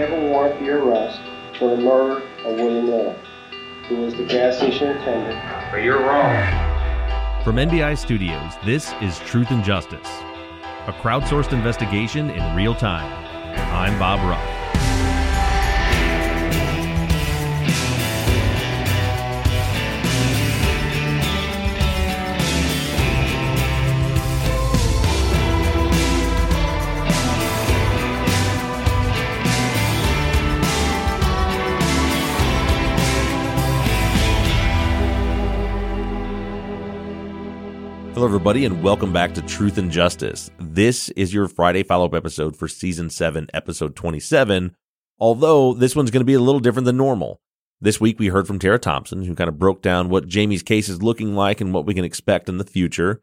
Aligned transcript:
have 0.00 0.12
a 0.12 0.26
warrant 0.28 0.58
for 0.58 0.64
your 0.64 0.82
arrest 0.84 1.20
for 1.58 1.76
the 1.76 1.82
murder 1.82 2.26
of 2.44 2.54
William 2.56 2.86
Miller, 2.86 3.18
who 3.86 3.96
was 3.96 4.14
the 4.14 4.24
gas 4.24 4.56
station 4.56 4.88
attendant. 4.96 5.38
But 5.70 5.82
you're 5.82 6.00
wrong. 6.00 7.44
From 7.44 7.56
NBI 7.56 7.98
Studios, 7.98 8.54
this 8.64 8.94
is 9.02 9.18
Truth 9.20 9.50
and 9.50 9.62
Justice, 9.62 10.08
a 10.86 10.94
crowdsourced 11.02 11.52
investigation 11.52 12.30
in 12.30 12.56
real 12.56 12.74
time. 12.74 13.12
I'm 13.74 13.98
Bob 13.98 14.20
Ruff. 14.20 14.49
Hello, 38.20 38.28
everybody, 38.28 38.66
and 38.66 38.82
welcome 38.82 39.14
back 39.14 39.32
to 39.32 39.40
Truth 39.40 39.78
and 39.78 39.90
Justice. 39.90 40.50
This 40.58 41.08
is 41.16 41.32
your 41.32 41.48
Friday 41.48 41.82
follow 41.82 42.04
up 42.04 42.14
episode 42.14 42.54
for 42.54 42.68
season 42.68 43.08
7, 43.08 43.46
episode 43.54 43.96
27. 43.96 44.76
Although 45.18 45.72
this 45.72 45.96
one's 45.96 46.10
going 46.10 46.20
to 46.20 46.26
be 46.26 46.34
a 46.34 46.40
little 46.40 46.60
different 46.60 46.84
than 46.84 46.98
normal. 46.98 47.40
This 47.80 47.98
week, 47.98 48.18
we 48.18 48.26
heard 48.26 48.46
from 48.46 48.58
Tara 48.58 48.78
Thompson, 48.78 49.22
who 49.22 49.34
kind 49.34 49.48
of 49.48 49.58
broke 49.58 49.80
down 49.80 50.10
what 50.10 50.28
Jamie's 50.28 50.62
case 50.62 50.90
is 50.90 51.02
looking 51.02 51.34
like 51.34 51.62
and 51.62 51.72
what 51.72 51.86
we 51.86 51.94
can 51.94 52.04
expect 52.04 52.50
in 52.50 52.58
the 52.58 52.64
future. 52.64 53.22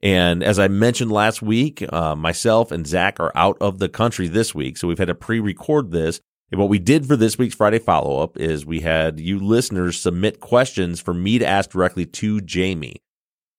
And 0.00 0.44
as 0.44 0.60
I 0.60 0.68
mentioned 0.68 1.10
last 1.10 1.42
week, 1.42 1.84
uh, 1.92 2.14
myself 2.14 2.70
and 2.70 2.86
Zach 2.86 3.18
are 3.18 3.32
out 3.34 3.56
of 3.60 3.80
the 3.80 3.88
country 3.88 4.28
this 4.28 4.54
week, 4.54 4.76
so 4.76 4.86
we've 4.86 4.96
had 4.96 5.08
to 5.08 5.14
pre 5.16 5.40
record 5.40 5.90
this. 5.90 6.20
And 6.52 6.60
what 6.60 6.70
we 6.70 6.78
did 6.78 7.04
for 7.04 7.16
this 7.16 7.36
week's 7.36 7.56
Friday 7.56 7.80
follow 7.80 8.22
up 8.22 8.38
is 8.38 8.64
we 8.64 8.82
had 8.82 9.18
you 9.18 9.40
listeners 9.40 9.98
submit 9.98 10.38
questions 10.38 11.00
for 11.00 11.12
me 11.12 11.40
to 11.40 11.46
ask 11.46 11.70
directly 11.70 12.06
to 12.06 12.40
Jamie. 12.40 13.00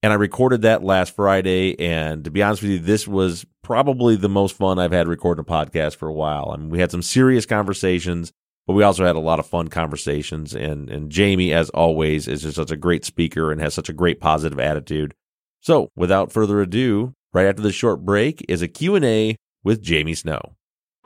And 0.04 0.14
I 0.14 0.16
recorded 0.16 0.62
that 0.62 0.84
last 0.84 1.16
Friday. 1.16 1.80
And 1.80 2.24
to 2.24 2.32
be 2.32 2.44
honest 2.44 2.62
with 2.62 2.72
you, 2.72 2.80
this 2.80 3.08
was 3.08 3.46
probably 3.64 4.16
the 4.16 4.30
most 4.30 4.56
fun 4.56 4.80
I've 4.80 4.92
had 4.92 5.08
recording 5.08 5.42
a 5.42 5.46
podcast 5.46 5.96
for 5.96 6.08
a 6.08 6.14
while. 6.14 6.52
I 6.54 6.58
mean, 6.58 6.70
we 6.70 6.80
had 6.80 6.92
some 6.92 7.02
serious 7.02 7.46
conversations, 7.46 8.32
but 8.68 8.74
we 8.74 8.84
also 8.84 9.06
had 9.06 9.16
a 9.16 9.20
lot 9.20 9.40
of 9.40 9.48
fun 9.48 9.70
conversations. 9.70 10.54
And, 10.54 10.90
and 10.90 11.10
Jamie, 11.10 11.52
as 11.52 11.70
always, 11.72 12.28
is 12.28 12.44
just 12.44 12.56
such 12.56 12.72
a 12.72 12.78
great 12.78 13.06
speaker 13.06 13.52
and 13.52 13.60
has 13.60 13.74
such 13.74 13.90
a 13.90 13.94
great 13.94 14.20
positive 14.20 14.60
attitude. 14.60 15.16
So 15.62 15.90
without 15.96 16.32
further 16.32 16.62
ado, 16.62 17.14
right 17.34 17.48
after 17.48 17.64
this 17.64 17.76
short 17.76 18.06
break 18.06 18.46
is 18.48 18.62
a 18.62 18.68
Q&A 18.68 19.36
with 19.64 19.82
Jamie 19.82 20.14
Snow. 20.14 20.56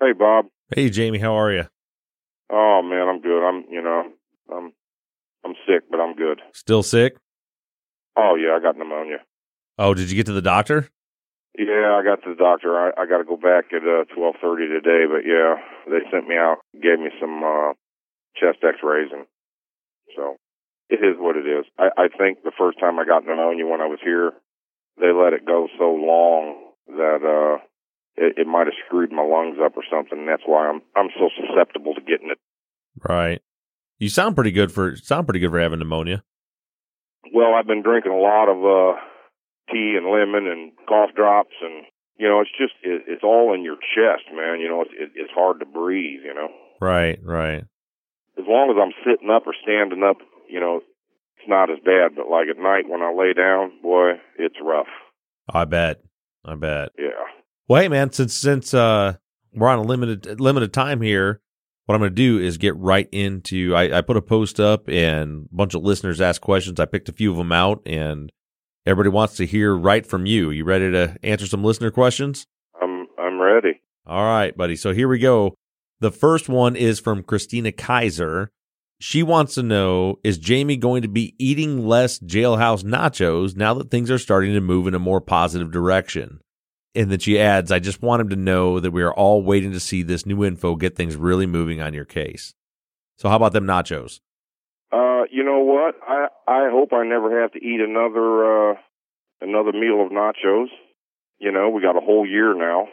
Hey, 0.00 0.12
Bob. 0.12 0.46
Hey, 0.74 0.90
Jamie, 0.90 1.18
how 1.18 1.34
are 1.34 1.52
you? 1.52 1.64
Oh 2.50 2.82
man, 2.84 3.08
I'm 3.08 3.20
good. 3.20 3.46
I'm, 3.46 3.64
you 3.68 3.82
know, 3.82 4.04
I'm, 4.54 4.72
I'm 5.44 5.54
sick, 5.66 5.90
but 5.90 5.98
I'm 5.98 6.14
good. 6.14 6.40
Still 6.52 6.82
sick? 6.82 7.16
Oh 8.16 8.36
yeah, 8.36 8.56
I 8.56 8.62
got 8.62 8.76
pneumonia. 8.76 9.18
Oh, 9.76 9.94
did 9.94 10.08
you 10.10 10.16
get 10.16 10.26
to 10.26 10.32
the 10.32 10.42
doctor? 10.42 10.88
Yeah, 11.58 11.98
I 11.98 12.04
got 12.04 12.22
to 12.22 12.30
the 12.30 12.38
doctor. 12.38 12.78
I, 12.78 12.90
I 12.96 13.06
got 13.06 13.18
to 13.18 13.24
go 13.24 13.36
back 13.36 13.72
at 13.72 13.82
uh, 13.82 14.04
12:30 14.16 14.80
today, 14.80 15.04
but 15.10 15.26
yeah, 15.26 15.56
they 15.90 16.08
sent 16.10 16.28
me 16.28 16.36
out, 16.36 16.58
gave 16.74 17.00
me 17.00 17.10
some 17.20 17.42
uh, 17.42 17.72
chest 18.36 18.58
X-rays, 18.62 19.10
and 19.12 19.26
so 20.16 20.36
it 20.88 21.02
is 21.02 21.16
what 21.18 21.36
it 21.36 21.46
is. 21.46 21.66
I, 21.78 21.88
I 21.98 22.08
think 22.08 22.44
the 22.44 22.52
first 22.56 22.78
time 22.78 22.98
I 22.98 23.04
got 23.04 23.26
pneumonia 23.26 23.66
when 23.66 23.80
I 23.80 23.86
was 23.86 23.98
here, 24.02 24.32
they 25.00 25.10
let 25.12 25.32
it 25.32 25.44
go 25.44 25.66
so 25.76 25.90
long 25.90 26.70
that 26.86 27.20
uh 27.26 27.64
it, 28.18 28.38
it 28.38 28.46
might 28.46 28.66
have 28.66 28.74
screwed 28.86 29.12
my 29.12 29.22
lungs 29.22 29.58
up 29.64 29.76
or 29.76 29.84
something. 29.90 30.18
And 30.18 30.28
that's 30.28 30.42
why 30.46 30.68
I'm 30.68 30.82
I'm 30.96 31.08
so 31.18 31.30
susceptible 31.38 31.94
to 31.94 32.00
getting 32.00 32.30
it. 32.30 32.38
Right. 33.08 33.40
You 33.98 34.08
sound 34.08 34.34
pretty 34.34 34.52
good 34.52 34.72
for 34.72 34.96
sound 34.96 35.26
pretty 35.26 35.40
good 35.40 35.50
for 35.50 35.60
having 35.60 35.78
pneumonia. 35.78 36.22
Well, 37.32 37.54
I've 37.54 37.66
been 37.66 37.82
drinking 37.82 38.12
a 38.12 38.18
lot 38.18 38.48
of 38.48 38.58
uh 38.58 39.00
tea 39.70 39.96
and 39.96 40.06
lemon 40.06 40.46
and 40.46 40.72
cough 40.88 41.10
drops, 41.14 41.54
and 41.62 41.84
you 42.16 42.28
know, 42.28 42.40
it's 42.40 42.50
just 42.58 42.74
it, 42.82 43.04
it's 43.06 43.24
all 43.24 43.54
in 43.54 43.64
your 43.64 43.76
chest, 43.76 44.24
man. 44.34 44.60
You 44.60 44.68
know, 44.68 44.82
it's 44.82 44.94
it, 44.98 45.10
it's 45.14 45.32
hard 45.32 45.60
to 45.60 45.66
breathe. 45.66 46.20
You 46.24 46.34
know. 46.34 46.48
Right. 46.80 47.18
Right. 47.22 47.64
As 48.38 48.44
long 48.46 48.70
as 48.70 48.76
I'm 48.80 48.94
sitting 49.04 49.30
up 49.30 49.46
or 49.46 49.54
standing 49.62 50.04
up, 50.04 50.18
you 50.48 50.60
know, 50.60 50.80
it's 51.36 51.48
not 51.48 51.70
as 51.70 51.78
bad. 51.84 52.14
But 52.14 52.30
like 52.30 52.48
at 52.48 52.62
night 52.62 52.88
when 52.88 53.02
I 53.02 53.12
lay 53.12 53.32
down, 53.32 53.72
boy, 53.82 54.12
it's 54.38 54.56
rough. 54.62 54.86
I 55.52 55.64
bet. 55.64 56.02
I 56.44 56.54
bet. 56.54 56.90
Yeah. 56.98 57.26
Well, 57.68 57.82
hey 57.82 57.88
man, 57.88 58.10
since 58.12 58.32
since 58.32 58.72
uh 58.72 59.16
we're 59.52 59.68
on 59.68 59.78
a 59.78 59.82
limited 59.82 60.40
limited 60.40 60.72
time 60.72 61.02
here, 61.02 61.42
what 61.84 61.94
I'm 61.94 62.00
going 62.00 62.10
to 62.10 62.14
do 62.14 62.38
is 62.38 62.56
get 62.56 62.74
right 62.76 63.06
into. 63.12 63.74
I, 63.74 63.98
I 63.98 64.00
put 64.00 64.16
a 64.16 64.22
post 64.22 64.58
up 64.58 64.88
and 64.88 65.48
a 65.52 65.56
bunch 65.56 65.74
of 65.74 65.82
listeners 65.82 66.18
asked 66.18 66.40
questions. 66.40 66.80
I 66.80 66.86
picked 66.86 67.10
a 67.10 67.12
few 67.12 67.30
of 67.30 67.36
them 67.36 67.52
out, 67.52 67.82
and 67.84 68.32
everybody 68.86 69.10
wants 69.10 69.36
to 69.36 69.44
hear 69.44 69.76
right 69.76 70.06
from 70.06 70.24
you. 70.24 70.50
You 70.50 70.64
ready 70.64 70.90
to 70.92 71.16
answer 71.22 71.46
some 71.46 71.62
listener 71.62 71.90
questions? 71.90 72.46
I'm 72.80 73.06
I'm 73.18 73.38
ready. 73.38 73.82
All 74.06 74.24
right, 74.24 74.56
buddy. 74.56 74.74
So 74.74 74.94
here 74.94 75.08
we 75.08 75.18
go. 75.18 75.54
The 76.00 76.10
first 76.12 76.48
one 76.48 76.74
is 76.74 77.00
from 77.00 77.22
Christina 77.22 77.70
Kaiser. 77.72 78.50
She 78.98 79.22
wants 79.22 79.54
to 79.56 79.62
know 79.62 80.20
Is 80.24 80.38
Jamie 80.38 80.78
going 80.78 81.02
to 81.02 81.08
be 81.08 81.34
eating 81.38 81.86
less 81.86 82.18
jailhouse 82.18 82.82
nachos 82.82 83.54
now 83.54 83.74
that 83.74 83.90
things 83.90 84.10
are 84.10 84.18
starting 84.18 84.54
to 84.54 84.60
move 84.62 84.86
in 84.86 84.94
a 84.94 84.98
more 84.98 85.20
positive 85.20 85.70
direction? 85.70 86.40
And 86.94 87.10
then 87.10 87.18
she 87.18 87.38
adds, 87.38 87.70
I 87.70 87.78
just 87.78 88.02
want 88.02 88.22
him 88.22 88.28
to 88.30 88.36
know 88.36 88.80
that 88.80 88.90
we 88.90 89.02
are 89.02 89.12
all 89.12 89.42
waiting 89.42 89.72
to 89.72 89.80
see 89.80 90.02
this 90.02 90.26
new 90.26 90.44
info 90.44 90.74
get 90.74 90.96
things 90.96 91.16
really 91.16 91.46
moving 91.46 91.80
on 91.80 91.94
your 91.94 92.04
case. 92.04 92.54
So, 93.16 93.28
how 93.28 93.36
about 93.36 93.52
them 93.52 93.66
nachos? 93.66 94.20
Uh, 94.90 95.24
you 95.30 95.44
know 95.44 95.60
what? 95.60 95.94
I 96.06 96.28
I 96.46 96.70
hope 96.70 96.92
I 96.92 97.04
never 97.04 97.42
have 97.42 97.52
to 97.52 97.58
eat 97.58 97.80
another 97.80 98.72
uh 98.72 98.74
another 99.40 99.72
meal 99.72 100.02
of 100.04 100.12
nachos. 100.12 100.68
You 101.38 101.52
know, 101.52 101.68
we 101.68 101.82
got 101.82 101.96
a 101.96 102.00
whole 102.00 102.26
year 102.26 102.54
now 102.54 102.88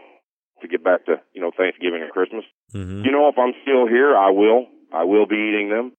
to 0.61 0.67
get 0.67 0.83
back 0.83 1.05
to 1.05 1.21
you 1.33 1.41
know 1.41 1.51
Thanksgiving 1.55 2.01
and 2.01 2.11
Christmas. 2.11 2.43
Mm-hmm. 2.73 3.05
You 3.05 3.11
know, 3.11 3.29
if 3.29 3.37
I'm 3.37 3.53
still 3.61 3.87
here, 3.87 4.15
I 4.15 4.31
will. 4.31 4.65
I 4.93 5.03
will 5.03 5.25
be 5.25 5.35
eating 5.35 5.69
them. 5.69 5.93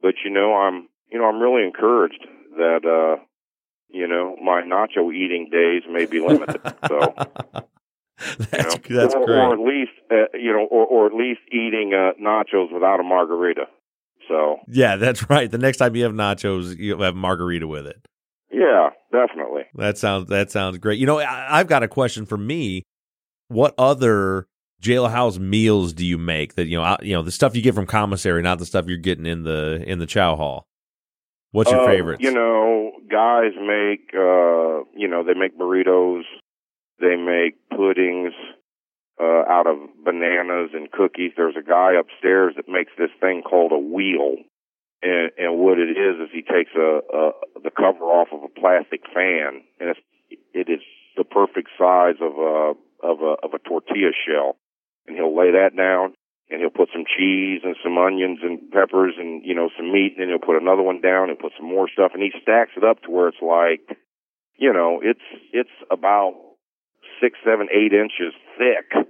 But 0.00 0.14
you 0.24 0.30
know, 0.30 0.54
I'm 0.54 0.88
you 1.10 1.18
know 1.18 1.26
I'm 1.26 1.40
really 1.40 1.64
encouraged 1.64 2.24
that 2.56 2.84
uh 2.86 3.22
you 3.92 4.06
know 4.06 4.36
my 4.42 4.62
nacho 4.62 5.14
eating 5.14 5.48
days 5.50 5.82
may 5.90 6.06
be 6.06 6.20
limited. 6.20 6.60
so 6.88 7.14
that's 8.50 8.88
you 8.88 8.94
know, 8.94 9.02
that's 9.02 9.14
or, 9.14 9.26
great. 9.26 9.38
or 9.38 9.52
at 9.52 9.58
least 9.60 9.92
uh, 10.10 10.36
you 10.36 10.52
know, 10.52 10.66
or 10.70 10.86
or 10.86 11.06
at 11.06 11.14
least 11.14 11.40
eating 11.50 11.92
uh, 11.94 12.12
nachos 12.22 12.72
without 12.72 13.00
a 13.00 13.02
margarita. 13.02 13.66
So 14.28 14.58
yeah, 14.68 14.96
that's 14.96 15.28
right. 15.30 15.50
The 15.50 15.58
next 15.58 15.78
time 15.78 15.96
you 15.96 16.04
have 16.04 16.12
nachos, 16.12 16.76
you'll 16.78 17.02
have 17.02 17.14
margarita 17.16 17.66
with 17.66 17.86
it. 17.86 18.06
yeah, 18.50 18.90
definitely. 19.10 19.62
That 19.74 19.98
sounds 19.98 20.28
that 20.28 20.50
sounds 20.50 20.78
great. 20.78 20.98
You 20.98 21.06
know, 21.06 21.18
I, 21.18 21.58
I've 21.58 21.66
got 21.66 21.82
a 21.82 21.88
question 21.88 22.26
for 22.26 22.36
me. 22.38 22.84
What 23.48 23.74
other 23.76 24.46
jailhouse 24.80 25.38
meals 25.38 25.92
do 25.92 26.04
you 26.04 26.18
make 26.18 26.54
that 26.54 26.66
you 26.66 26.76
know 26.76 26.84
out- 26.84 27.04
you 27.04 27.14
know 27.14 27.22
the 27.22 27.30
stuff 27.30 27.56
you 27.56 27.62
get 27.62 27.74
from 27.74 27.86
commissary, 27.86 28.42
not 28.42 28.58
the 28.58 28.66
stuff 28.66 28.86
you're 28.86 28.96
getting 28.96 29.26
in 29.26 29.42
the 29.42 29.82
in 29.86 29.98
the 29.98 30.06
chow 30.06 30.36
hall? 30.36 30.66
What's 31.52 31.70
your 31.70 31.80
Uh, 31.82 31.86
favorites? 31.86 32.22
You 32.22 32.32
know, 32.32 32.92
guys 33.08 33.52
make 33.56 34.12
uh 34.14 34.84
you 34.96 35.08
know, 35.08 35.22
they 35.22 35.34
make 35.34 35.56
burritos, 35.56 36.24
they 36.98 37.16
make 37.16 37.54
puddings 37.70 38.32
uh 39.20 39.44
out 39.48 39.66
of 39.66 39.78
bananas 40.04 40.70
and 40.74 40.90
cookies. 40.90 41.32
There's 41.36 41.56
a 41.56 41.62
guy 41.62 41.92
upstairs 41.94 42.54
that 42.56 42.68
makes 42.68 42.92
this 42.98 43.10
thing 43.20 43.42
called 43.42 43.72
a 43.72 43.78
wheel. 43.78 44.36
And 45.02 45.30
and 45.38 45.58
what 45.58 45.78
it 45.78 45.90
is 45.90 46.16
is 46.24 46.30
he 46.32 46.42
takes 46.42 46.72
a, 46.74 47.00
a 47.12 47.32
the 47.62 47.70
cover 47.70 48.04
off 48.04 48.28
of 48.32 48.42
a 48.42 48.48
plastic 48.60 49.02
fan 49.14 49.62
and 49.78 49.90
it's 49.90 50.00
it 50.54 50.68
is 50.68 50.80
the 51.16 51.24
perfect 51.24 51.68
size 51.78 52.16
of 52.20 52.32
a 52.38 52.72
of 53.02 53.20
a 53.20 53.36
of 53.44 53.52
a 53.52 53.58
tortilla 53.58 54.12
shell. 54.26 54.56
And 55.06 55.16
he'll 55.16 55.36
lay 55.36 55.50
that 55.52 55.76
down 55.76 56.14
and 56.52 56.60
he'll 56.60 56.70
put 56.70 56.92
some 56.92 57.04
cheese 57.08 57.62
and 57.64 57.76
some 57.82 57.96
onions 57.98 58.40
and 58.42 58.70
peppers 58.70 59.14
and 59.18 59.42
you 59.44 59.54
know 59.54 59.70
some 59.76 59.90
meat 59.90 60.14
and 60.14 60.22
then 60.22 60.28
he'll 60.28 60.38
put 60.38 60.60
another 60.60 60.82
one 60.82 61.00
down 61.00 61.30
and 61.30 61.38
put 61.38 61.52
some 61.56 61.66
more 61.68 61.88
stuff 61.88 62.12
and 62.14 62.22
he 62.22 62.30
stacks 62.42 62.76
it 62.76 62.84
up 62.84 63.00
to 63.02 63.10
where 63.10 63.28
it's 63.28 63.42
like 63.42 63.96
you 64.56 64.72
know 64.72 65.00
it's 65.02 65.24
it's 65.52 65.76
about 65.90 66.34
six 67.20 67.38
seven 67.44 67.68
eight 67.72 67.92
inches 67.92 68.36
thick 68.58 69.08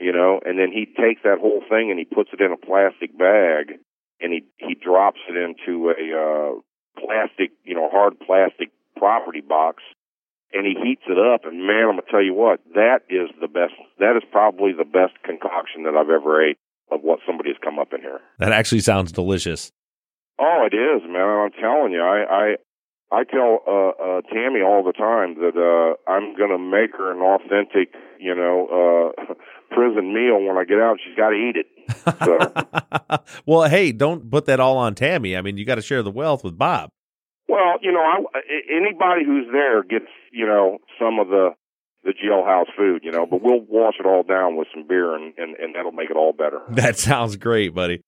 you 0.00 0.12
know, 0.12 0.40
and 0.44 0.58
then 0.58 0.70
he 0.70 0.86
takes 0.86 1.22
that 1.24 1.38
whole 1.40 1.62
thing 1.68 1.90
and 1.90 1.98
he 1.98 2.04
puts 2.04 2.30
it 2.32 2.40
in 2.40 2.52
a 2.52 2.56
plastic 2.56 3.16
bag 3.18 3.78
and 4.20 4.32
he 4.32 4.44
he 4.58 4.74
drops 4.74 5.18
it 5.28 5.36
into 5.36 5.90
a 5.90 6.06
uh, 6.14 6.54
plastic, 6.98 7.50
you 7.64 7.74
know, 7.74 7.88
hard 7.90 8.18
plastic 8.20 8.70
property 8.96 9.40
box 9.40 9.82
and 10.52 10.64
he 10.66 10.74
heats 10.80 11.02
it 11.08 11.18
up 11.18 11.44
and 11.44 11.66
man, 11.66 11.90
I'm 11.90 11.98
gonna 11.98 12.02
tell 12.10 12.22
you 12.22 12.34
what, 12.34 12.60
that 12.74 13.00
is 13.10 13.28
the 13.40 13.48
best. 13.48 13.74
That 13.98 14.16
is 14.16 14.22
probably 14.30 14.72
the 14.72 14.84
best 14.84 15.18
concoction 15.24 15.82
that 15.84 15.94
I've 15.94 16.10
ever 16.10 16.42
ate 16.42 16.58
of 16.90 17.00
what 17.02 17.20
somebody 17.26 17.50
has 17.50 17.58
come 17.62 17.78
up 17.78 17.92
in 17.92 18.00
here. 18.00 18.20
That 18.38 18.52
actually 18.52 18.80
sounds 18.80 19.12
delicious. 19.12 19.70
Oh, 20.38 20.66
it 20.70 20.74
is, 20.74 21.02
man. 21.08 21.20
I'm 21.20 21.50
telling 21.52 21.92
you, 21.92 22.00
I 22.00 22.24
I 22.30 22.56
I 23.10 23.24
tell 23.24 23.60
uh, 23.66 23.88
uh, 23.88 24.20
Tammy 24.32 24.60
all 24.60 24.84
the 24.84 24.92
time 24.92 25.34
that 25.36 25.56
uh, 25.56 26.10
I'm 26.10 26.36
going 26.36 26.50
to 26.50 26.58
make 26.58 26.94
her 26.96 27.10
an 27.10 27.22
authentic, 27.22 27.94
you 28.20 28.34
know, 28.34 29.14
uh, 29.18 29.34
prison 29.74 30.12
meal 30.12 30.44
when 30.44 30.58
I 30.58 30.64
get 30.64 30.78
out. 30.78 30.98
She's 31.04 31.16
got 31.16 31.30
to 31.30 31.36
eat 31.36 31.56
it. 31.56 31.66
So. 32.24 33.18
well, 33.46 33.68
hey, 33.68 33.92
don't 33.92 34.30
put 34.30 34.44
that 34.46 34.60
all 34.60 34.76
on 34.76 34.94
Tammy. 34.94 35.36
I 35.36 35.40
mean, 35.40 35.56
you 35.56 35.64
got 35.64 35.76
to 35.76 35.82
share 35.82 36.02
the 36.02 36.10
wealth 36.10 36.44
with 36.44 36.58
Bob. 36.58 36.90
Well, 37.48 37.78
you 37.80 37.92
know, 37.92 38.00
I, 38.00 38.40
anybody 38.70 39.24
who's 39.24 39.46
there 39.50 39.82
gets, 39.82 40.10
you 40.30 40.46
know, 40.46 40.78
some 41.00 41.18
of 41.18 41.28
the 41.28 41.52
the 42.04 42.12
jailhouse 42.12 42.66
food, 42.76 43.02
you 43.04 43.10
know, 43.10 43.26
but 43.26 43.42
we'll 43.42 43.60
wash 43.60 43.94
it 43.98 44.06
all 44.06 44.22
down 44.22 44.56
with 44.56 44.68
some 44.74 44.86
beer 44.86 45.14
and, 45.14 45.34
and, 45.36 45.56
and 45.56 45.74
that'll 45.74 45.92
make 45.92 46.10
it 46.10 46.16
all 46.16 46.32
better. 46.32 46.60
That 46.70 46.98
sounds 46.98 47.36
great, 47.36 47.74
buddy. 47.74 48.02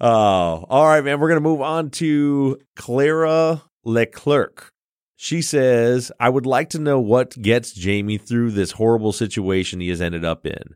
Oh, 0.00 0.64
all 0.68 0.86
right, 0.86 1.04
man. 1.04 1.18
We're 1.18 1.28
going 1.28 1.42
to 1.42 1.48
move 1.48 1.60
on 1.60 1.90
to 1.90 2.58
Clara 2.76 3.62
Leclerc. 3.84 4.70
She 5.16 5.42
says, 5.42 6.12
I 6.20 6.28
would 6.28 6.46
like 6.46 6.70
to 6.70 6.78
know 6.78 7.00
what 7.00 7.40
gets 7.42 7.72
Jamie 7.72 8.18
through 8.18 8.52
this 8.52 8.72
horrible 8.72 9.12
situation 9.12 9.80
he 9.80 9.88
has 9.88 10.00
ended 10.00 10.24
up 10.24 10.46
in. 10.46 10.74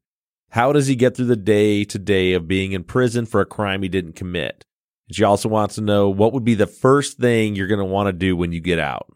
How 0.51 0.73
does 0.73 0.89
he 0.89 0.97
get 0.97 1.17
through 1.17 1.27
the 1.27 1.37
day 1.37 1.85
to 1.85 1.99
day 1.99 2.33
of 2.33 2.49
being 2.49 2.73
in 2.73 2.83
prison 2.83 3.25
for 3.25 3.41
a 3.41 3.47
crime 3.47 3.83
he 3.83 3.89
didn't 3.89 4.17
commit? 4.17 4.65
She 5.13 5.25
also 5.25 5.49
wants 5.49 5.77
to 5.77 5.81
know 5.81 6.09
what 6.09 6.33
would 6.33 6.45
be 6.45 6.55
the 6.55 6.67
first 6.67 7.19
thing 7.19 7.55
you're 7.55 7.69
going 7.69 7.79
to 7.79 7.85
want 7.85 8.09
to 8.09 8.13
do 8.13 8.37
when 8.37 8.53
you 8.53 8.61
get 8.61 8.79
out. 8.79 9.07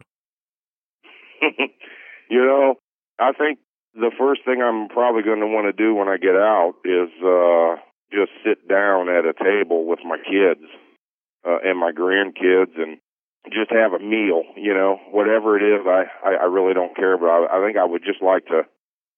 you 2.29 2.45
know, 2.45 2.75
I 3.19 3.31
think 3.33 3.59
the 3.93 4.11
first 4.17 4.41
thing 4.45 4.61
I'm 4.61 4.89
probably 4.89 5.23
going 5.23 5.39
to 5.39 5.47
want 5.47 5.65
to 5.65 5.73
do 5.73 5.95
when 5.95 6.07
I 6.07 6.17
get 6.17 6.35
out 6.35 6.75
is 6.85 7.09
uh 7.23 7.81
just 8.11 8.31
sit 8.43 8.67
down 8.67 9.09
at 9.09 9.25
a 9.25 9.33
table 9.33 9.85
with 9.85 9.99
my 10.05 10.17
kids 10.17 10.63
uh, 11.45 11.59
and 11.63 11.77
my 11.77 11.91
grandkids 11.91 12.75
and 12.77 12.97
just 13.51 13.71
have 13.71 13.93
a 13.93 13.99
meal, 13.99 14.43
you 14.55 14.73
know, 14.73 14.97
whatever 15.11 15.57
it 15.57 15.63
is. 15.63 15.85
I, 15.85 16.03
I, 16.23 16.33
I 16.43 16.45
really 16.45 16.73
don't 16.73 16.95
care, 16.95 17.17
but 17.17 17.27
I, 17.27 17.57
I 17.57 17.65
think 17.65 17.77
I 17.77 17.85
would 17.85 18.03
just 18.03 18.21
like 18.21 18.45
to 18.47 18.63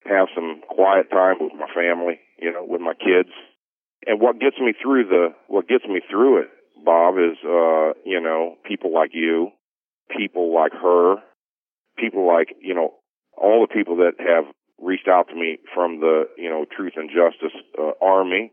have 0.06 0.28
some 0.36 0.62
quiet 0.68 1.10
time 1.12 1.38
with 1.40 1.54
my 1.54 1.68
family, 1.74 2.20
you 2.40 2.52
know, 2.52 2.64
with 2.66 2.82
my 2.82 2.94
kids. 2.94 3.30
And 4.06 4.22
what 4.22 4.40
gets 4.40 4.58
me 4.60 4.74
through 4.82 5.06
the, 5.06 5.30
what 5.48 5.68
gets 5.68 5.86
me 5.86 6.02
through 6.10 6.42
it, 6.42 6.50
Bob, 6.86 7.16
is, 7.16 7.38
uh, 7.44 7.94
you 8.06 8.22
know, 8.22 8.56
people 8.66 8.94
like 8.94 9.12
you, 9.14 9.50
people 10.16 10.54
like 10.54 10.72
her, 10.74 11.16
people 11.98 12.26
like, 12.26 12.56
you 12.62 12.74
know, 12.74 12.94
all 13.42 13.66
the 13.66 13.74
people 13.74 13.98
that 13.98 14.14
have 14.20 14.46
reached 14.82 15.08
out 15.08 15.28
to 15.30 15.36
me 15.36 15.58
from 15.74 16.00
the, 16.00 16.28
you 16.38 16.50
know, 16.50 16.66
Truth 16.66 16.94
and 16.96 17.10
Justice 17.10 17.56
uh, 17.78 17.92
Army, 18.02 18.52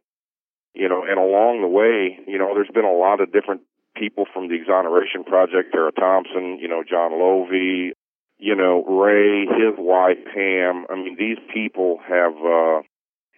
you 0.74 0.88
know, 0.88 1.02
and 1.08 1.18
along 1.18 1.62
the 1.62 1.68
way, 1.68 2.18
you 2.26 2.38
know, 2.38 2.52
there's 2.54 2.72
been 2.72 2.84
a 2.84 2.92
lot 2.92 3.20
of 3.20 3.32
different 3.32 3.62
people 3.96 4.24
from 4.32 4.48
the 4.48 4.54
Exoneration 4.54 5.24
Project, 5.24 5.72
Tara 5.72 5.92
Thompson, 5.92 6.58
you 6.60 6.68
know, 6.68 6.82
Jon 6.88 7.12
Loevy, 7.12 7.92
you 8.38 8.54
know, 8.54 8.84
Ray, 8.84 9.46
his 9.46 9.74
wife 9.78 10.18
Pam. 10.34 10.86
I 10.90 10.94
mean, 10.96 11.16
these 11.18 11.38
people 11.52 11.98
have 12.06 12.36
uh, 12.36 12.82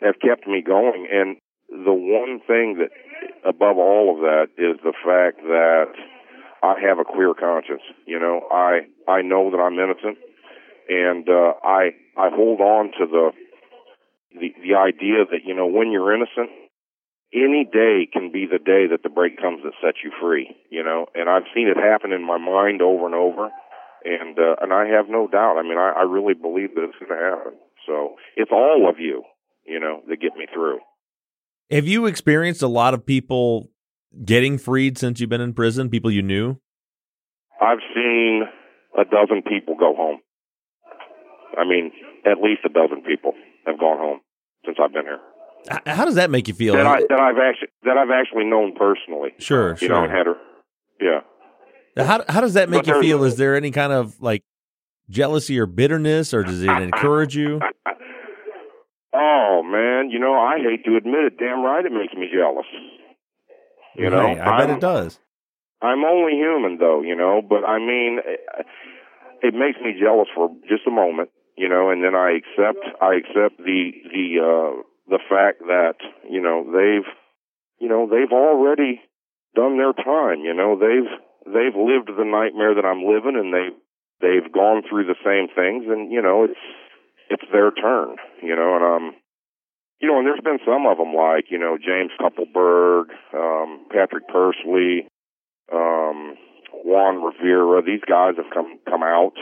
have 0.02 0.18
kept 0.20 0.46
me 0.46 0.62
going. 0.62 1.06
And 1.10 1.36
the 1.68 1.94
one 1.94 2.40
thing 2.46 2.78
that, 2.78 2.90
above 3.48 3.78
all 3.78 4.14
of 4.14 4.20
that, 4.22 4.48
is 4.58 4.80
the 4.82 4.92
fact 5.04 5.38
that 5.42 5.92
I 6.62 6.74
have 6.80 6.98
a 6.98 7.04
clear 7.04 7.34
conscience. 7.34 7.82
You 8.06 8.18
know, 8.18 8.42
I 8.50 8.80
I 9.06 9.22
know 9.22 9.50
that 9.50 9.58
I'm 9.58 9.78
innocent, 9.78 10.18
and 10.88 11.28
uh, 11.28 11.52
I 11.62 11.90
I 12.16 12.30
hold 12.30 12.60
on 12.60 12.92
to 12.98 13.06
the 13.06 13.30
the 14.32 14.48
the 14.62 14.74
idea 14.74 15.24
that 15.30 15.44
you 15.44 15.54
know 15.54 15.66
when 15.66 15.92
you're 15.92 16.14
innocent 16.14 16.50
any 17.32 17.68
day 17.70 18.08
can 18.10 18.32
be 18.32 18.46
the 18.46 18.58
day 18.58 18.86
that 18.90 19.02
the 19.02 19.08
break 19.08 19.40
comes 19.40 19.60
that 19.62 19.72
sets 19.82 19.98
you 20.02 20.10
free, 20.20 20.56
you 20.70 20.82
know, 20.82 21.06
and 21.14 21.28
I've 21.28 21.44
seen 21.54 21.68
it 21.68 21.76
happen 21.76 22.12
in 22.12 22.24
my 22.24 22.38
mind 22.38 22.80
over 22.80 23.06
and 23.06 23.14
over. 23.14 23.50
And, 24.04 24.38
uh, 24.38 24.56
and 24.62 24.72
I 24.72 24.86
have 24.86 25.08
no 25.08 25.26
doubt. 25.26 25.58
I 25.58 25.62
mean, 25.62 25.76
I, 25.76 25.92
I 25.98 26.02
really 26.02 26.34
believe 26.34 26.74
that 26.74 26.84
it's 26.84 26.98
going 26.98 27.10
to 27.10 27.36
happen. 27.36 27.52
So 27.86 28.14
it's 28.36 28.50
all 28.52 28.88
of 28.88 28.98
you, 28.98 29.24
you 29.66 29.80
know, 29.80 30.00
that 30.08 30.20
get 30.20 30.36
me 30.36 30.46
through. 30.52 30.78
Have 31.70 31.86
you 31.86 32.06
experienced 32.06 32.62
a 32.62 32.68
lot 32.68 32.94
of 32.94 33.04
people 33.04 33.70
getting 34.24 34.56
freed 34.56 34.96
since 34.96 35.20
you've 35.20 35.28
been 35.28 35.42
in 35.42 35.52
prison? 35.52 35.90
People 35.90 36.10
you 36.10 36.22
knew? 36.22 36.56
I've 37.60 37.82
seen 37.94 38.44
a 38.96 39.04
dozen 39.04 39.42
people 39.42 39.74
go 39.78 39.94
home. 39.94 40.20
I 41.56 41.64
mean, 41.64 41.92
at 42.26 42.42
least 42.42 42.60
a 42.64 42.68
dozen 42.68 43.02
people 43.02 43.32
have 43.66 43.78
gone 43.78 43.98
home 43.98 44.20
since 44.64 44.76
I've 44.82 44.92
been 44.92 45.04
here. 45.04 45.20
How 45.86 46.04
does 46.04 46.14
that 46.14 46.30
make 46.30 46.48
you 46.48 46.54
feel? 46.54 46.74
That, 46.74 46.86
I, 46.86 47.00
that 47.00 47.20
I've 47.20 47.36
actually 47.38 47.68
that 47.84 47.96
I've 47.96 48.10
actually 48.10 48.44
known 48.44 48.74
personally. 48.74 49.30
Sure, 49.38 49.70
you 49.80 49.88
sure. 49.88 50.06
know, 50.06 50.08
had 50.08 50.26
her. 50.26 50.36
Yeah. 51.00 52.04
How 52.04 52.24
how 52.28 52.40
does 52.40 52.54
that 52.54 52.68
make 52.68 52.84
But 52.84 52.94
you 52.94 53.00
feel? 53.02 53.24
Is 53.24 53.36
there 53.36 53.56
any 53.56 53.70
kind 53.70 53.92
of 53.92 54.20
like 54.20 54.44
jealousy 55.10 55.58
or 55.58 55.66
bitterness, 55.66 56.32
or 56.32 56.44
does 56.44 56.62
it 56.62 56.70
encourage 56.70 57.36
you? 57.36 57.60
Oh 59.14 59.62
man, 59.64 60.10
you 60.10 60.18
know 60.18 60.34
I 60.34 60.58
hate 60.58 60.84
to 60.84 60.96
admit 60.96 61.24
it. 61.24 61.38
Damn 61.38 61.62
right, 61.64 61.84
it 61.84 61.90
makes 61.90 62.12
me 62.14 62.28
jealous. 62.32 62.66
You 63.96 64.10
know, 64.10 64.28
I 64.28 64.34
bet 64.34 64.68
I'm- 64.68 64.70
it 64.70 64.80
does. 64.80 65.18
I'm 65.80 66.04
only 66.04 66.32
human 66.32 66.78
though, 66.78 67.02
you 67.02 67.16
know, 67.16 67.40
but 67.40 67.64
I 67.64 67.78
mean, 67.78 68.18
it, 68.24 68.66
it 69.42 69.54
makes 69.54 69.78
me 69.80 69.94
jealous 69.98 70.28
for 70.34 70.50
just 70.68 70.86
a 70.86 70.90
moment, 70.90 71.30
you 71.58 71.68
know, 71.68 71.90
and 71.90 72.04
then 72.04 72.14
I 72.14 72.38
accept, 72.38 72.86
I 73.02 73.18
accept 73.18 73.58
the, 73.58 73.90
the, 74.14 74.26
uh, 74.38 74.82
the 75.10 75.18
fact 75.28 75.58
that, 75.66 75.98
you 76.30 76.40
know, 76.40 76.62
they've, 76.62 77.10
you 77.82 77.88
know, 77.88 78.06
they've 78.06 78.30
already 78.30 79.02
done 79.56 79.76
their 79.76 79.92
time, 79.92 80.46
you 80.46 80.54
know, 80.54 80.78
they've, 80.78 81.10
they've 81.50 81.74
lived 81.74 82.14
the 82.14 82.24
nightmare 82.24 82.78
that 82.78 82.86
I'm 82.86 83.02
living 83.02 83.34
and 83.34 83.50
they, 83.52 83.74
they've 84.22 84.52
gone 84.52 84.82
through 84.88 85.10
the 85.10 85.18
same 85.26 85.50
things 85.50 85.90
and, 85.90 86.12
you 86.12 86.22
know, 86.22 86.44
it's, 86.44 86.62
it's 87.28 87.50
their 87.50 87.72
turn, 87.72 88.16
you 88.40 88.54
know, 88.54 88.76
and, 88.76 88.84
um, 88.84 89.14
you 89.98 90.06
know, 90.06 90.18
and 90.18 90.26
there's 90.28 90.44
been 90.44 90.62
some 90.64 90.86
of 90.86 90.98
them 90.98 91.12
like, 91.12 91.50
you 91.50 91.58
know, 91.58 91.76
James 91.76 92.14
Kluppelberg, 92.22 93.10
um, 93.34 93.84
Patrick 93.90 94.28
Pursley, 94.28 95.08
um, 95.74 96.38
Juan 96.84 97.18
Rivera. 97.18 97.82
These 97.82 98.06
guys 98.06 98.34
have 98.36 98.54
come 98.54 98.78
come 98.88 99.02
out 99.02 99.34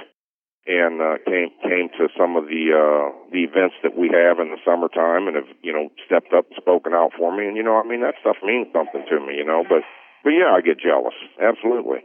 and 0.66 1.00
uh, 1.00 1.18
came 1.24 1.50
came 1.62 1.88
to 1.98 2.08
some 2.18 2.36
of 2.36 2.46
the 2.46 2.74
uh, 2.74 3.14
the 3.32 3.44
events 3.44 3.76
that 3.82 3.96
we 3.96 4.10
have 4.10 4.38
in 4.38 4.50
the 4.50 4.58
summertime 4.64 5.28
and 5.28 5.36
have 5.36 5.50
you 5.62 5.72
know 5.72 5.88
stepped 6.04 6.32
up 6.32 6.46
and 6.50 6.58
spoken 6.60 6.92
out 6.92 7.12
for 7.16 7.34
me. 7.36 7.46
And 7.46 7.56
you 7.56 7.62
know, 7.62 7.78
I 7.78 7.86
mean, 7.86 8.02
that 8.02 8.14
stuff 8.20 8.36
means 8.42 8.68
something 8.72 9.04
to 9.08 9.20
me. 9.20 9.36
You 9.38 9.44
know, 9.44 9.64
but 9.68 9.82
but 10.24 10.30
yeah, 10.30 10.50
I 10.54 10.60
get 10.60 10.78
jealous. 10.80 11.14
Absolutely. 11.40 12.00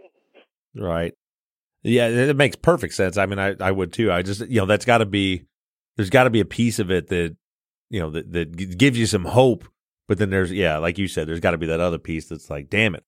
Right. 0.76 1.14
Yeah, 1.84 2.08
it 2.08 2.36
makes 2.36 2.56
perfect 2.56 2.94
sense. 2.94 3.18
I 3.18 3.26
mean, 3.26 3.40
I, 3.40 3.56
I 3.60 3.72
would 3.72 3.92
too. 3.92 4.12
I 4.12 4.22
just, 4.22 4.42
you 4.42 4.62
know, 4.62 4.68
that's 4.68 4.86
got 4.86 5.00
to 5.00 5.06
be, 5.06 5.46
there's 5.98 6.12
got 6.12 6.26
to 6.26 6.30
be 6.30 6.40
a 6.40 6.46
piece 6.46 6.78
of 6.78 6.92
it 6.92 7.08
that, 7.08 7.36
you 7.90 8.00
know, 8.00 8.12
that, 8.12 8.32
that 8.32 8.78
gives 8.78 9.00
you 9.00 9.08
some 9.08 9.26
hope. 9.26 9.68
But 10.08 10.20
then 10.20 10.30
there's, 10.30 10.52
yeah, 10.52 10.78
like 10.78 11.00
you 11.00 11.08
said, 11.08 11.28
there's 11.28 11.40
got 11.40 11.52
to 11.52 11.58
be 11.58 11.66
that 11.68 11.80
other 11.80 11.98
piece 11.98 12.28
that's 12.28 12.50
like, 12.50 12.70
damn 12.70 12.94
it, 12.94 13.04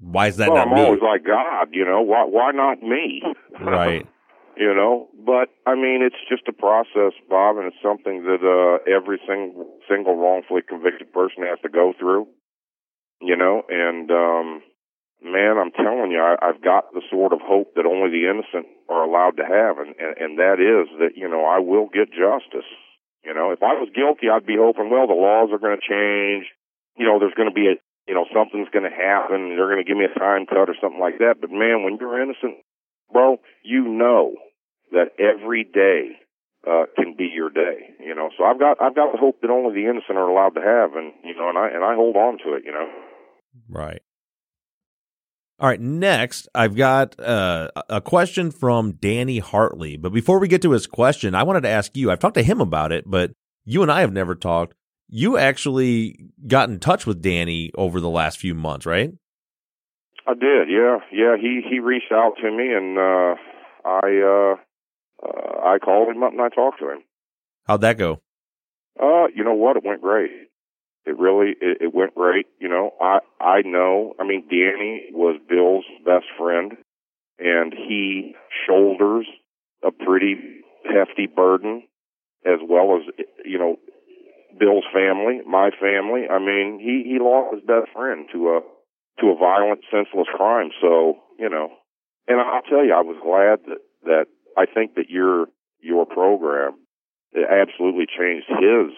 why 0.00 0.26
is 0.26 0.36
that 0.36 0.50
well, 0.50 0.58
not 0.58 0.68
I'm 0.68 0.74
me? 0.74 0.82
always 0.82 1.00
like, 1.00 1.24
God, 1.24 1.68
you 1.72 1.84
know, 1.84 2.02
why 2.02 2.24
why 2.24 2.50
not 2.52 2.82
me? 2.82 3.22
right. 3.60 4.06
You 4.58 4.74
know? 4.74 5.08
But 5.14 5.48
i 5.66 5.74
mean 5.74 6.02
it's 6.02 6.20
just 6.28 6.48
a 6.48 6.52
process 6.52 7.14
bob 7.30 7.56
and 7.56 7.66
it's 7.66 7.82
something 7.82 8.24
that 8.24 8.42
uh 8.42 8.82
every 8.90 9.20
single 9.26 9.78
single 9.88 10.16
wrongfully 10.16 10.62
convicted 10.66 11.12
person 11.12 11.46
has 11.46 11.58
to 11.62 11.68
go 11.68 11.94
through 11.98 12.26
you 13.20 13.36
know? 13.36 13.62
And 13.68 14.10
um 14.10 14.62
man 15.22 15.58
i'm 15.58 15.72
telling 15.72 16.10
you 16.10 16.20
I, 16.22 16.36
i've 16.42 16.62
got 16.62 16.92
the 16.94 17.02
sort 17.10 17.32
of 17.32 17.40
hope 17.42 17.74
that 17.74 17.86
only 17.86 18.10
the 18.10 18.30
innocent 18.30 18.70
are 18.88 19.02
allowed 19.02 19.36
to 19.38 19.46
have 19.46 19.78
and, 19.78 19.94
and 19.98 20.14
and 20.18 20.38
that 20.38 20.62
is 20.62 20.86
that 21.02 21.18
you 21.18 21.28
know 21.28 21.44
i 21.44 21.58
will 21.58 21.88
get 21.90 22.10
justice 22.10 22.68
you 23.26 23.34
know? 23.34 23.50
If 23.50 23.62
i 23.62 23.74
was 23.74 23.90
guilty 23.94 24.30
i'd 24.30 24.46
be 24.46 24.58
hoping 24.58 24.90
well 24.90 25.06
the 25.06 25.18
laws 25.18 25.50
are 25.50 25.58
going 25.58 25.78
to 25.78 25.82
change 25.82 26.46
you 26.96 27.06
know 27.06 27.18
there's 27.18 27.34
going 27.34 27.50
to 27.50 27.54
be 27.54 27.66
a 27.66 27.74
you 28.06 28.14
know 28.14 28.26
something's 28.32 28.70
going 28.70 28.88
to 28.88 28.94
happen 28.94 29.58
they're 29.58 29.70
going 29.70 29.82
to 29.82 29.88
give 29.88 29.98
me 29.98 30.06
a 30.06 30.18
time 30.18 30.46
cut 30.46 30.70
or 30.70 30.78
something 30.80 31.02
like 31.02 31.18
that. 31.18 31.42
But 31.42 31.50
man 31.50 31.82
when 31.82 31.98
you're 31.98 32.22
innocent 32.22 32.62
bro, 33.12 33.38
you 33.62 33.86
know 33.88 34.34
that 34.92 35.12
every 35.18 35.64
day 35.64 36.18
uh, 36.68 36.84
can 36.96 37.14
be 37.16 37.30
your 37.32 37.50
day. 37.50 37.94
You 38.00 38.14
know, 38.14 38.30
so 38.36 38.44
I've 38.44 38.58
got 38.58 38.80
I've 38.80 38.94
got 38.94 39.12
the 39.12 39.18
hope 39.18 39.40
that 39.42 39.50
only 39.50 39.74
the 39.74 39.88
innocent 39.88 40.18
are 40.18 40.28
allowed 40.28 40.54
to 40.54 40.60
have, 40.60 40.94
and 40.94 41.12
you 41.24 41.34
know, 41.36 41.48
and 41.48 41.58
I 41.58 41.68
and 41.68 41.84
I 41.84 41.94
hold 41.94 42.16
on 42.16 42.38
to 42.44 42.54
it. 42.54 42.62
You 42.64 42.72
know. 42.72 42.88
Right. 43.68 44.02
All 45.60 45.68
right. 45.68 45.80
Next, 45.80 46.48
I've 46.54 46.76
got 46.76 47.18
uh, 47.18 47.70
a 47.88 48.00
question 48.00 48.50
from 48.52 48.92
Danny 48.92 49.38
Hartley. 49.40 49.96
But 49.96 50.12
before 50.12 50.38
we 50.38 50.46
get 50.46 50.62
to 50.62 50.70
his 50.70 50.86
question, 50.86 51.34
I 51.34 51.42
wanted 51.42 51.62
to 51.62 51.68
ask 51.68 51.96
you. 51.96 52.10
I've 52.10 52.20
talked 52.20 52.36
to 52.36 52.42
him 52.42 52.60
about 52.60 52.92
it, 52.92 53.04
but 53.06 53.32
you 53.64 53.82
and 53.82 53.90
I 53.90 54.00
have 54.00 54.12
never 54.12 54.34
talked. 54.34 54.74
you 55.08 55.38
actually 55.38 56.30
got 56.46 56.68
in 56.68 56.78
touch 56.78 57.06
with 57.06 57.22
Danny 57.22 57.70
over 57.74 58.00
the 58.00 58.10
last 58.10 58.38
few 58.38 58.54
months, 58.54 58.86
right? 58.86 59.12
I 60.26 60.34
did, 60.34 60.68
yeah, 60.68 60.98
yeah. 61.10 61.36
He 61.40 61.62
he 61.68 61.80
reached 61.80 62.12
out 62.12 62.34
to 62.42 62.50
me, 62.50 62.72
and 62.72 62.98
uh, 62.98 63.34
I 63.84 64.52
uh, 64.52 64.56
uh, 65.22 65.60
I 65.64 65.78
called 65.78 66.08
him 66.08 66.22
up 66.22 66.32
and 66.32 66.40
I 66.40 66.48
talked 66.48 66.80
to 66.80 66.90
him. 66.90 67.02
How'd 67.66 67.82
that 67.82 67.98
go? 67.98 68.20
Uh, 69.00 69.26
you 69.34 69.44
know 69.44 69.54
what? 69.54 69.76
It 69.76 69.84
went 69.84 70.00
great. 70.00 70.30
It 71.06 71.18
really 71.18 71.54
it, 71.60 71.78
it 71.80 71.94
went 71.94 72.14
great. 72.14 72.46
You 72.60 72.68
know, 72.68 72.92
I 73.00 73.18
I 73.40 73.62
know. 73.64 74.14
I 74.18 74.24
mean, 74.24 74.44
Danny 74.50 75.06
was 75.12 75.40
Bill's 75.48 75.84
best 76.04 76.26
friend, 76.38 76.72
and 77.38 77.72
he 77.72 78.34
shoulders 78.66 79.26
a 79.84 79.90
pretty 79.90 80.36
hefty 80.84 81.26
burden, 81.26 81.84
as 82.44 82.58
well 82.68 82.96
as 82.96 83.26
you 83.44 83.58
know, 83.58 83.76
Bill's 84.58 84.84
family, 84.92 85.40
my 85.46 85.70
family. 85.80 86.26
I 86.30 86.38
mean, 86.38 86.78
he 86.80 87.08
he 87.08 87.18
lost 87.18 87.54
his 87.54 87.64
best 87.64 87.92
friend 87.94 88.26
to 88.32 88.58
a 88.58 88.60
to 89.20 89.26
a 89.30 89.36
violent, 89.36 89.80
senseless 89.90 90.28
crime. 90.34 90.70
So 90.80 91.18
you 91.38 91.48
know, 91.48 91.70
and 92.26 92.40
I'll 92.40 92.62
tell 92.62 92.84
you, 92.84 92.92
I 92.92 93.02
was 93.02 93.16
glad 93.22 93.60
that 93.70 93.80
that 94.04 94.26
I 94.58 94.66
think 94.66 94.96
that 94.96 95.08
your 95.08 95.46
your 95.80 96.04
program 96.04 96.74
absolutely 97.34 98.06
changed 98.06 98.46
his 98.48 98.90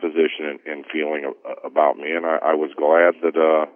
position 0.00 0.58
and, 0.64 0.84
feeling 0.92 1.30
about 1.64 1.98
me, 1.98 2.12
and 2.12 2.24
I, 2.24 2.38
I 2.42 2.54
was 2.54 2.70
glad 2.76 3.20
that 3.22 3.36
uh, 3.36 3.66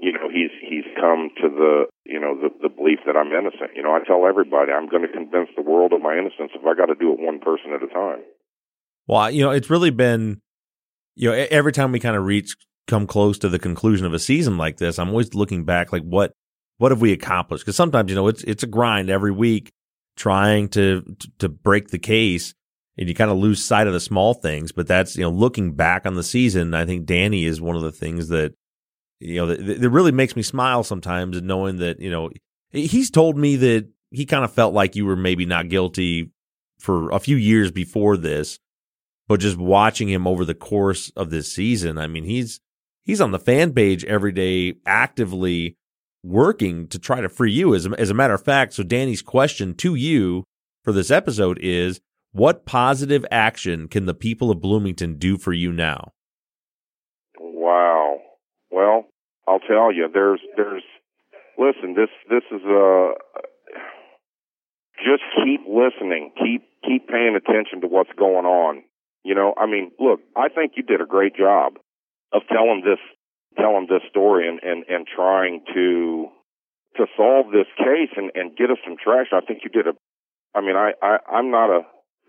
you 0.00 0.12
know 0.12 0.30
he's 0.32 0.50
he's 0.62 0.88
come 0.98 1.28
to 1.42 1.48
the 1.48 1.84
you 2.04 2.18
know 2.18 2.34
the 2.40 2.48
the 2.62 2.68
belief 2.68 3.00
that 3.06 3.16
I'm 3.16 3.32
innocent. 3.32 3.76
You 3.76 3.82
know, 3.82 3.92
I 3.92 4.00
tell 4.06 4.26
everybody 4.26 4.72
I'm 4.72 4.88
going 4.88 5.02
to 5.02 5.12
convince 5.12 5.50
the 5.56 5.62
world 5.62 5.92
of 5.92 6.00
my 6.00 6.16
innocence 6.16 6.52
if 6.54 6.64
I 6.64 6.74
got 6.74 6.86
to 6.86 6.94
do 6.94 7.12
it 7.12 7.20
one 7.20 7.38
person 7.40 7.72
at 7.74 7.82
a 7.82 7.92
time. 7.92 8.22
Well, 9.06 9.30
you 9.30 9.42
know, 9.42 9.50
it's 9.50 9.68
really 9.68 9.90
been 9.90 10.40
you 11.16 11.30
know 11.30 11.46
every 11.50 11.72
time 11.72 11.92
we 11.92 12.00
kind 12.00 12.16
of 12.16 12.24
reach 12.24 12.56
come 12.86 13.06
close 13.06 13.36
to 13.38 13.48
the 13.48 13.58
conclusion 13.58 14.06
of 14.06 14.14
a 14.14 14.18
season 14.18 14.56
like 14.56 14.78
this, 14.78 14.98
I'm 14.98 15.10
always 15.10 15.34
looking 15.34 15.64
back 15.64 15.92
like 15.92 16.02
what 16.02 16.32
what 16.78 16.92
have 16.92 17.00
we 17.00 17.12
accomplished? 17.12 17.64
Because 17.64 17.76
sometimes 17.76 18.08
you 18.08 18.16
know 18.16 18.28
it's 18.28 18.44
it's 18.44 18.62
a 18.62 18.68
grind 18.68 19.10
every 19.10 19.32
week 19.32 19.72
trying 20.16 20.68
to 20.70 21.16
to 21.38 21.48
break 21.48 21.88
the 21.88 21.98
case 21.98 22.54
and 22.98 23.08
you 23.08 23.14
kind 23.14 23.30
of 23.30 23.36
lose 23.36 23.64
sight 23.64 23.86
of 23.86 23.92
the 23.92 24.00
small 24.00 24.34
things. 24.34 24.72
But 24.72 24.86
that's 24.86 25.16
you 25.16 25.22
know 25.22 25.30
looking 25.30 25.72
back 25.72 26.06
on 26.06 26.14
the 26.14 26.22
season, 26.22 26.74
I 26.74 26.86
think 26.86 27.06
Danny 27.06 27.44
is 27.44 27.60
one 27.60 27.76
of 27.76 27.82
the 27.82 27.92
things 27.92 28.28
that 28.28 28.54
you 29.20 29.36
know 29.36 29.46
that, 29.46 29.80
that 29.80 29.90
really 29.90 30.12
makes 30.12 30.36
me 30.36 30.42
smile 30.42 30.82
sometimes, 30.82 31.40
knowing 31.42 31.78
that 31.78 32.00
you 32.00 32.10
know 32.10 32.30
he's 32.72 33.10
told 33.10 33.36
me 33.36 33.56
that 33.56 33.88
he 34.10 34.24
kind 34.26 34.44
of 34.44 34.52
felt 34.52 34.74
like 34.74 34.96
you 34.96 35.04
were 35.04 35.16
maybe 35.16 35.46
not 35.46 35.68
guilty 35.68 36.30
for 36.78 37.10
a 37.10 37.20
few 37.20 37.36
years 37.36 37.70
before 37.70 38.16
this, 38.16 38.58
but 39.28 39.40
just 39.40 39.56
watching 39.56 40.08
him 40.08 40.26
over 40.26 40.44
the 40.44 40.54
course 40.54 41.10
of 41.16 41.30
this 41.30 41.52
season, 41.52 41.98
I 41.98 42.06
mean 42.06 42.24
he's 42.24 42.60
he's 43.04 43.20
on 43.20 43.32
the 43.32 43.38
fan 43.38 43.72
page 43.72 44.04
every 44.04 44.32
day 44.32 44.74
actively 44.86 45.76
working 46.26 46.88
to 46.88 46.98
try 46.98 47.20
to 47.20 47.28
free 47.28 47.52
you. 47.52 47.74
As 47.74 47.86
a, 47.86 47.90
as 47.98 48.10
a 48.10 48.14
matter 48.14 48.34
of 48.34 48.44
fact, 48.44 48.74
so 48.74 48.82
Danny's 48.82 49.22
question 49.22 49.74
to 49.74 49.94
you 49.94 50.44
for 50.82 50.92
this 50.92 51.10
episode 51.10 51.58
is 51.62 52.00
what 52.32 52.66
positive 52.66 53.24
action 53.30 53.88
can 53.88 54.06
the 54.06 54.14
people 54.14 54.50
of 54.50 54.60
Bloomington 54.60 55.16
do 55.16 55.38
for 55.38 55.52
you 55.52 55.72
now? 55.72 56.12
Wow. 57.38 58.18
Well, 58.70 59.06
I'll 59.48 59.60
tell 59.60 59.92
you, 59.92 60.08
there's, 60.12 60.40
there's, 60.56 60.82
listen, 61.58 61.94
this, 61.94 62.10
this 62.28 62.42
is 62.50 62.62
a, 62.64 63.12
just 64.98 65.22
keep 65.44 65.60
listening, 65.66 66.32
keep, 66.36 66.62
keep 66.84 67.08
paying 67.08 67.36
attention 67.36 67.80
to 67.82 67.86
what's 67.86 68.12
going 68.18 68.44
on. 68.44 68.82
You 69.24 69.34
know, 69.34 69.54
I 69.56 69.66
mean, 69.66 69.92
look, 69.98 70.20
I 70.36 70.48
think 70.48 70.72
you 70.76 70.82
did 70.82 71.00
a 71.00 71.06
great 71.06 71.34
job 71.36 71.74
of 72.32 72.42
telling 72.48 72.82
this, 72.84 72.98
telling 73.56 73.86
this 73.88 74.02
story 74.08 74.48
and, 74.48 74.60
and, 74.62 74.84
and 74.88 75.06
trying 75.06 75.62
to, 75.74 76.28
to 76.96 77.06
solve 77.16 77.46
this 77.52 77.66
case 77.76 78.10
and, 78.16 78.30
and 78.34 78.56
get 78.56 78.70
us 78.70 78.78
some 78.84 78.96
traction. 79.02 79.38
I 79.38 79.44
think 79.44 79.60
you 79.64 79.70
did 79.70 79.86
a, 79.86 79.94
I 80.54 80.60
mean, 80.60 80.76
I, 80.76 80.92
I, 81.02 81.18
I'm 81.30 81.50
not 81.50 81.70
a, 81.70 81.80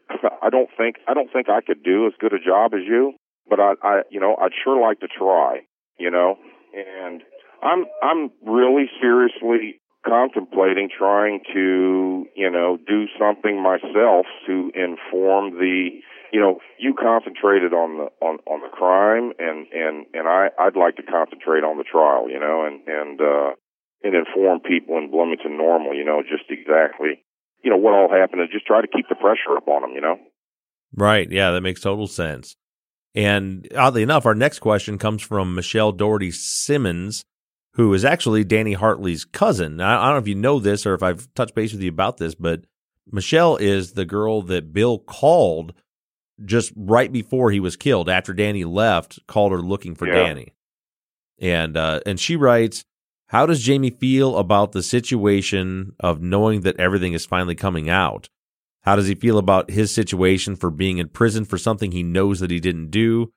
I 0.42 0.50
don't 0.50 0.70
think 0.78 0.98
I 1.08 1.14
don't 1.14 1.32
think 1.32 1.50
I 1.50 1.62
could 1.62 1.84
do 1.84 2.08
as 2.08 2.14
good 2.20 2.34
a 2.34 2.40
job 2.40 2.74
as 2.74 2.82
you, 2.86 3.14
but 3.50 3.60
I, 3.60 3.74
I 3.84 4.02
you 4.10 4.20
know 4.20 4.36
I'd 4.40 4.52
sure 4.64 4.82
like 4.82 5.00
to 5.02 5.08
try, 5.08 5.62
you 6.00 6.12
know. 6.12 6.36
And 6.74 7.24
I'm 7.64 7.86
I'm 8.04 8.32
really 8.46 8.90
seriously 9.02 9.80
contemplating 10.06 10.90
trying 10.96 11.42
to 11.54 12.26
you 12.36 12.50
know 12.50 12.78
do 12.88 13.06
something 13.20 13.62
myself 13.62 14.26
to 14.48 14.72
inform 14.76 15.58
the 15.60 15.90
you 16.32 16.40
know 16.40 16.60
you 16.80 16.94
concentrated 16.94 17.74
on 17.74 17.98
the 17.98 18.26
on 18.26 18.40
on 18.48 18.62
the 18.62 18.70
crime 18.70 19.34
and 19.40 19.68
and 19.72 20.06
and 20.14 20.28
I 20.28 20.50
I'd 20.60 20.76
like 20.76 20.96
to 20.98 21.04
concentrate 21.04 21.64
on 21.64 21.78
the 21.78 21.84
trial 21.84 22.30
you 22.30 22.40
know 22.40 22.66
and 22.66 22.82
and 22.88 23.22
uh 23.22 23.52
and 24.04 24.14
inform 24.14 24.60
people 24.62 24.98
in 24.98 25.12
Bloomington 25.12 25.58
normal 25.58 25.96
you 25.96 26.06
know 26.06 26.22
just 26.22 26.50
exactly 26.50 27.24
you 27.64 27.72
know, 27.72 27.78
what 27.78 27.94
all 27.94 28.10
happened 28.10 28.42
and 28.42 28.50
just 28.52 28.66
try 28.66 28.82
to 28.82 28.88
keep 28.88 29.10
the 29.10 29.16
pressure 29.16 29.58
up 29.58 29.68
on 29.68 29.82
them, 29.82 29.92
you 29.92 30.02
know? 30.02 30.18
Right. 30.96 31.30
Yeah, 31.30 31.52
that 31.52 31.62
makes 31.62 31.82
total 31.82 32.08
sense. 32.08 32.56
And 33.16 33.68
oddly 33.76 34.04
enough, 34.04 34.26
our 34.26 34.36
next 34.36 34.60
question 34.60 34.98
comes 34.98 35.22
from 35.22 35.56
Michelle 35.56 35.92
Doherty 35.92 36.32
Simmons, 36.32 37.26
who 37.74 37.94
is 37.94 38.06
actually 38.06 38.44
Danny 38.44 38.74
Hartley's 38.74 39.26
cousin. 39.26 39.76
Now, 39.78 40.02
I 40.02 40.06
don't 40.06 40.14
know 40.14 40.20
if 40.20 40.28
you 40.28 40.36
know 40.36 40.60
this 40.60 40.86
or 40.86 40.94
if 40.94 41.04
I've 41.04 41.28
touched 41.34 41.56
base 41.56 41.74
with 41.74 41.82
you 41.82 41.90
about 41.90 42.18
this, 42.18 42.36
but 42.36 42.62
Michelle 43.12 43.58
is 43.58 43.94
the 43.94 44.06
girl 44.06 44.42
that 44.44 44.74
Bill 44.74 45.00
called 45.00 45.74
just 46.46 46.72
right 46.76 47.12
before 47.12 47.52
he 47.52 47.60
was 47.60 47.76
killed. 47.76 48.10
After 48.10 48.34
Danny 48.34 48.64
left, 48.64 49.20
called 49.28 49.52
her 49.52 49.62
looking 49.62 49.96
for 49.96 50.08
yeah. 50.08 50.14
Danny. 50.14 50.54
And 51.40 51.78
uh, 51.78 52.02
and 52.06 52.20
she 52.20 52.36
writes, 52.36 52.84
how 53.28 53.46
does 53.46 53.62
Jamie 53.62 53.90
feel 53.90 54.38
about 54.38 54.72
the 54.72 54.82
situation 54.82 55.94
of 56.00 56.22
knowing 56.22 56.62
that 56.62 56.80
everything 56.80 57.14
is 57.14 57.26
finally 57.26 57.56
coming 57.56 57.90
out? 57.90 58.30
How 58.84 58.96
does 58.96 59.08
he 59.08 59.16
feel 59.16 59.38
about 59.38 59.70
his 59.70 59.94
situation 59.94 60.56
for 60.56 60.72
being 60.72 60.98
in 60.98 61.10
prison 61.10 61.44
for 61.44 61.58
something 61.58 61.92
he 61.92 62.04
knows 62.04 62.40
that 62.40 62.52
he 62.52 62.62
didn't 62.62 62.90
do? 62.90 63.32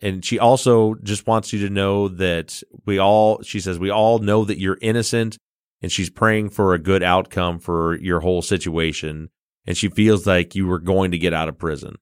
And 0.00 0.24
she 0.24 0.38
also 0.38 0.94
just 1.02 1.26
wants 1.26 1.52
you 1.52 1.60
to 1.60 1.72
know 1.72 2.08
that 2.08 2.62
we 2.84 2.98
all, 2.98 3.42
she 3.42 3.60
says, 3.60 3.78
we 3.78 3.90
all 3.90 4.18
know 4.18 4.44
that 4.44 4.58
you're 4.58 4.78
innocent 4.80 5.38
and 5.82 5.92
she's 5.92 6.10
praying 6.10 6.50
for 6.50 6.74
a 6.74 6.78
good 6.78 7.02
outcome 7.02 7.60
for 7.60 7.96
your 7.96 8.20
whole 8.20 8.42
situation. 8.42 9.30
And 9.66 9.76
she 9.76 9.88
feels 9.88 10.26
like 10.26 10.54
you 10.54 10.66
were 10.66 10.78
going 10.80 11.12
to 11.12 11.18
get 11.18 11.34
out 11.34 11.48
of 11.48 11.58
prison. 11.58 11.96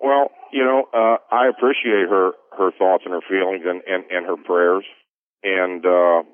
Well, 0.00 0.30
you 0.52 0.64
know, 0.64 0.88
uh, 0.92 1.16
I 1.30 1.48
appreciate 1.48 2.08
her, 2.08 2.32
her 2.56 2.70
thoughts 2.76 3.04
and 3.04 3.14
her 3.14 3.20
feelings 3.28 3.62
and, 3.66 3.82
and, 3.86 4.04
and 4.10 4.26
her 4.26 4.36
prayers. 4.36 4.84
And 5.42 5.84
uh, 5.84 6.24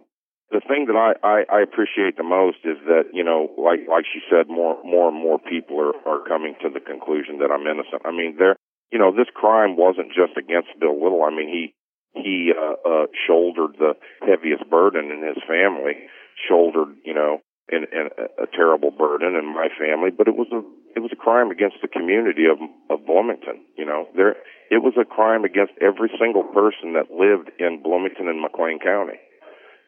the 0.51 0.63
thing 0.67 0.87
that 0.87 0.95
I, 0.95 1.19
I, 1.27 1.59
I 1.59 1.63
appreciate 1.63 2.17
the 2.17 2.27
most 2.27 2.59
is 2.63 2.79
that 2.87 3.11
you 3.13 3.25
know, 3.25 3.51
like 3.59 3.87
like 3.91 4.05
she 4.07 4.21
said, 4.31 4.47
more 4.49 4.79
more 4.85 5.09
and 5.11 5.19
more 5.19 5.39
people 5.39 5.79
are 5.81 5.95
are 6.07 6.23
coming 6.27 6.55
to 6.63 6.71
the 6.71 6.81
conclusion 6.81 7.39
that 7.39 7.51
I'm 7.51 7.67
innocent. 7.67 8.03
I 8.05 8.11
mean, 8.11 8.37
there, 8.39 8.57
you 8.91 8.99
know, 8.99 9.11
this 9.11 9.31
crime 9.35 9.77
wasn't 9.77 10.15
just 10.15 10.39
against 10.39 10.79
Bill 10.79 10.95
Little. 10.95 11.23
I 11.23 11.31
mean, 11.31 11.51
he 11.51 11.75
he 12.15 12.53
uh, 12.55 12.79
uh, 12.83 13.07
shouldered 13.27 13.77
the 13.79 13.95
heaviest 14.23 14.71
burden 14.71 15.11
in 15.11 15.27
his 15.27 15.43
family, 15.47 16.07
shouldered 16.49 16.95
you 17.05 17.15
know, 17.15 17.43
in, 17.71 17.87
in 17.91 18.11
a, 18.15 18.45
a 18.45 18.47
terrible 18.47 18.91
burden 18.91 19.35
in 19.35 19.47
my 19.47 19.69
family. 19.75 20.11
But 20.11 20.29
it 20.29 20.37
was 20.39 20.51
a 20.55 20.63
it 20.97 21.01
was 21.01 21.13
a 21.13 21.17
crime 21.17 21.51
against 21.51 21.77
the 21.83 21.89
community 21.89 22.47
of 22.51 22.59
of 22.91 23.07
Bloomington. 23.07 23.63
You 23.77 23.85
know, 23.85 24.09
there 24.17 24.35
it 24.71 24.83
was 24.83 24.95
a 25.01 25.05
crime 25.05 25.45
against 25.45 25.73
every 25.81 26.11
single 26.19 26.43
person 26.43 26.95
that 26.95 27.11
lived 27.11 27.51
in 27.59 27.83
Bloomington 27.83 28.29
and 28.29 28.41
McLean 28.41 28.79
County. 28.81 29.19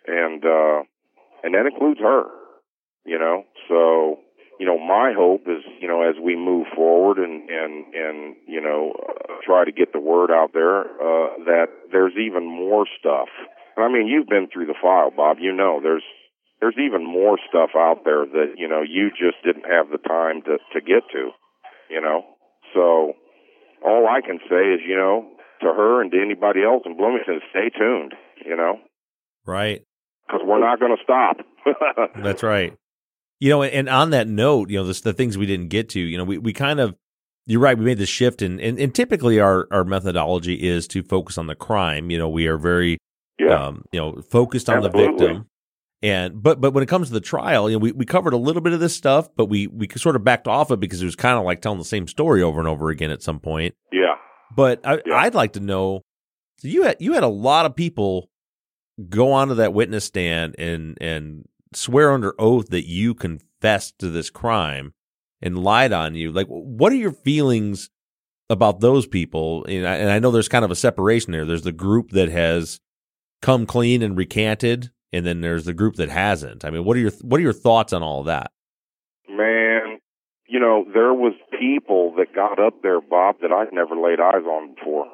And, 0.06 0.44
uh, 0.44 0.82
and 1.42 1.54
that 1.54 1.66
includes 1.66 2.00
her, 2.00 2.24
you 3.04 3.18
know, 3.18 3.44
so, 3.68 4.20
you 4.58 4.66
know, 4.66 4.78
my 4.78 5.12
hope 5.16 5.42
is, 5.46 5.62
you 5.80 5.86
know, 5.86 6.02
as 6.02 6.14
we 6.22 6.34
move 6.34 6.66
forward 6.74 7.18
and, 7.18 7.48
and, 7.50 7.94
and, 7.94 8.36
you 8.46 8.60
know, 8.60 8.94
uh, 8.96 9.34
try 9.44 9.64
to 9.64 9.72
get 9.72 9.92
the 9.92 10.00
word 10.00 10.30
out 10.30 10.52
there, 10.54 10.80
uh, 10.80 11.44
that 11.44 11.66
there's 11.92 12.14
even 12.18 12.44
more 12.46 12.86
stuff. 12.98 13.28
I 13.76 13.92
mean, 13.92 14.06
you've 14.06 14.26
been 14.26 14.48
through 14.52 14.66
the 14.66 14.74
file, 14.80 15.10
Bob. 15.14 15.38
You 15.40 15.52
know, 15.52 15.80
there's, 15.82 16.02
there's 16.60 16.76
even 16.78 17.04
more 17.06 17.38
stuff 17.48 17.70
out 17.76 18.04
there 18.04 18.26
that, 18.26 18.54
you 18.56 18.68
know, 18.68 18.82
you 18.82 19.10
just 19.10 19.42
didn't 19.44 19.70
have 19.70 19.90
the 19.90 19.98
time 19.98 20.42
to, 20.42 20.58
to 20.72 20.80
get 20.80 21.02
to, 21.12 21.30
you 21.88 22.00
know, 22.00 22.24
so, 22.74 23.14
all 23.84 24.08
I 24.08 24.20
can 24.20 24.38
say 24.48 24.74
is, 24.74 24.80
you 24.86 24.96
know, 24.96 25.28
to 25.60 25.66
her 25.66 26.02
and 26.02 26.10
to 26.12 26.20
anybody 26.20 26.62
else 26.62 26.82
in 26.84 26.96
Bloomington, 26.96 27.40
stay 27.50 27.70
tuned, 27.70 28.14
you 28.44 28.56
know? 28.56 28.78
Right. 29.46 29.82
Because 30.26 30.42
we're 30.44 30.60
not 30.60 30.80
going 30.80 30.96
to 30.96 31.02
stop. 31.02 31.36
That's 32.22 32.42
right. 32.42 32.74
You 33.40 33.50
know, 33.50 33.62
and 33.62 33.88
on 33.88 34.10
that 34.10 34.26
note, 34.26 34.68
you 34.68 34.78
know, 34.78 34.84
this, 34.84 35.00
the 35.00 35.12
things 35.12 35.38
we 35.38 35.46
didn't 35.46 35.68
get 35.68 35.88
to, 35.90 36.00
you 36.00 36.18
know, 36.18 36.24
we, 36.24 36.38
we 36.38 36.52
kind 36.52 36.80
of, 36.80 36.96
you're 37.46 37.60
right, 37.60 37.78
we 37.78 37.84
made 37.84 37.98
the 37.98 38.06
shift 38.06 38.42
and, 38.42 38.60
and, 38.60 38.78
and 38.78 38.94
typically 38.94 39.40
our, 39.40 39.68
our 39.70 39.84
methodology 39.84 40.68
is 40.68 40.86
to 40.88 41.02
focus 41.02 41.38
on 41.38 41.46
the 41.46 41.54
crime. 41.54 42.10
You 42.10 42.18
know, 42.18 42.28
we 42.28 42.46
are 42.46 42.58
very, 42.58 42.98
yeah. 43.38 43.66
um, 43.66 43.84
you 43.92 44.00
know, 44.00 44.20
focused 44.22 44.68
on 44.68 44.84
Absolutely. 44.84 45.02
the 45.02 45.10
victim. 45.10 45.46
And 46.00 46.40
but 46.42 46.60
but 46.60 46.72
when 46.72 46.82
it 46.82 46.88
comes 46.88 47.08
to 47.08 47.14
the 47.14 47.20
trial, 47.20 47.68
you 47.68 47.76
know, 47.76 47.80
we, 47.80 47.92
we 47.92 48.04
covered 48.04 48.32
a 48.32 48.38
little 48.38 48.62
bit 48.62 48.72
of 48.72 48.80
this 48.80 48.94
stuff, 48.94 49.28
but 49.36 49.46
we 49.46 49.66
we 49.66 49.88
sort 49.96 50.14
of 50.14 50.22
backed 50.22 50.46
off 50.46 50.70
it 50.70 50.78
because 50.78 51.02
it 51.02 51.06
was 51.06 51.16
kind 51.16 51.36
of 51.38 51.44
like 51.44 51.60
telling 51.60 51.78
the 51.78 51.84
same 51.84 52.06
story 52.06 52.42
over 52.42 52.60
and 52.60 52.68
over 52.68 52.90
again 52.90 53.10
at 53.10 53.22
some 53.22 53.40
point. 53.40 53.74
Yeah. 53.92 54.14
But 54.54 54.80
I, 54.84 55.00
Yeah. 55.04 55.16
I'd 55.16 55.34
like 55.34 55.54
to 55.54 55.60
know. 55.60 56.02
So 56.58 56.68
you 56.68 56.84
had 56.84 56.96
you 57.00 57.14
had 57.14 57.24
a 57.24 57.28
lot 57.28 57.66
of 57.66 57.74
people 57.74 58.30
go 59.08 59.32
onto 59.32 59.54
that 59.54 59.72
witness 59.74 60.04
stand 60.04 60.54
and 60.58 60.96
and 61.00 61.44
swear 61.74 62.12
under 62.12 62.34
oath 62.38 62.68
that 62.68 62.86
you 62.86 63.14
confessed 63.14 63.98
to 63.98 64.08
this 64.08 64.30
crime 64.30 64.92
and 65.42 65.58
lied 65.58 65.92
on 65.92 66.14
you. 66.14 66.32
Like, 66.32 66.46
what 66.46 66.92
are 66.92 66.96
your 66.96 67.12
feelings 67.12 67.90
about 68.50 68.80
those 68.80 69.06
people? 69.06 69.64
And 69.66 69.86
I, 69.86 69.96
and 69.96 70.10
I 70.10 70.18
know 70.18 70.30
there's 70.30 70.48
kind 70.48 70.64
of 70.64 70.70
a 70.70 70.76
separation 70.76 71.32
there. 71.32 71.44
There's 71.44 71.62
the 71.62 71.72
group 71.72 72.10
that 72.10 72.28
has 72.28 72.80
come 73.42 73.66
clean 73.66 74.02
and 74.02 74.16
recanted, 74.16 74.90
and 75.12 75.26
then 75.26 75.40
there's 75.40 75.64
the 75.64 75.74
group 75.74 75.96
that 75.96 76.08
hasn't. 76.08 76.64
I 76.64 76.70
mean, 76.70 76.84
what 76.84 76.96
are 76.96 77.00
your 77.00 77.12
what 77.22 77.38
are 77.38 77.42
your 77.42 77.52
thoughts 77.52 77.92
on 77.92 78.02
all 78.02 78.20
of 78.20 78.26
that? 78.26 78.50
Man, 79.28 79.98
you 80.46 80.60
know, 80.60 80.84
there 80.92 81.14
was 81.14 81.34
people 81.58 82.14
that 82.16 82.34
got 82.34 82.58
up 82.58 82.82
there, 82.82 83.00
Bob, 83.00 83.36
that 83.42 83.52
I'd 83.52 83.72
never 83.72 83.96
laid 83.96 84.20
eyes 84.20 84.44
on 84.44 84.74
before. 84.74 85.06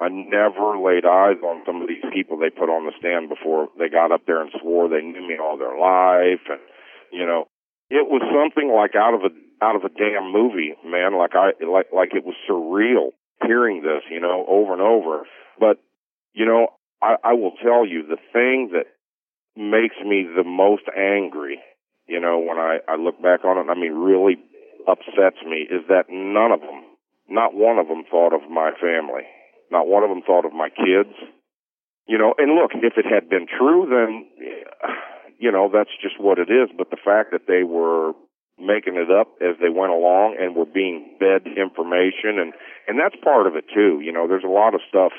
I 0.00 0.08
never 0.08 0.78
laid 0.80 1.04
eyes 1.04 1.36
on 1.44 1.62
some 1.66 1.82
of 1.82 1.88
these 1.88 2.04
people 2.14 2.38
they 2.38 2.48
put 2.48 2.72
on 2.72 2.86
the 2.86 2.92
stand 2.98 3.28
before 3.28 3.68
they 3.78 3.90
got 3.90 4.12
up 4.12 4.22
there 4.26 4.40
and 4.40 4.50
swore 4.60 4.88
they 4.88 5.02
knew 5.02 5.20
me 5.20 5.36
all 5.36 5.58
their 5.58 5.76
life 5.76 6.40
and 6.48 6.60
you 7.12 7.26
know, 7.26 7.46
it 7.90 8.06
was 8.08 8.22
something 8.30 8.70
like 8.72 8.94
out 8.94 9.14
of 9.14 9.22
a 9.26 9.34
out 9.62 9.76
of 9.76 9.84
a 9.84 9.90
damn 9.90 10.32
movie, 10.32 10.74
man, 10.86 11.18
like 11.18 11.34
I 11.34 11.52
like 11.64 11.92
like 11.92 12.14
it 12.14 12.24
was 12.24 12.36
surreal 12.48 13.10
hearing 13.46 13.82
this, 13.82 14.02
you 14.10 14.20
know, 14.20 14.44
over 14.48 14.72
and 14.72 14.82
over. 14.82 15.26
But 15.58 15.78
you 16.32 16.46
know, 16.46 16.68
I, 17.02 17.16
I 17.22 17.32
will 17.34 17.52
tell 17.62 17.86
you 17.86 18.06
the 18.06 18.18
thing 18.32 18.70
that 18.72 18.86
makes 19.56 19.96
me 20.04 20.24
the 20.24 20.44
most 20.44 20.84
angry 20.96 21.58
you 22.10 22.18
know, 22.18 22.42
when 22.42 22.58
I, 22.58 22.82
I 22.90 22.96
look 22.96 23.22
back 23.22 23.46
on 23.46 23.54
it, 23.54 23.70
I 23.70 23.78
mean, 23.78 23.94
really 23.94 24.34
upsets 24.90 25.38
me 25.46 25.62
is 25.70 25.86
that 25.86 26.10
none 26.10 26.50
of 26.50 26.58
them, 26.58 26.82
not 27.30 27.54
one 27.54 27.78
of 27.78 27.86
them 27.86 28.02
thought 28.10 28.34
of 28.34 28.50
my 28.50 28.74
family. 28.82 29.22
Not 29.70 29.86
one 29.86 30.02
of 30.02 30.10
them 30.10 30.26
thought 30.26 30.44
of 30.44 30.52
my 30.52 30.70
kids. 30.70 31.14
You 32.08 32.18
know, 32.18 32.34
and 32.36 32.58
look, 32.58 32.74
if 32.74 32.98
it 32.98 33.06
had 33.06 33.30
been 33.30 33.46
true, 33.46 33.86
then, 33.86 34.26
you 35.38 35.52
know, 35.52 35.70
that's 35.72 35.94
just 36.02 36.18
what 36.18 36.40
it 36.40 36.50
is. 36.50 36.66
But 36.76 36.90
the 36.90 36.98
fact 36.98 37.30
that 37.30 37.46
they 37.46 37.62
were 37.62 38.10
making 38.58 38.98
it 38.98 39.08
up 39.08 39.30
as 39.38 39.54
they 39.62 39.70
went 39.70 39.94
along 39.94 40.34
and 40.34 40.56
were 40.56 40.66
being 40.66 41.14
fed 41.22 41.46
information 41.46 42.42
and, 42.42 42.52
and 42.88 42.98
that's 42.98 43.16
part 43.22 43.46
of 43.46 43.54
it 43.54 43.64
too. 43.72 44.02
You 44.02 44.12
know, 44.12 44.26
there's 44.26 44.44
a 44.44 44.50
lot 44.50 44.74
of 44.74 44.82
stuff 44.88 45.12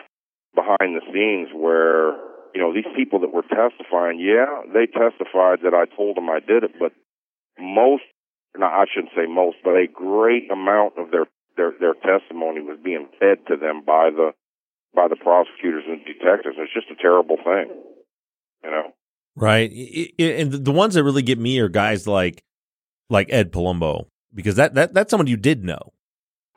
behind 0.54 0.94
the 0.94 1.08
scenes 1.08 1.50
where 1.56 2.20
you 2.54 2.62
know, 2.62 2.74
these 2.74 2.90
people 2.96 3.20
that 3.22 3.34
were 3.34 3.44
testifying, 3.44 4.20
yeah, 4.20 4.62
they 4.74 4.86
testified 4.86 5.60
that 5.64 5.74
I 5.74 5.86
told 5.96 6.18
them 6.18 6.30
I 6.30 6.40
did 6.40 6.64
it, 6.64 6.72
but 6.80 6.92
most, 7.60 8.04
no, 8.58 8.66
I 8.66 8.86
shouldn't 8.92 9.14
say 9.16 9.26
most, 9.28 9.58
but 9.64 9.72
a 9.72 9.88
great 9.88 10.52
amount 10.52 10.98
of 10.98 11.12
their, 11.12 11.26
their, 11.58 11.74
their 11.80 11.94
testimony 11.94 12.62
was 12.62 12.78
being 12.84 13.08
fed 13.20 13.46
to 13.48 13.56
them 13.58 13.84
by 13.86 14.10
the, 14.10 14.32
by 14.94 15.08
the 15.08 15.16
prosecutors 15.16 15.84
and 15.88 16.04
detectives. 16.06 16.58
It's 16.58 16.74
just 16.74 16.92
a 16.92 17.02
terrible 17.02 17.38
thing, 17.38 17.72
you 18.64 18.72
know? 18.72 18.92
Right. 19.36 19.72
And 20.20 20.52
the 20.52 20.72
ones 20.72 20.96
that 20.96 21.04
really 21.04 21.22
get 21.22 21.40
me 21.40 21.60
are 21.60 21.70
guys 21.70 22.06
like 22.06 22.44
like 23.10 23.28
Ed 23.32 23.52
Palumbo 23.52 24.08
because 24.34 24.56
that, 24.56 24.74
that 24.76 24.94
that's 24.94 25.10
someone 25.10 25.28
you 25.28 25.38
did 25.38 25.64
know. 25.64 25.94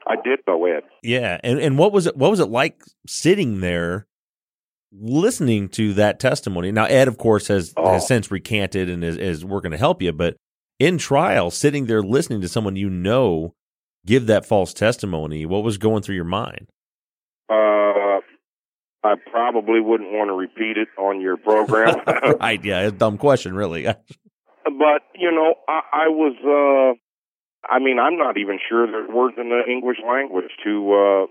I 0.06 0.16
did 0.16 0.40
know 0.46 0.64
Ed. 0.66 0.82
Yeah. 1.02 1.38
And 1.44 1.60
and 1.60 1.78
what 1.78 1.92
was 1.92 2.06
it 2.06 2.16
what 2.16 2.30
was 2.30 2.40
it 2.40 2.48
like 2.48 2.82
sitting 3.06 3.60
there 3.60 4.06
listening 5.00 5.68
to 5.70 5.92
that 5.94 6.20
testimony? 6.20 6.70
Now 6.72 6.84
Ed 6.84 7.08
of 7.08 7.18
course 7.18 7.48
has 7.48 7.72
Oh. 7.76 7.92
has 7.92 8.06
since 8.06 8.30
recanted 8.30 8.88
and 8.88 9.02
is, 9.04 9.16
is 9.16 9.44
working 9.44 9.70
to 9.72 9.76
help 9.76 10.00
you, 10.02 10.12
but 10.12 10.36
in 10.78 10.98
trial, 10.98 11.50
sitting 11.50 11.86
there 11.86 12.02
listening 12.02 12.40
to 12.40 12.48
someone 12.48 12.76
you 12.76 12.90
know 12.90 13.54
give 14.06 14.26
that 14.26 14.44
false 14.44 14.74
testimony, 14.74 15.46
what 15.46 15.62
was 15.64 15.78
going 15.78 16.02
through 16.02 16.16
your 16.16 16.24
mind? 16.24 16.68
Uh, 17.48 18.20
I 19.02 19.14
probably 19.30 19.80
wouldn't 19.80 20.10
want 20.12 20.28
to 20.28 20.34
repeat 20.34 20.76
it 20.78 20.88
on 20.98 21.20
your 21.20 21.36
program. 21.36 21.96
right, 22.40 22.62
yeah, 22.64 22.82
it's 22.82 22.94
a 22.94 22.98
dumb 22.98 23.18
question, 23.18 23.54
really. 23.54 23.84
but 24.64 25.02
you 25.14 25.30
know, 25.30 25.54
I, 25.68 25.80
I 25.92 26.08
was. 26.08 26.34
uh 26.44 26.98
I 27.66 27.78
mean, 27.78 27.98
I'm 27.98 28.18
not 28.18 28.36
even 28.36 28.58
sure 28.68 28.86
there's 28.86 29.08
words 29.08 29.36
in 29.38 29.48
the 29.48 29.62
English 29.70 29.96
language 30.06 30.50
to 30.64 30.92
uh 30.92 31.26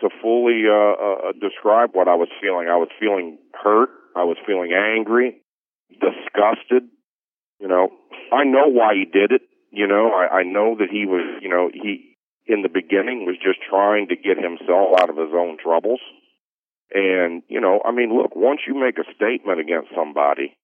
to 0.00 0.08
fully 0.20 0.64
uh, 0.68 0.94
uh 1.28 1.32
describe 1.40 1.90
what 1.92 2.08
I 2.08 2.14
was 2.14 2.28
feeling. 2.40 2.68
I 2.68 2.76
was 2.76 2.88
feeling 2.98 3.38
hurt. 3.52 3.90
I 4.16 4.24
was 4.24 4.36
feeling 4.46 4.72
angry, 4.72 5.40
disgusted. 5.90 6.88
You 7.60 7.68
know, 7.68 7.88
I 8.32 8.44
know 8.44 8.66
why 8.68 8.94
he 8.94 9.04
did 9.04 9.32
it. 9.32 9.42
You 9.70 9.86
know, 9.86 10.10
I, 10.12 10.40
I 10.40 10.42
know 10.42 10.76
that 10.78 10.88
he 10.90 11.06
was. 11.06 11.24
You 11.42 11.48
know, 11.48 11.70
he 11.72 12.14
in 12.46 12.62
the 12.62 12.68
beginning 12.68 13.24
was 13.24 13.36
just 13.36 13.58
trying 13.68 14.08
to 14.08 14.16
get 14.16 14.36
himself 14.36 15.00
out 15.00 15.10
of 15.10 15.16
his 15.16 15.32
own 15.32 15.56
troubles. 15.56 16.00
And, 16.92 17.42
you 17.48 17.60
know, 17.60 17.80
I 17.84 17.90
mean, 17.90 18.14
look, 18.14 18.36
once 18.36 18.60
you 18.66 18.74
make 18.78 18.98
a 18.98 19.14
statement 19.14 19.60
against 19.60 19.88
somebody, 19.96 20.56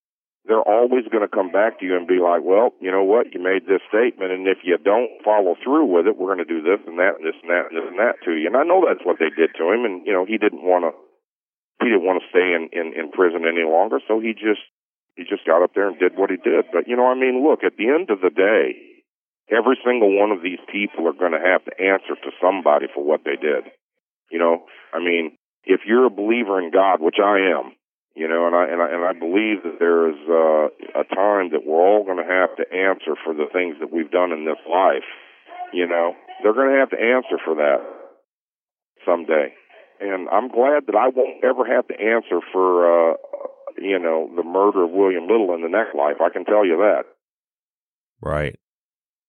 they're 0.48 0.64
always 0.64 1.04
going 1.12 1.26
to 1.26 1.28
come 1.28 1.52
back 1.52 1.78
to 1.78 1.84
you 1.84 1.96
and 1.96 2.08
be 2.08 2.16
like, 2.16 2.40
well, 2.40 2.72
you 2.80 2.90
know 2.90 3.04
what? 3.04 3.34
You 3.34 3.42
made 3.42 3.68
this 3.68 3.84
statement, 3.92 4.32
and 4.32 4.48
if 4.48 4.64
you 4.64 4.78
don't 4.80 5.20
follow 5.20 5.54
through 5.60 5.84
with 5.84 6.08
it, 6.08 6.16
we're 6.16 6.32
going 6.32 6.44
to 6.44 6.48
do 6.48 6.64
this 6.64 6.80
and 6.88 6.98
that 6.98 7.20
and 7.20 7.24
this 7.28 7.36
and 7.44 7.52
that 7.52 7.68
and 7.68 7.76
this 7.76 7.88
and 7.88 8.00
that 8.00 8.16
to 8.24 8.32
you. 8.32 8.48
And 8.48 8.56
I 8.56 8.64
know 8.64 8.80
that's 8.80 9.04
what 9.04 9.20
they 9.20 9.28
did 9.28 9.52
to 9.60 9.64
him, 9.68 9.84
and 9.84 10.06
you 10.06 10.12
know, 10.12 10.24
he 10.24 10.38
didn't 10.38 10.64
want 10.64 10.88
to. 10.88 10.92
He 11.80 11.88
didn't 11.88 12.04
want 12.04 12.20
to 12.20 12.28
stay 12.28 12.52
in, 12.56 12.68
in 12.72 12.92
in 12.96 13.12
prison 13.12 13.44
any 13.48 13.64
longer, 13.64 14.00
so 14.08 14.20
he 14.20 14.32
just 14.32 14.64
he 15.16 15.24
just 15.28 15.44
got 15.44 15.62
up 15.62 15.72
there 15.76 15.88
and 15.88 16.00
did 16.00 16.16
what 16.16 16.32
he 16.32 16.36
did. 16.36 16.64
But 16.72 16.88
you 16.88 16.96
know, 16.96 17.08
I 17.08 17.16
mean, 17.16 17.44
look, 17.44 17.60
at 17.64 17.76
the 17.76 17.88
end 17.92 18.08
of 18.08 18.20
the 18.24 18.32
day, 18.32 18.76
every 19.52 19.76
single 19.84 20.16
one 20.16 20.32
of 20.32 20.42
these 20.42 20.60
people 20.72 21.08
are 21.08 21.16
going 21.16 21.36
to 21.36 21.44
have 21.44 21.64
to 21.68 21.74
answer 21.76 22.16
to 22.16 22.30
somebody 22.40 22.86
for 22.92 23.04
what 23.04 23.24
they 23.24 23.36
did. 23.36 23.68
You 24.30 24.38
know, 24.38 24.64
I 24.92 25.00
mean, 25.00 25.36
if 25.64 25.82
you're 25.86 26.06
a 26.06 26.10
believer 26.10 26.60
in 26.60 26.70
God, 26.70 27.00
which 27.00 27.18
I 27.22 27.52
am, 27.52 27.76
you 28.14 28.28
know, 28.28 28.46
and 28.46 28.56
I 28.56 28.64
and 28.66 28.82
I 28.82 28.88
and 28.90 29.04
I 29.04 29.12
believe 29.12 29.62
that 29.62 29.78
there 29.78 30.10
is 30.10 30.18
uh, 30.28 31.00
a 31.00 31.04
time 31.14 31.50
that 31.52 31.62
we're 31.64 31.80
all 31.80 32.04
going 32.04 32.18
to 32.18 32.26
have 32.26 32.56
to 32.56 32.66
answer 32.74 33.14
for 33.24 33.32
the 33.34 33.46
things 33.52 33.76
that 33.80 33.92
we've 33.92 34.10
done 34.10 34.32
in 34.32 34.44
this 34.44 34.60
life. 34.68 35.06
You 35.72 35.86
know, 35.86 36.14
they're 36.42 36.54
going 36.54 36.74
to 36.74 36.80
have 36.80 36.90
to 36.90 37.00
answer 37.00 37.38
for 37.44 37.54
that 37.56 37.78
someday, 39.06 39.54
and 40.00 40.28
I'm 40.28 40.48
glad 40.48 40.86
that 40.86 40.96
I 40.96 41.08
won't 41.08 41.44
ever 41.44 41.64
have 41.64 41.86
to 41.88 41.94
answer 41.94 42.40
for, 42.52 43.12
uh, 43.12 43.16
you 43.78 43.98
know, 43.98 44.28
the 44.34 44.42
murder 44.42 44.84
of 44.84 44.90
William 44.90 45.28
Little 45.28 45.54
in 45.54 45.62
the 45.62 45.68
next 45.68 45.94
life. 45.94 46.16
I 46.20 46.30
can 46.30 46.44
tell 46.44 46.66
you 46.66 46.78
that. 46.78 47.04
Right. 48.20 48.58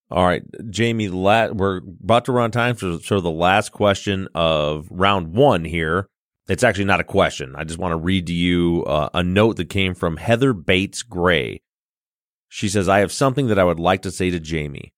All 0.10 0.26
right, 0.26 0.44
Jamie. 0.70 1.08
La- 1.08 1.52
we're 1.52 1.78
about 2.04 2.26
to 2.26 2.34
run 2.34 2.52
time 2.52 2.76
for 2.76 2.98
sort 3.00 3.20
of 3.20 3.24
the 3.24 3.32
last 3.32 3.72
question 3.72 4.28
of 4.36 4.88
round 4.90 5.34
one 5.34 5.64
here. 5.64 6.10
It's 6.48 6.64
actually 6.64 6.86
not 6.86 7.00
a 7.00 7.06
question. 7.06 7.56
I 7.56 7.64
just 7.64 7.80
want 7.80 7.92
to 7.94 7.98
read 7.98 8.28
to 8.28 8.34
you 8.34 8.84
uh, 8.86 9.10
a 9.14 9.24
note 9.24 9.58
that 9.58 9.70
came 9.70 9.94
from 9.94 10.18
Heather 10.18 10.54
Bates 10.54 11.04
Gray. 11.04 11.62
She 12.50 12.68
says, 12.68 12.90
"I 12.90 13.00
have 13.00 13.12
something 13.12 13.48
that 13.48 13.60
I 13.60 13.64
would 13.64 13.80
like 13.80 14.02
to 14.02 14.12
say 14.12 14.30
to 14.32 14.40
Jamie. 14.40 14.94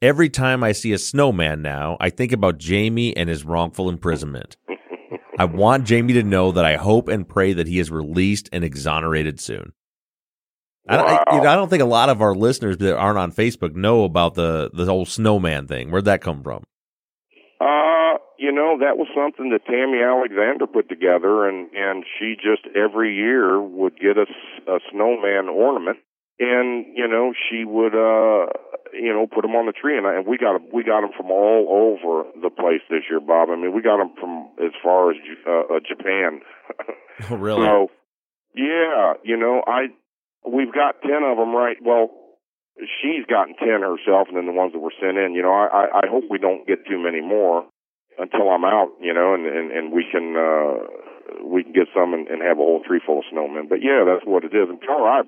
Every 0.00 0.28
time 0.28 0.62
I 0.62 0.72
see 0.72 0.92
a 0.92 0.98
snowman 0.98 1.62
now, 1.62 1.96
I 2.00 2.10
think 2.10 2.32
about 2.32 2.58
Jamie 2.58 3.16
and 3.16 3.28
his 3.28 3.44
wrongful 3.44 3.88
imprisonment. 3.88 4.56
I 5.38 5.44
want 5.46 5.84
Jamie 5.84 6.12
to 6.14 6.22
know 6.22 6.52
that 6.52 6.64
I 6.64 6.76
hope 6.76 7.08
and 7.08 7.28
pray 7.28 7.52
that 7.52 7.66
he 7.66 7.78
is 7.78 7.90
released 7.90 8.48
and 8.52 8.64
exonerated 8.64 9.40
soon." 9.40 9.72
I, 10.88 10.96
don't, 10.98 11.06
I, 11.06 11.36
you 11.36 11.42
know, 11.42 11.48
I 11.48 11.54
don't 11.56 11.70
think 11.70 11.82
a 11.82 11.86
lot 11.86 12.10
of 12.10 12.20
our 12.20 12.34
listeners 12.34 12.76
that 12.78 12.96
aren't 12.96 13.18
on 13.18 13.32
Facebook 13.32 13.74
know 13.74 14.04
about 14.04 14.34
the 14.34 14.70
the 14.72 14.84
whole 14.84 15.06
snowman 15.06 15.66
thing. 15.66 15.90
Where'd 15.90 16.04
that 16.04 16.20
come 16.20 16.42
from? 16.42 16.64
Uh, 17.60 18.18
you 18.38 18.50
know, 18.52 18.78
that 18.80 18.98
was 18.98 19.06
something 19.14 19.50
that 19.50 19.64
Tammy 19.66 20.02
Alexander 20.02 20.66
put 20.66 20.88
together, 20.88 21.48
and 21.48 21.70
and 21.74 22.04
she 22.18 22.34
just 22.34 22.66
every 22.76 23.14
year 23.14 23.60
would 23.60 23.96
get 23.98 24.18
us 24.18 24.32
a 24.66 24.78
snowman 24.90 25.48
ornament, 25.48 25.98
and 26.38 26.84
you 26.96 27.06
know 27.06 27.32
she 27.32 27.64
would 27.64 27.94
uh 27.94 28.50
you 28.92 29.12
know 29.12 29.26
put 29.26 29.42
them 29.42 29.54
on 29.54 29.66
the 29.66 29.72
tree, 29.72 29.96
and, 29.96 30.06
I, 30.06 30.16
and 30.16 30.26
we 30.26 30.36
got 30.36 30.56
'em- 30.56 30.68
we 30.72 30.82
got 30.82 31.02
them 31.02 31.10
from 31.16 31.30
all 31.30 31.66
over 31.70 32.28
the 32.42 32.50
place 32.50 32.82
this 32.90 33.02
year, 33.08 33.20
Bob. 33.20 33.50
I 33.50 33.56
mean, 33.56 33.72
we 33.72 33.82
got 33.82 33.98
them 33.98 34.12
from 34.18 34.50
as 34.58 34.72
far 34.82 35.12
as 35.12 35.16
uh, 35.46 35.76
uh, 35.76 35.80
Japan. 35.86 36.40
Oh, 37.30 37.36
really? 37.38 37.66
So, 37.66 37.90
yeah, 38.56 39.14
you 39.22 39.36
know, 39.36 39.62
I 39.66 39.94
we've 40.44 40.72
got 40.74 41.02
ten 41.02 41.22
of 41.22 41.38
them 41.38 41.54
right. 41.54 41.76
Well, 41.80 42.10
she's 42.78 43.24
gotten 43.26 43.54
ten 43.54 43.82
herself, 43.82 44.28
and 44.28 44.36
then 44.36 44.46
the 44.46 44.56
ones 44.56 44.72
that 44.72 44.82
were 44.82 44.94
sent 45.00 45.18
in. 45.18 45.34
You 45.34 45.42
know, 45.42 45.52
I 45.54 46.04
I, 46.04 46.06
hope 46.10 46.24
we 46.30 46.38
don't 46.38 46.66
get 46.66 46.86
too 46.86 46.98
many 46.98 47.20
more 47.20 47.66
until 48.18 48.50
I'm 48.50 48.64
out. 48.64 48.90
You 49.00 49.14
know, 49.14 49.34
and 49.34 49.46
and, 49.46 49.70
and 49.70 49.92
we 49.92 50.04
can 50.10 50.34
uh 50.34 51.44
we 51.46 51.62
can 51.62 51.72
get 51.72 51.88
some 51.94 52.14
and, 52.14 52.26
and 52.28 52.42
have 52.42 52.58
a 52.58 52.66
whole 52.66 52.82
tree 52.82 53.00
full 53.04 53.18
of 53.18 53.24
snowmen. 53.32 53.68
But 53.68 53.78
yeah, 53.82 54.04
that's 54.06 54.26
what 54.26 54.44
it 54.44 54.54
is. 54.54 54.68
And 54.68 54.80
tell 54.80 54.98
her 54.98 55.08
I. 55.08 55.22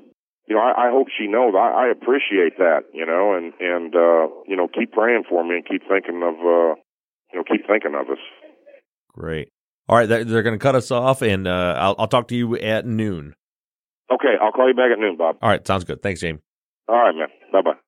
You 0.49 0.55
know, 0.55 0.63
I, 0.63 0.87
I 0.87 0.91
hope 0.93 1.09
she 1.11 1.27
knows. 1.27 1.55
I, 1.59 1.91
I 1.91 1.91
appreciate 1.91 2.59
that. 2.59 2.87
You 2.95 3.05
know, 3.05 3.35
and 3.35 3.53
and 3.59 3.95
uh, 3.95 4.31
you 4.47 4.55
know, 4.55 4.69
keep 4.69 4.93
praying 4.93 5.25
for 5.29 5.43
me 5.43 5.57
and 5.57 5.67
keep 5.67 5.83
thinking 5.89 6.23
of, 6.23 6.39
uh, 6.39 6.79
you 7.33 7.39
know, 7.39 7.43
keep 7.43 7.67
thinking 7.67 7.99
of 7.99 8.07
us. 8.11 8.23
Great. 9.13 9.49
All 9.89 9.97
right, 9.97 10.09
they're, 10.09 10.25
they're 10.25 10.43
going 10.43 10.59
to 10.59 10.63
cut 10.63 10.75
us 10.75 10.91
off, 10.91 11.23
and 11.23 11.47
uh, 11.47 11.75
I'll 11.79 11.95
I'll 11.99 12.09
talk 12.09 12.29
to 12.29 12.37
you 12.37 12.57
at 12.57 12.87
noon. 12.87 13.35
Okay, 14.11 14.35
I'll 14.41 14.53
call 14.53 14.69
you 14.69 14.75
back 14.75 14.93
at 14.93 14.99
noon, 14.99 15.17
Bob. 15.17 15.37
All 15.43 15.49
right, 15.49 15.67
sounds 15.67 15.85
good. 15.85 16.03
Thanks, 16.03 16.21
Jamie. 16.21 16.41
All 16.89 16.97
right, 16.97 17.15
man. 17.15 17.29
Bye 17.53 17.63
bye. 17.63 17.79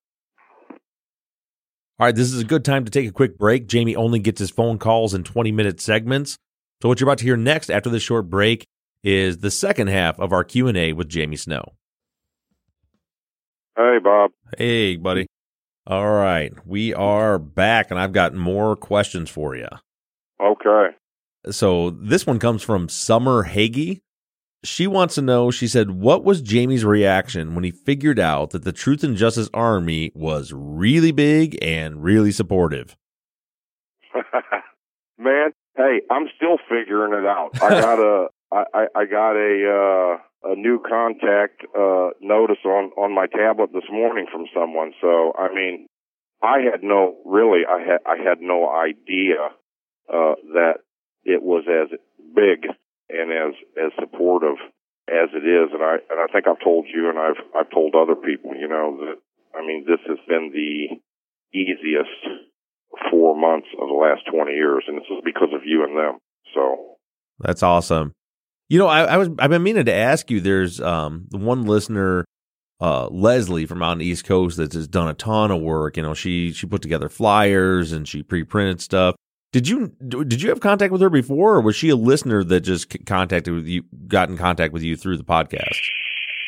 All 2.00 2.06
right, 2.06 2.14
this 2.14 2.32
is 2.32 2.40
a 2.40 2.44
good 2.44 2.64
time 2.64 2.84
to 2.84 2.90
take 2.90 3.08
a 3.08 3.12
quick 3.12 3.38
break. 3.38 3.66
Jamie 3.66 3.96
only 3.96 4.20
gets 4.20 4.38
his 4.38 4.50
phone 4.50 4.78
calls 4.78 5.14
in 5.14 5.24
20 5.24 5.50
minute 5.50 5.80
segments. 5.80 6.36
So 6.80 6.88
what 6.88 7.00
you're 7.00 7.08
about 7.08 7.18
to 7.18 7.24
hear 7.24 7.36
next 7.36 7.70
after 7.70 7.90
this 7.90 8.04
short 8.04 8.30
break 8.30 8.66
is 9.02 9.38
the 9.38 9.50
second 9.50 9.88
half 9.88 10.18
of 10.20 10.32
our 10.32 10.44
Q&A 10.44 10.92
with 10.92 11.08
Jamie 11.08 11.36
Snow. 11.36 11.74
Hey, 13.76 13.98
Bob. 14.02 14.30
Hey, 14.56 14.96
buddy. 14.96 15.26
All 15.88 16.12
right, 16.12 16.52
we 16.66 16.92
are 16.94 17.38
back 17.38 17.90
and 17.90 17.98
I've 17.98 18.12
got 18.12 18.34
more 18.34 18.76
questions 18.76 19.30
for 19.30 19.56
you. 19.56 19.68
Okay. 20.40 20.88
So 21.50 21.90
this 21.90 22.26
one 22.26 22.38
comes 22.38 22.62
from 22.62 22.88
Summer 22.88 23.44
Hagee. 23.44 24.02
She 24.64 24.88
wants 24.88 25.14
to 25.14 25.22
know, 25.22 25.52
she 25.52 25.68
said, 25.68 25.92
what 25.92 26.24
was 26.24 26.42
Jamie's 26.42 26.84
reaction 26.84 27.54
when 27.54 27.62
he 27.62 27.70
figured 27.70 28.18
out 28.18 28.50
that 28.50 28.64
the 28.64 28.72
Truth 28.72 29.04
and 29.04 29.16
Justice 29.16 29.48
Army 29.54 30.10
was 30.14 30.52
really 30.52 31.12
big 31.12 31.56
and 31.62 32.02
really 32.02 32.32
supportive? 32.32 32.96
Man, 35.18 35.52
hey, 35.76 36.00
I'm 36.10 36.26
still 36.36 36.58
figuring 36.68 37.12
it 37.12 37.24
out. 37.24 37.50
I 37.62 37.68
got 37.80 37.98
a, 38.00 38.26
I, 38.50 38.64
I, 38.74 38.86
I 38.96 39.04
got 39.04 39.36
a, 39.36 40.18
uh, 40.44 40.50
a 40.50 40.56
new 40.56 40.80
contact, 40.80 41.62
uh, 41.78 42.10
notice 42.20 42.64
on, 42.64 42.90
on 42.96 43.14
my 43.14 43.26
tablet 43.26 43.70
this 43.72 43.88
morning 43.92 44.26
from 44.30 44.46
someone. 44.52 44.92
So, 45.00 45.34
I 45.38 45.54
mean, 45.54 45.86
I 46.42 46.58
had 46.68 46.82
no, 46.82 47.16
really, 47.24 47.60
I 47.68 47.78
had, 47.78 48.00
I 48.04 48.28
had 48.28 48.40
no 48.40 48.68
idea, 48.68 49.50
uh, 50.12 50.34
that 50.54 50.78
it 51.22 51.42
was 51.42 51.64
as 51.68 51.96
big 52.34 52.66
and 53.08 53.32
as 53.32 53.54
as 53.76 53.92
supportive 53.98 54.56
as 55.08 55.28
it 55.32 55.44
is. 55.44 55.70
And 55.72 55.82
I 55.82 55.96
and 56.10 56.20
I 56.20 56.26
think 56.32 56.46
I've 56.46 56.62
told 56.62 56.86
you, 56.92 57.08
and 57.08 57.18
I've 57.18 57.40
I've 57.56 57.70
told 57.70 57.94
other 57.94 58.16
people, 58.16 58.54
you 58.54 58.68
know, 58.68 58.96
that 59.00 59.16
I 59.58 59.66
mean, 59.66 59.84
this 59.86 60.00
has 60.06 60.18
been 60.28 60.50
the 60.52 60.96
easiest 61.56 62.44
four 63.10 63.36
months 63.36 63.68
of 63.80 63.88
the 63.88 63.94
last 63.94 64.22
twenty 64.30 64.52
years, 64.52 64.84
and 64.86 64.98
this 64.98 65.08
is 65.10 65.22
because 65.24 65.50
of 65.54 65.62
you 65.64 65.84
and 65.84 65.96
them. 65.96 66.18
So 66.54 66.96
that's 67.40 67.62
awesome. 67.62 68.12
You 68.68 68.78
know, 68.78 68.86
I, 68.86 69.04
I 69.04 69.16
was 69.16 69.30
I've 69.38 69.50
been 69.50 69.62
meaning 69.62 69.86
to 69.86 69.94
ask 69.94 70.30
you. 70.30 70.40
There's 70.40 70.80
um 70.80 71.26
the 71.30 71.38
one 71.38 71.64
listener 71.64 72.24
uh, 72.80 73.08
Leslie 73.08 73.66
from 73.66 73.82
out 73.82 73.92
on 73.92 73.98
the 73.98 74.06
East 74.06 74.24
Coast 74.24 74.56
that 74.56 74.72
has 74.72 74.86
done 74.86 75.08
a 75.08 75.14
ton 75.14 75.50
of 75.50 75.60
work. 75.60 75.96
You 75.96 76.02
know, 76.02 76.14
she 76.14 76.52
she 76.52 76.66
put 76.66 76.82
together 76.82 77.08
flyers 77.08 77.92
and 77.92 78.06
she 78.06 78.22
pre-printed 78.22 78.80
stuff. 78.80 79.16
Did 79.50 79.66
you 79.66 79.88
did 80.06 80.42
you 80.42 80.50
have 80.50 80.60
contact 80.60 80.92
with 80.92 81.00
her 81.00 81.08
before, 81.08 81.54
or 81.54 81.60
was 81.62 81.74
she 81.74 81.88
a 81.88 81.96
listener 81.96 82.44
that 82.44 82.60
just 82.60 83.06
contacted 83.06 83.54
with 83.54 83.66
you, 83.66 83.82
got 84.06 84.28
in 84.28 84.36
contact 84.36 84.74
with 84.74 84.82
you 84.82 84.94
through 84.94 85.16
the 85.16 85.24
podcast? 85.24 85.74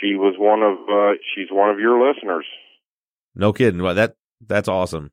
She 0.00 0.14
was 0.16 0.34
one 0.38 0.62
of 0.62 0.76
uh, 0.88 1.16
she's 1.34 1.48
one 1.50 1.70
of 1.70 1.78
your 1.78 2.06
listeners. 2.06 2.44
No 3.34 3.52
kidding. 3.54 3.82
Well, 3.82 3.94
that 3.94 4.16
that's 4.46 4.68
awesome. 4.68 5.10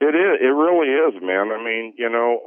It 0.00 0.14
is. 0.14 0.38
It 0.40 0.52
really 0.52 0.88
is, 0.88 1.14
man. 1.22 1.50
I 1.50 1.64
mean, 1.64 1.94
you 1.96 2.10
know, 2.10 2.40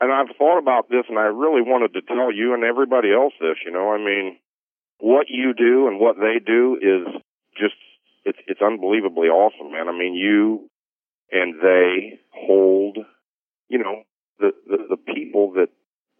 and 0.00 0.12
I've 0.12 0.36
thought 0.36 0.58
about 0.58 0.90
this, 0.90 1.04
and 1.08 1.18
I 1.18 1.32
really 1.32 1.62
wanted 1.62 1.94
to 1.94 2.02
tell 2.02 2.30
you 2.30 2.52
and 2.52 2.64
everybody 2.64 3.12
else 3.12 3.32
this. 3.40 3.56
You 3.64 3.72
know, 3.72 3.92
I 3.92 3.98
mean, 3.98 4.36
what 4.98 5.26
you 5.30 5.54
do 5.54 5.88
and 5.88 5.98
what 5.98 6.16
they 6.16 6.38
do 6.44 6.76
is 6.80 7.22
just 7.58 7.74
it's 8.26 8.38
it's 8.46 8.60
unbelievably 8.60 9.28
awesome, 9.28 9.72
man. 9.72 9.88
I 9.88 9.92
mean, 9.92 10.14
you 10.14 10.68
and 11.32 11.54
they 11.62 12.20
hold 12.30 12.98
you 13.68 13.78
know, 13.78 14.02
the, 14.38 14.52
the, 14.66 14.96
the 14.96 15.14
people 15.14 15.52
that, 15.52 15.68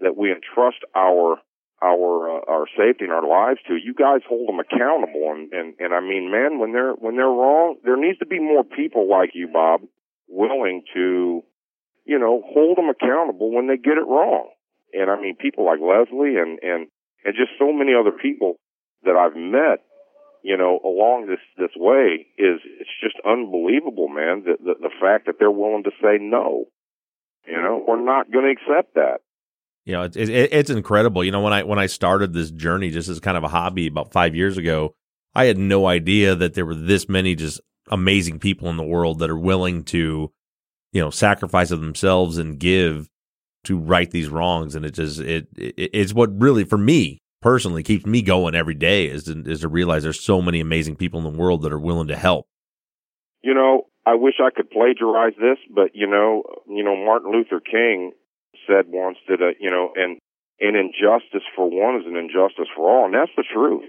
that 0.00 0.16
we 0.16 0.30
entrust 0.30 0.78
our, 0.94 1.38
our, 1.82 2.38
uh, 2.38 2.40
our 2.48 2.66
safety 2.76 3.04
and 3.04 3.12
our 3.12 3.26
lives 3.26 3.60
to, 3.68 3.76
you 3.76 3.94
guys 3.94 4.20
hold 4.28 4.48
them 4.48 4.60
accountable. 4.60 5.32
And, 5.32 5.52
and, 5.52 5.74
and 5.78 5.94
I 5.94 6.00
mean, 6.00 6.30
man, 6.30 6.58
when 6.58 6.72
they're, 6.72 6.92
when 6.92 7.16
they're 7.16 7.26
wrong, 7.26 7.76
there 7.84 7.96
needs 7.96 8.18
to 8.18 8.26
be 8.26 8.40
more 8.40 8.64
people 8.64 9.08
like 9.08 9.30
you, 9.34 9.48
Bob, 9.52 9.82
willing 10.28 10.82
to, 10.94 11.42
you 12.04 12.18
know, 12.18 12.42
hold 12.52 12.78
them 12.78 12.88
accountable 12.88 13.54
when 13.54 13.66
they 13.66 13.76
get 13.76 13.98
it 13.98 14.06
wrong. 14.06 14.48
And 14.92 15.10
I 15.10 15.20
mean, 15.20 15.36
people 15.36 15.64
like 15.66 15.80
Leslie 15.80 16.36
and, 16.36 16.58
and, 16.62 16.88
and 17.24 17.34
just 17.34 17.58
so 17.58 17.72
many 17.72 17.92
other 17.98 18.12
people 18.12 18.56
that 19.04 19.16
I've 19.16 19.36
met, 19.36 19.84
you 20.42 20.56
know, 20.56 20.78
along 20.84 21.26
this, 21.26 21.42
this 21.58 21.74
way 21.76 22.26
is, 22.38 22.60
it's 22.80 22.96
just 23.02 23.16
unbelievable, 23.26 24.08
man, 24.08 24.44
the, 24.44 24.56
the, 24.62 24.74
the 24.88 24.94
fact 25.00 25.26
that 25.26 25.36
they're 25.38 25.50
willing 25.50 25.84
to 25.84 25.90
say 26.00 26.18
no. 26.20 26.66
You 27.46 27.60
know, 27.60 27.84
we're 27.86 28.04
not 28.04 28.30
going 28.30 28.44
to 28.44 28.50
accept 28.50 28.94
that. 28.94 29.18
You 29.84 29.92
know, 29.92 30.02
it's 30.02 30.16
it, 30.16 30.28
it's 30.30 30.70
incredible. 30.70 31.22
You 31.22 31.30
know, 31.30 31.40
when 31.40 31.52
I 31.52 31.62
when 31.62 31.78
I 31.78 31.86
started 31.86 32.32
this 32.32 32.50
journey 32.50 32.90
just 32.90 33.08
as 33.08 33.20
kind 33.20 33.36
of 33.36 33.44
a 33.44 33.48
hobby 33.48 33.86
about 33.86 34.12
five 34.12 34.34
years 34.34 34.58
ago, 34.58 34.94
I 35.34 35.44
had 35.44 35.58
no 35.58 35.86
idea 35.86 36.34
that 36.34 36.54
there 36.54 36.66
were 36.66 36.74
this 36.74 37.08
many 37.08 37.36
just 37.36 37.60
amazing 37.88 38.40
people 38.40 38.68
in 38.68 38.76
the 38.76 38.82
world 38.82 39.20
that 39.20 39.30
are 39.30 39.38
willing 39.38 39.84
to, 39.84 40.32
you 40.92 41.00
know, 41.00 41.10
sacrifice 41.10 41.70
of 41.70 41.80
themselves 41.80 42.36
and 42.36 42.58
give 42.58 43.08
to 43.64 43.78
right 43.78 44.10
these 44.10 44.28
wrongs. 44.28 44.74
And 44.74 44.84
it 44.84 44.94
just 44.94 45.20
it, 45.20 45.46
it 45.56 45.90
it's 45.92 46.12
what 46.12 46.36
really 46.40 46.64
for 46.64 46.78
me 46.78 47.20
personally 47.40 47.84
keeps 47.84 48.06
me 48.06 48.22
going 48.22 48.56
every 48.56 48.74
day 48.74 49.06
is 49.06 49.24
to, 49.24 49.40
is 49.48 49.60
to 49.60 49.68
realize 49.68 50.02
there's 50.02 50.20
so 50.20 50.42
many 50.42 50.58
amazing 50.58 50.96
people 50.96 51.18
in 51.18 51.24
the 51.24 51.38
world 51.38 51.62
that 51.62 51.72
are 51.72 51.78
willing 51.78 52.08
to 52.08 52.16
help. 52.16 52.48
You 53.42 53.54
know, 53.54 53.82
I 54.06 54.14
wish 54.14 54.34
I 54.40 54.50
could 54.54 54.70
plagiarize 54.70 55.34
this, 55.34 55.58
but 55.74 55.90
you 55.94 56.06
know, 56.06 56.44
you 56.68 56.84
know, 56.84 56.94
Martin 56.94 57.32
Luther 57.32 57.60
King 57.60 58.12
said 58.66 58.86
once 58.86 59.18
that, 59.28 59.42
uh, 59.42 59.58
you 59.60 59.70
know, 59.70 59.92
and 59.96 60.18
an 60.60 60.76
injustice 60.76 61.46
for 61.54 61.68
one 61.68 62.00
is 62.00 62.06
an 62.06 62.16
injustice 62.16 62.68
for 62.74 62.88
all, 62.88 63.04
and 63.06 63.14
that's 63.14 63.34
the 63.36 63.44
truth. 63.52 63.84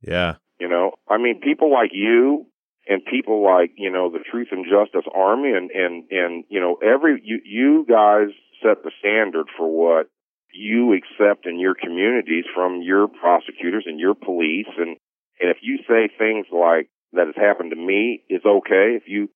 Yeah. 0.00 0.36
You 0.58 0.68
know, 0.68 0.92
I 1.08 1.18
mean, 1.18 1.40
people 1.40 1.70
like 1.70 1.90
you 1.92 2.46
and 2.88 3.04
people 3.04 3.44
like, 3.44 3.72
you 3.76 3.90
know, 3.90 4.10
the 4.10 4.18
Truth 4.18 4.48
and 4.50 4.64
Justice 4.64 5.06
Army 5.14 5.52
and, 5.52 5.70
and, 5.70 6.04
and, 6.10 6.44
you 6.48 6.58
know, 6.58 6.78
every, 6.82 7.20
you, 7.22 7.40
you 7.44 7.86
guys 7.88 8.34
set 8.62 8.82
the 8.82 8.90
standard 8.98 9.46
for 9.56 9.68
what 9.68 10.08
you 10.52 10.94
accept 10.94 11.46
in 11.46 11.60
your 11.60 11.74
communities 11.74 12.44
from 12.54 12.80
your 12.82 13.06
prosecutors 13.06 13.84
and 13.86 14.00
your 14.00 14.14
police. 14.14 14.66
And, 14.78 14.96
and 15.40 15.50
if 15.50 15.58
you 15.62 15.78
say 15.86 16.08
things 16.18 16.46
like, 16.50 16.88
that 17.12 17.26
has 17.26 17.36
happened 17.36 17.70
to 17.70 17.76
me 17.76 18.22
is 18.28 18.42
okay. 18.44 18.96
If 18.96 19.04
you 19.06 19.28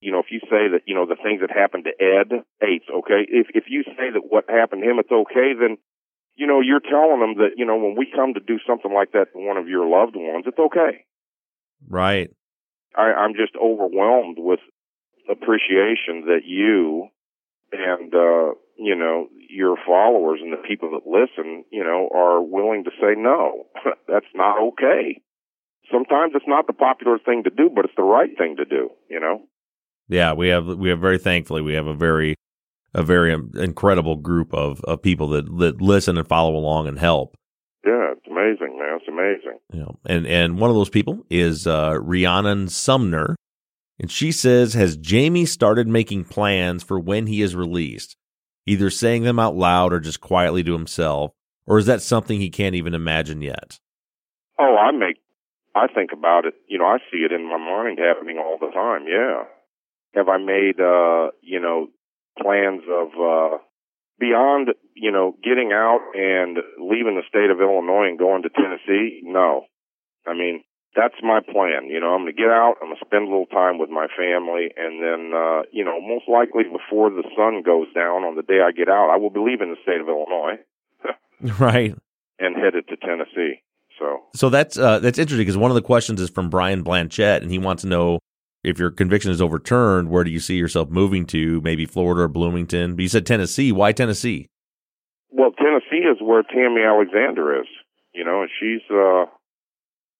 you 0.00 0.10
know, 0.10 0.18
if 0.18 0.30
you 0.30 0.40
say 0.48 0.72
that, 0.72 0.80
you 0.86 0.94
know, 0.94 1.06
the 1.06 1.20
things 1.22 1.40
that 1.40 1.50
happened 1.50 1.84
to 1.84 1.92
Ed 2.02 2.44
Ates, 2.64 2.88
okay, 2.88 3.28
if, 3.28 3.48
if 3.54 3.64
you 3.68 3.84
say 3.84 4.08
that 4.12 4.24
what 4.28 4.48
happened 4.48 4.82
to 4.82 4.90
him, 4.90 4.98
it's 4.98 5.12
okay, 5.12 5.52
then, 5.58 5.76
you 6.34 6.46
know, 6.46 6.60
you're 6.60 6.80
telling 6.80 7.20
them 7.20 7.36
that, 7.36 7.56
you 7.56 7.66
know, 7.66 7.76
when 7.76 7.96
we 7.96 8.08
come 8.10 8.32
to 8.34 8.40
do 8.40 8.58
something 8.66 8.92
like 8.92 9.12
that 9.12 9.32
to 9.32 9.38
one 9.38 9.58
of 9.58 9.68
your 9.68 9.86
loved 9.86 10.16
ones, 10.16 10.44
it's 10.48 10.58
okay. 10.58 11.04
Right. 11.86 12.30
I, 12.96 13.12
I'm 13.12 13.34
just 13.34 13.52
overwhelmed 13.60 14.38
with 14.38 14.60
appreciation 15.30 16.26
that 16.32 16.42
you 16.44 17.08
and, 17.70 18.12
uh, 18.14 18.56
you 18.78 18.96
know, 18.96 19.28
your 19.50 19.76
followers 19.86 20.40
and 20.42 20.52
the 20.52 20.66
people 20.66 20.92
that 20.92 21.06
listen, 21.06 21.64
you 21.70 21.84
know, 21.84 22.08
are 22.14 22.40
willing 22.40 22.84
to 22.84 22.90
say 23.00 23.14
no. 23.16 23.66
That's 24.08 24.32
not 24.34 24.58
okay. 24.72 25.20
Sometimes 25.92 26.32
it's 26.34 26.48
not 26.48 26.66
the 26.66 26.72
popular 26.72 27.18
thing 27.18 27.42
to 27.44 27.50
do, 27.50 27.68
but 27.68 27.84
it's 27.84 27.94
the 27.96 28.02
right 28.02 28.30
thing 28.38 28.56
to 28.56 28.64
do, 28.64 28.90
you 29.08 29.20
know? 29.20 29.42
Yeah, 30.10 30.32
we 30.32 30.48
have 30.48 30.66
we 30.66 30.90
have 30.90 31.00
very 31.00 31.18
thankfully 31.18 31.62
we 31.62 31.74
have 31.74 31.86
a 31.86 31.94
very 31.94 32.36
a 32.92 33.02
very 33.02 33.32
incredible 33.32 34.16
group 34.16 34.52
of, 34.52 34.80
of 34.82 35.00
people 35.00 35.28
that, 35.28 35.58
that 35.58 35.80
listen 35.80 36.18
and 36.18 36.26
follow 36.26 36.56
along 36.56 36.88
and 36.88 36.98
help. 36.98 37.36
Yeah, 37.86 38.12
it's 38.12 38.26
amazing, 38.26 38.76
man. 38.78 38.98
It's 39.00 39.08
amazing. 39.08 39.58
Know, 39.72 39.98
and 40.06 40.26
and 40.26 40.58
one 40.58 40.70
of 40.70 40.76
those 40.76 40.90
people 40.90 41.24
is 41.30 41.66
uh, 41.66 41.98
Rhiannon 42.00 42.68
Sumner, 42.68 43.36
and 43.98 44.10
she 44.10 44.32
says, 44.32 44.74
"Has 44.74 44.96
Jamie 44.96 45.46
started 45.46 45.86
making 45.86 46.24
plans 46.24 46.82
for 46.82 46.98
when 46.98 47.26
he 47.26 47.40
is 47.40 47.54
released, 47.54 48.16
either 48.66 48.90
saying 48.90 49.22
them 49.22 49.38
out 49.38 49.56
loud 49.56 49.92
or 49.92 50.00
just 50.00 50.20
quietly 50.20 50.64
to 50.64 50.72
himself, 50.72 51.30
or 51.66 51.78
is 51.78 51.86
that 51.86 52.02
something 52.02 52.40
he 52.40 52.50
can't 52.50 52.74
even 52.74 52.94
imagine 52.94 53.40
yet?" 53.40 53.78
Oh, 54.58 54.76
I 54.76 54.90
make, 54.90 55.16
I 55.74 55.86
think 55.86 56.10
about 56.12 56.44
it. 56.44 56.54
You 56.68 56.78
know, 56.78 56.84
I 56.84 56.98
see 57.10 57.18
it 57.18 57.32
in 57.32 57.48
my 57.48 57.56
mind 57.56 57.98
happening 57.98 58.36
all 58.36 58.58
the 58.60 58.70
time. 58.72 59.06
Yeah, 59.08 59.44
have 60.14 60.28
I 60.28 60.38
made, 60.38 60.80
uh, 60.80 61.30
you 61.42 61.60
know, 61.60 61.88
plans 62.40 62.82
of, 62.88 63.08
uh, 63.14 63.58
beyond, 64.18 64.68
you 64.94 65.10
know, 65.10 65.36
getting 65.42 65.72
out 65.72 66.00
and 66.14 66.58
leaving 66.78 67.16
the 67.16 67.26
state 67.28 67.50
of 67.50 67.60
Illinois 67.60 68.08
and 68.08 68.18
going 68.18 68.42
to 68.42 68.50
Tennessee? 68.50 69.20
No. 69.24 69.64
I 70.26 70.34
mean, 70.34 70.62
that's 70.96 71.14
my 71.22 71.40
plan. 71.40 71.86
You 71.88 72.00
know, 72.00 72.14
I'm 72.14 72.22
going 72.24 72.34
to 72.34 72.40
get 72.40 72.50
out, 72.50 72.74
I'm 72.82 72.88
going 72.88 72.98
to 72.98 73.06
spend 73.06 73.24
a 73.24 73.30
little 73.30 73.46
time 73.46 73.78
with 73.78 73.90
my 73.90 74.06
family, 74.16 74.70
and 74.76 75.02
then, 75.02 75.32
uh, 75.34 75.62
you 75.72 75.84
know, 75.84 76.00
most 76.00 76.28
likely 76.28 76.64
before 76.64 77.10
the 77.10 77.24
sun 77.36 77.62
goes 77.64 77.86
down 77.94 78.24
on 78.24 78.36
the 78.36 78.42
day 78.42 78.60
I 78.60 78.72
get 78.72 78.88
out, 78.88 79.10
I 79.10 79.16
will 79.16 79.30
be 79.30 79.40
leaving 79.40 79.70
the 79.70 79.80
state 79.82 80.00
of 80.00 80.08
Illinois. 80.08 80.58
right. 81.58 81.94
And 82.38 82.56
headed 82.56 82.88
to 82.88 82.96
Tennessee. 82.96 83.62
So, 83.98 84.22
so 84.34 84.48
that's 84.48 84.78
uh, 84.78 84.98
that's 84.98 85.18
interesting 85.18 85.44
because 85.44 85.58
one 85.58 85.70
of 85.70 85.74
the 85.74 85.82
questions 85.82 86.22
is 86.22 86.30
from 86.30 86.48
Brian 86.48 86.82
Blanchett, 86.82 87.42
and 87.42 87.50
he 87.50 87.58
wants 87.58 87.82
to 87.82 87.88
know 87.88 88.18
if 88.62 88.78
your 88.78 88.90
conviction 88.90 89.30
is 89.30 89.40
overturned, 89.40 90.10
where 90.10 90.24
do 90.24 90.30
you 90.30 90.40
see 90.40 90.56
yourself 90.56 90.90
moving 90.90 91.26
to? 91.26 91.60
Maybe 91.62 91.86
Florida 91.86 92.22
or 92.22 92.28
Bloomington. 92.28 92.94
But 92.94 93.02
you 93.02 93.08
said 93.08 93.26
Tennessee. 93.26 93.72
Why 93.72 93.92
Tennessee? 93.92 94.48
Well, 95.30 95.52
Tennessee 95.52 96.06
is 96.06 96.18
where 96.20 96.42
Tammy 96.42 96.82
Alexander 96.82 97.60
is. 97.60 97.66
You 98.14 98.24
know, 98.24 98.42
and 98.42 98.50
she's 98.58 98.82
uh, 98.90 99.26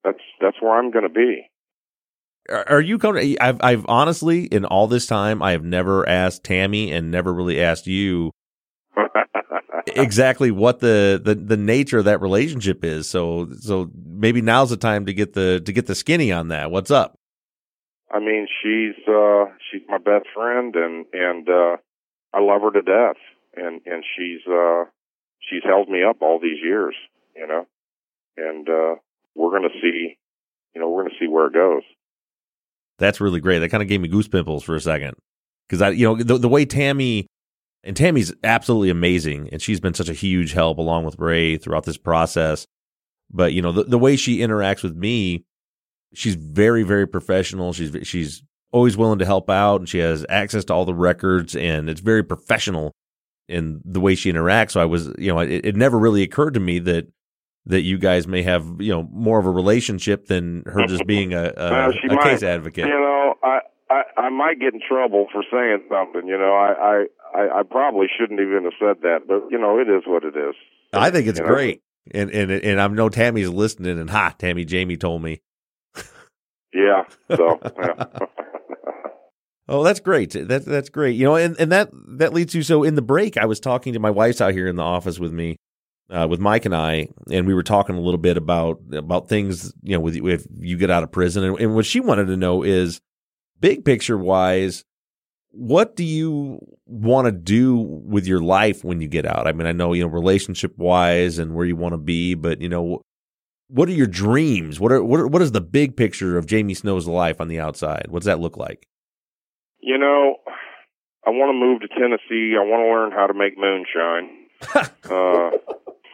that's 0.05 0.21
that's 0.41 0.57
where 0.61 0.79
I'm 0.79 0.91
going 0.91 1.03
to 1.03 1.13
be. 1.13 1.51
Are, 2.49 2.69
are 2.69 2.81
you 2.81 2.99
coming? 2.99 3.37
I've 3.41 3.61
I've 3.63 3.85
honestly 3.89 4.45
in 4.45 4.65
all 4.65 4.87
this 4.87 5.07
time 5.07 5.43
I 5.43 5.53
have 5.53 5.65
never 5.65 6.09
asked 6.09 6.45
Tammy 6.45 6.93
and 6.93 7.11
never 7.11 7.35
really 7.35 7.61
asked 7.61 7.87
you 7.87 8.31
exactly 9.89 10.51
what 10.51 10.81
the, 10.81 11.21
the 11.23 11.35
the 11.35 11.57
nature 11.57 11.99
of 11.99 12.05
that 12.07 12.21
relationship 12.21 12.85
is. 12.85 13.09
So 13.09 13.49
so 13.59 13.91
maybe 13.95 14.41
now's 14.41 14.71
the 14.71 14.77
time 14.77 15.07
to 15.07 15.13
get 15.13 15.35
the 15.35 15.61
to 15.65 15.73
get 15.73 15.87
the 15.87 15.95
skinny 15.95 16.33
on 16.33 16.49
that. 16.49 16.71
What's 16.71 16.91
up? 16.91 17.20
I 18.11 18.19
mean, 18.19 18.47
she's 18.63 18.97
uh 19.09 19.47
she's 19.71 19.83
my 19.89 19.99
best 19.99 20.27
friend 20.35 20.75
and 20.75 21.07
and 21.13 21.49
uh 21.49 21.77
I 22.33 22.41
love 22.41 22.63
her 22.63 22.73
to 22.73 22.83
death. 22.83 23.17
And 23.57 23.81
and 23.87 24.05
she's 24.17 24.41
uh 24.47 24.85
she's 25.41 25.63
held 25.65 25.89
me 25.89 26.03
up 26.03 26.17
all 26.21 26.41
these 26.41 26.59
years, 26.63 26.95
you 27.37 27.47
know. 27.47 27.67
And 28.37 28.69
uh 28.69 28.97
we're 29.35 29.51
going 29.51 29.69
to 29.71 29.81
see 29.81 30.17
you 30.75 30.81
know, 30.81 30.89
we're 30.89 31.03
going 31.03 31.13
to 31.13 31.25
see 31.25 31.29
where 31.29 31.47
it 31.47 31.55
goes. 31.55 31.83
That's 32.99 33.21
really 33.21 33.41
great. 33.41 33.59
That 33.59 33.71
kind 33.71 33.83
of 33.83 33.89
gave 33.89 34.01
me 34.01 34.09
goose 34.09 34.29
pimples 34.29 34.63
for 34.63 34.75
a 34.75 34.81
second. 34.81 35.15
Cuz 35.69 35.81
I 35.81 35.91
you 35.91 36.07
know, 36.07 36.17
the 36.17 36.39
the 36.39 36.49
way 36.49 36.65
Tammy 36.65 37.27
and 37.83 37.97
Tammy's 37.97 38.33
absolutely 38.45 38.91
amazing, 38.91 39.49
and 39.51 39.63
she's 39.63 39.81
been 39.81 39.95
such 39.95 40.09
a 40.09 40.15
huge 40.15 40.53
help 40.53 40.79
along 40.79 41.05
with 41.05 41.19
Ray 41.19 41.57
throughout 41.57 41.85
this 41.85 41.97
process. 41.97 42.67
But 43.31 43.53
you 43.53 43.63
know, 43.63 43.73
the, 43.73 43.85
the 43.85 43.99
way 43.99 44.17
she 44.17 44.39
interacts 44.39 44.83
with 44.83 44.97
me, 44.97 45.45
she's 46.15 46.35
very, 46.35 46.83
very 46.83 47.07
professional. 47.07 47.73
She's 47.73 47.97
she's 48.07 48.43
always 48.73 48.97
willing 48.97 49.19
to 49.19 49.27
help 49.27 49.51
out, 49.51 49.77
and 49.81 49.89
she 49.89 49.99
has 49.99 50.25
access 50.29 50.65
to 50.67 50.75
all 50.75 50.85
the 50.85 50.95
records, 50.95 51.57
and 51.57 51.89
it's 51.91 52.01
very 52.01 52.23
professional 52.23 52.93
in 53.49 53.81
the 53.85 54.01
way 54.01 54.15
she 54.15 54.33
interacts. 54.33 54.73
So 54.73 54.81
I 54.81 54.85
was, 54.85 55.13
you 55.19 55.33
know, 55.33 55.41
it, 55.41 55.65
it 55.67 55.77
never 55.77 55.99
really 55.99 56.23
occurred 56.23 56.55
to 56.55 56.61
me 56.61 56.79
that 56.81 57.09
that 57.67 57.83
you 57.83 57.99
guys 57.99 58.27
may 58.27 58.43
have, 58.43 58.65
you 58.81 58.91
know, 58.93 59.07
more 59.13 59.39
of 59.39 59.45
a 59.47 59.51
relationship 59.51 60.27
than 60.27 60.63
her 60.67 60.87
just 60.87 61.07
being 61.07 61.35
a, 61.35 61.53
a, 61.57 61.71
Well, 61.71 61.91
a 61.91 62.15
might. 62.15 62.23
case 62.23 62.43
advocate. 62.43 62.87
You 62.87 62.93
know, 62.93 63.35
I, 63.43 63.59
I 63.91 64.03
I 64.17 64.29
might 64.31 64.59
get 64.61 64.73
in 64.73 64.81
trouble 64.89 65.27
for 65.33 65.43
saying 65.51 65.83
something. 65.91 66.27
You 66.29 66.39
know, 66.39 66.53
I 66.55 67.05
I 67.35 67.61
I, 67.61 67.63
probably 67.63 68.07
shouldn't 68.19 68.41
even 68.41 68.65
have 68.65 68.73
said 68.79 69.03
that, 69.03 69.29
but 69.29 69.51
you 69.51 69.59
know, 69.59 69.79
it 69.79 69.89
is 69.89 70.03
what 70.07 70.25
it 70.25 70.37
is. 70.37 70.55
I 70.93 71.11
think 71.11 71.27
it's 71.29 71.39
You 71.39 71.45
know? 71.47 71.53
great. 71.53 71.83
And 72.13 72.31
and 72.31 72.51
and 72.51 72.81
I 72.81 72.87
know 72.89 73.09
Tammy's 73.09 73.49
listening 73.51 73.99
and 73.99 74.09
ha, 74.11 74.35
Tammy 74.39 74.65
Jamie 74.65 74.97
told 74.97 75.23
me. 75.23 75.43
Yeah. 76.73 77.05
So. 77.37 77.61
yeah. 77.83 78.05
Oh, 79.73 79.85
that's 79.85 80.01
great. 80.01 80.33
That 80.33 80.65
that's 80.65 80.89
great. 80.89 81.15
You 81.15 81.27
know, 81.27 81.37
and, 81.37 81.57
and 81.61 81.71
that 81.71 81.91
that 81.93 82.35
leads 82.35 82.53
to 82.55 82.63
so 82.65 82.83
in 82.83 82.97
the 82.97 83.03
break 83.03 83.37
I 83.39 83.45
was 83.45 83.61
talking 83.61 83.93
to 83.93 84.01
my 84.01 84.11
wife's 84.11 84.41
out 84.41 84.53
here 84.53 84.67
in 84.67 84.75
the 84.75 84.83
office 84.83 85.21
with 85.21 85.33
me, 85.33 85.59
uh, 86.11 86.27
with 86.29 86.41
Mike 86.41 86.65
and 86.65 86.75
I, 86.75 87.07
and 87.31 87.47
we 87.47 87.55
were 87.55 87.63
talking 87.63 87.95
a 87.95 88.01
little 88.01 88.19
bit 88.19 88.37
about 88.37 88.81
about 88.93 89.29
things, 89.29 89.73
you 89.85 89.95
know, 89.95 90.01
with 90.01 90.17
if 90.17 90.45
you 90.59 90.77
get 90.77 90.91
out 90.91 91.05
of 91.05 91.13
prison 91.13 91.45
and, 91.45 91.61
and 91.61 91.75
what 91.77 91.87
she 91.87 92.01
wanted 92.01 92.27
to 92.27 92.37
know 92.37 92.65
is 92.65 93.01
big 93.61 93.85
picture 93.85 94.19
wise, 94.19 94.83
what 95.53 95.95
do 95.95 96.03
you 96.03 96.59
want 96.87 97.27
to 97.27 97.33
do 97.33 97.77
with 97.77 98.27
your 98.27 98.41
life 98.41 98.83
when 98.83 99.01
you 99.01 99.07
get 99.07 99.25
out? 99.25 99.47
I 99.47 99.53
mean, 99.53 99.69
I 99.69 99.73
know, 99.73 99.93
you 99.93 100.03
know, 100.03 100.11
relationship 100.11 100.77
wise 100.79 101.39
and 101.39 101.55
where 101.55 101.65
you 101.65 101.77
want 101.77 101.93
to 101.93 101.99
be, 101.99 102.35
but 102.35 102.61
you 102.61 102.69
know, 102.69 103.03
what 103.71 103.89
are 103.89 103.93
your 103.93 104.07
dreams? 104.07 104.81
What 104.81 104.93
are 104.93 105.03
what 105.03 105.21
are, 105.21 105.27
what 105.27 105.43
is 105.43 105.53
the 105.53 105.61
big 105.61 105.97
picture 105.97 106.37
of 106.37 106.47
Jamie 106.47 106.75
Snow's 106.75 107.07
life 107.07 107.41
on 107.41 107.49
the 107.49 107.61
outside? 107.61 108.07
What 108.09 108.21
does 108.21 108.27
that 108.27 108.41
look 108.41 108.57
like? 108.57 108.87
You 109.81 109.99
know, 109.99 110.37
I 111.27 111.31
want 111.31 111.51
to 111.51 111.59
move 111.59 111.81
to 111.83 111.89
Tennessee. 111.89 112.57
I 112.57 112.65
want 112.65 112.83
to 112.83 112.93
learn 112.93 113.13
how 113.13 113.27
to 113.27 113.35
make 113.35 113.57
moonshine. 113.57 114.47
uh, 114.75 115.51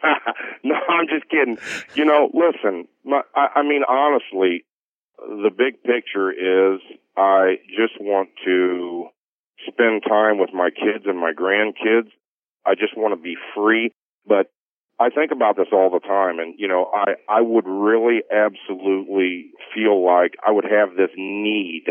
no, 0.63 0.75
I'm 0.89 1.07
just 1.07 1.29
kidding. 1.29 1.57
You 1.95 2.05
know, 2.05 2.29
listen, 2.33 2.87
my, 3.03 3.21
I, 3.35 3.59
I 3.59 3.63
mean, 3.63 3.83
honestly, 3.87 4.65
the 5.17 5.51
big 5.55 5.83
picture 5.83 6.31
is 6.31 6.79
I 7.17 7.57
just 7.69 7.99
want 7.99 8.29
to 8.45 9.07
spend 9.67 10.03
time 10.07 10.37
with 10.37 10.51
my 10.53 10.69
kids 10.69 11.05
and 11.05 11.19
my 11.19 11.33
grandkids. 11.33 12.11
I 12.65 12.75
just 12.75 12.95
want 12.95 13.13
to 13.13 13.21
be 13.21 13.35
free, 13.55 13.91
but 14.27 14.51
I 14.99 15.09
think 15.09 15.31
about 15.31 15.57
this 15.57 15.67
all 15.71 15.89
the 15.91 15.99
time 15.99 16.39
and 16.39 16.55
you 16.57 16.67
know, 16.67 16.89
I 16.93 17.13
I 17.29 17.41
would 17.41 17.67
really 17.67 18.21
absolutely 18.31 19.51
feel 19.73 20.03
like 20.03 20.33
I 20.45 20.51
would 20.51 20.65
have 20.65 20.95
this 20.95 21.11
need 21.15 21.85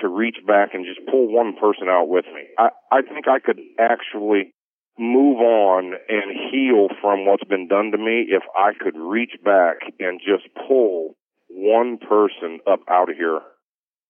to 0.00 0.08
reach 0.08 0.38
back 0.46 0.74
and 0.74 0.84
just 0.84 1.06
pull 1.08 1.28
one 1.28 1.54
person 1.54 1.88
out 1.88 2.08
with 2.08 2.24
me. 2.26 2.44
I 2.58 2.70
I 2.90 3.02
think 3.02 3.28
I 3.28 3.38
could 3.38 3.60
actually 3.78 4.54
move 4.98 5.38
on 5.38 5.94
and 6.08 6.50
heal 6.50 6.88
from 7.00 7.24
what's 7.26 7.44
been 7.44 7.68
done 7.68 7.92
to 7.92 7.98
me 7.98 8.26
if 8.28 8.42
I 8.56 8.72
could 8.78 8.96
reach 8.96 9.38
back 9.44 9.76
and 10.00 10.20
just 10.20 10.52
pull 10.66 11.16
one 11.48 11.98
person 11.98 12.58
up 12.70 12.80
out 12.90 13.08
of 13.08 13.16
here. 13.16 13.40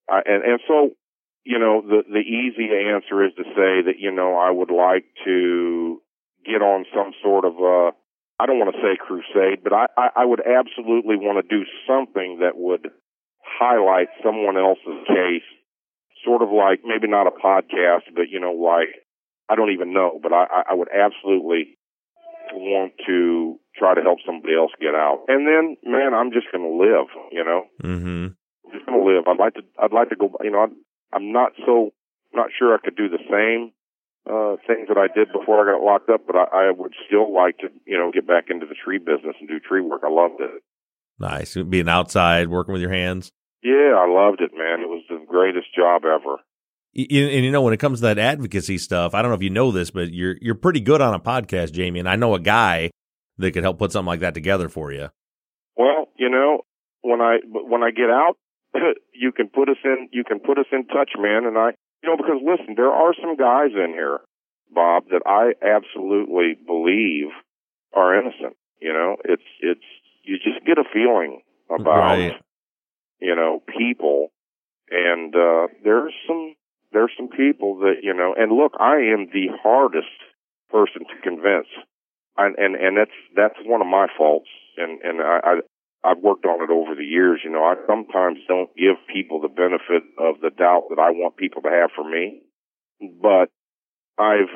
I, 0.08 0.22
and 0.24 0.42
and 0.42 0.60
so 0.66 0.90
you 1.44 1.58
know 1.58 1.82
the 1.82 2.02
the 2.08 2.20
easy 2.20 2.70
answer 2.72 3.24
is 3.24 3.32
to 3.36 3.44
say 3.44 3.84
that 3.84 3.98
you 3.98 4.10
know 4.10 4.36
I 4.36 4.50
would 4.50 4.70
like 4.70 5.04
to 5.26 6.00
get 6.46 6.62
on 6.62 6.86
some 6.94 7.12
sort 7.22 7.44
of 7.44 7.52
uh 7.58 7.90
I 8.40 8.46
don't 8.46 8.58
want 8.58 8.74
to 8.74 8.80
say 8.80 8.96
crusade, 8.96 9.64
but 9.64 9.72
I, 9.72 9.86
I, 9.96 10.08
I 10.16 10.24
would 10.24 10.40
absolutely 10.40 11.16
want 11.16 11.42
to 11.42 11.46
do 11.48 11.64
something 11.86 12.38
that 12.40 12.56
would 12.56 12.88
highlight 13.42 14.08
someone 14.22 14.56
else's 14.56 15.02
case, 15.08 15.46
sort 16.24 16.42
of 16.42 16.50
like 16.50 16.80
maybe 16.84 17.08
not 17.08 17.26
a 17.26 17.30
podcast, 17.30 18.06
but 18.14 18.30
you 18.30 18.38
know, 18.38 18.52
like 18.52 18.94
I 19.48 19.56
don't 19.56 19.72
even 19.72 19.92
know, 19.92 20.20
but 20.22 20.32
I, 20.32 20.44
I 20.70 20.74
would 20.74 20.88
absolutely 20.92 21.78
want 22.52 22.92
to 23.06 23.58
try 23.76 23.94
to 23.94 24.02
help 24.02 24.18
somebody 24.24 24.54
else 24.54 24.72
get 24.80 24.94
out. 24.94 25.24
And 25.28 25.46
then, 25.46 25.76
man, 25.84 26.14
I'm 26.14 26.32
just 26.32 26.46
going 26.52 26.64
to 26.64 26.76
live, 26.76 27.08
you 27.32 27.44
know, 27.44 27.64
Mm-hmm. 27.82 28.26
I'm 28.66 28.72
just 28.72 28.86
going 28.86 29.00
to 29.00 29.06
live. 29.06 29.24
I'd 29.26 29.38
like 29.38 29.54
to, 29.54 29.62
I'd 29.82 29.92
like 29.92 30.10
to 30.10 30.16
go, 30.16 30.30
you 30.42 30.50
know, 30.50 30.60
I'm, 30.60 30.76
I'm 31.12 31.32
not 31.32 31.52
so, 31.64 31.92
not 32.34 32.50
sure 32.56 32.74
I 32.74 32.78
could 32.84 32.96
do 32.96 33.08
the 33.08 33.18
same, 33.30 33.72
uh, 34.28 34.56
things 34.66 34.88
that 34.88 34.98
I 34.98 35.06
did 35.12 35.32
before 35.32 35.60
I 35.68 35.72
got 35.72 35.84
locked 35.84 36.10
up, 36.10 36.22
but 36.26 36.36
I, 36.36 36.68
I 36.68 36.70
would 36.76 36.92
still 37.06 37.32
like 37.32 37.58
to, 37.58 37.68
you 37.86 37.96
know, 37.98 38.10
get 38.12 38.26
back 38.26 38.46
into 38.50 38.66
the 38.66 38.74
tree 38.74 38.98
business 38.98 39.34
and 39.40 39.48
do 39.48 39.58
tree 39.60 39.80
work. 39.80 40.02
I 40.04 40.10
loved 40.10 40.40
it. 40.40 40.62
Nice. 41.18 41.56
Being 41.56 41.88
outside, 41.88 42.48
working 42.48 42.72
with 42.72 42.82
your 42.82 42.92
hands. 42.92 43.30
Yeah, 43.62 43.94
I 43.96 44.06
loved 44.08 44.40
it, 44.40 44.52
man. 44.54 44.80
It 44.80 44.88
was 44.88 45.02
the 45.08 45.18
greatest 45.26 45.66
job 45.74 46.02
ever. 46.04 46.36
Y- 46.94 47.06
y- 47.10 47.18
And 47.18 47.44
you 47.44 47.50
know, 47.50 47.62
when 47.62 47.74
it 47.74 47.80
comes 47.80 47.98
to 48.00 48.06
that 48.06 48.18
advocacy 48.18 48.78
stuff, 48.78 49.14
I 49.14 49.22
don't 49.22 49.30
know 49.30 49.36
if 49.36 49.42
you 49.42 49.50
know 49.50 49.72
this, 49.72 49.90
but 49.90 50.12
you're 50.12 50.36
you're 50.40 50.54
pretty 50.54 50.80
good 50.80 51.00
on 51.00 51.14
a 51.14 51.18
podcast, 51.20 51.72
Jamie. 51.72 51.98
And 51.98 52.08
I 52.08 52.16
know 52.16 52.34
a 52.34 52.40
guy 52.40 52.90
that 53.38 53.52
could 53.52 53.62
help 53.64 53.78
put 53.78 53.92
something 53.92 54.06
like 54.06 54.20
that 54.20 54.34
together 54.34 54.68
for 54.68 54.92
you. 54.92 55.08
Well, 55.76 56.06
you 56.16 56.28
know, 56.30 56.62
when 57.02 57.20
I 57.20 57.38
when 57.44 57.82
I 57.82 57.90
get 57.90 58.10
out, 58.10 58.36
you 59.14 59.32
can 59.32 59.48
put 59.48 59.68
us 59.68 59.76
in 59.84 60.08
you 60.12 60.22
can 60.24 60.38
put 60.38 60.58
us 60.58 60.66
in 60.72 60.86
touch, 60.86 61.10
man. 61.18 61.44
And 61.46 61.58
I, 61.58 61.70
you 62.02 62.08
know, 62.08 62.16
because 62.16 62.40
listen, 62.44 62.74
there 62.76 62.90
are 62.92 63.12
some 63.20 63.36
guys 63.36 63.70
in 63.74 63.92
here, 63.92 64.20
Bob, 64.72 65.04
that 65.10 65.22
I 65.26 65.52
absolutely 65.64 66.56
believe 66.66 67.28
are 67.94 68.18
innocent. 68.18 68.56
You 68.80 68.92
know, 68.92 69.16
it's 69.24 69.42
it's 69.60 69.84
you 70.22 70.36
just 70.38 70.64
get 70.66 70.78
a 70.78 70.84
feeling 70.92 71.40
about 71.68 72.18
Right. 72.18 72.40
you 73.20 73.34
know 73.34 73.62
people, 73.76 74.28
and 74.90 75.34
uh 75.34 75.68
there's 75.82 76.14
some 76.26 76.54
there's 76.92 77.12
some 77.16 77.28
people 77.28 77.78
that 77.80 77.96
you 78.02 78.14
know. 78.14 78.34
And 78.36 78.52
look, 78.52 78.72
I 78.78 78.96
am 78.96 79.26
the 79.32 79.48
hardest 79.62 80.06
person 80.70 81.02
to 81.02 81.20
convince, 81.22 81.68
and 82.36 82.56
and 82.58 82.76
and 82.76 82.96
that's 82.96 83.18
that's 83.34 83.58
one 83.66 83.80
of 83.80 83.88
my 83.88 84.06
faults, 84.16 84.48
and 84.76 85.00
and 85.02 85.20
I. 85.20 85.60
I've 86.04 86.18
worked 86.22 86.46
on 86.46 86.62
it 86.62 86.70
over 86.70 86.94
the 86.94 87.04
years. 87.04 87.40
You 87.44 87.50
know, 87.50 87.64
I 87.64 87.74
sometimes 87.86 88.38
don't 88.46 88.70
give 88.76 88.96
people 89.12 89.40
the 89.40 89.48
benefit 89.48 90.04
of 90.18 90.40
the 90.40 90.50
doubt 90.50 90.88
that 90.90 90.98
I 90.98 91.10
want 91.10 91.36
people 91.36 91.62
to 91.62 91.70
have 91.70 91.90
for 91.94 92.08
me, 92.08 92.42
but 93.20 93.50
I've 94.18 94.52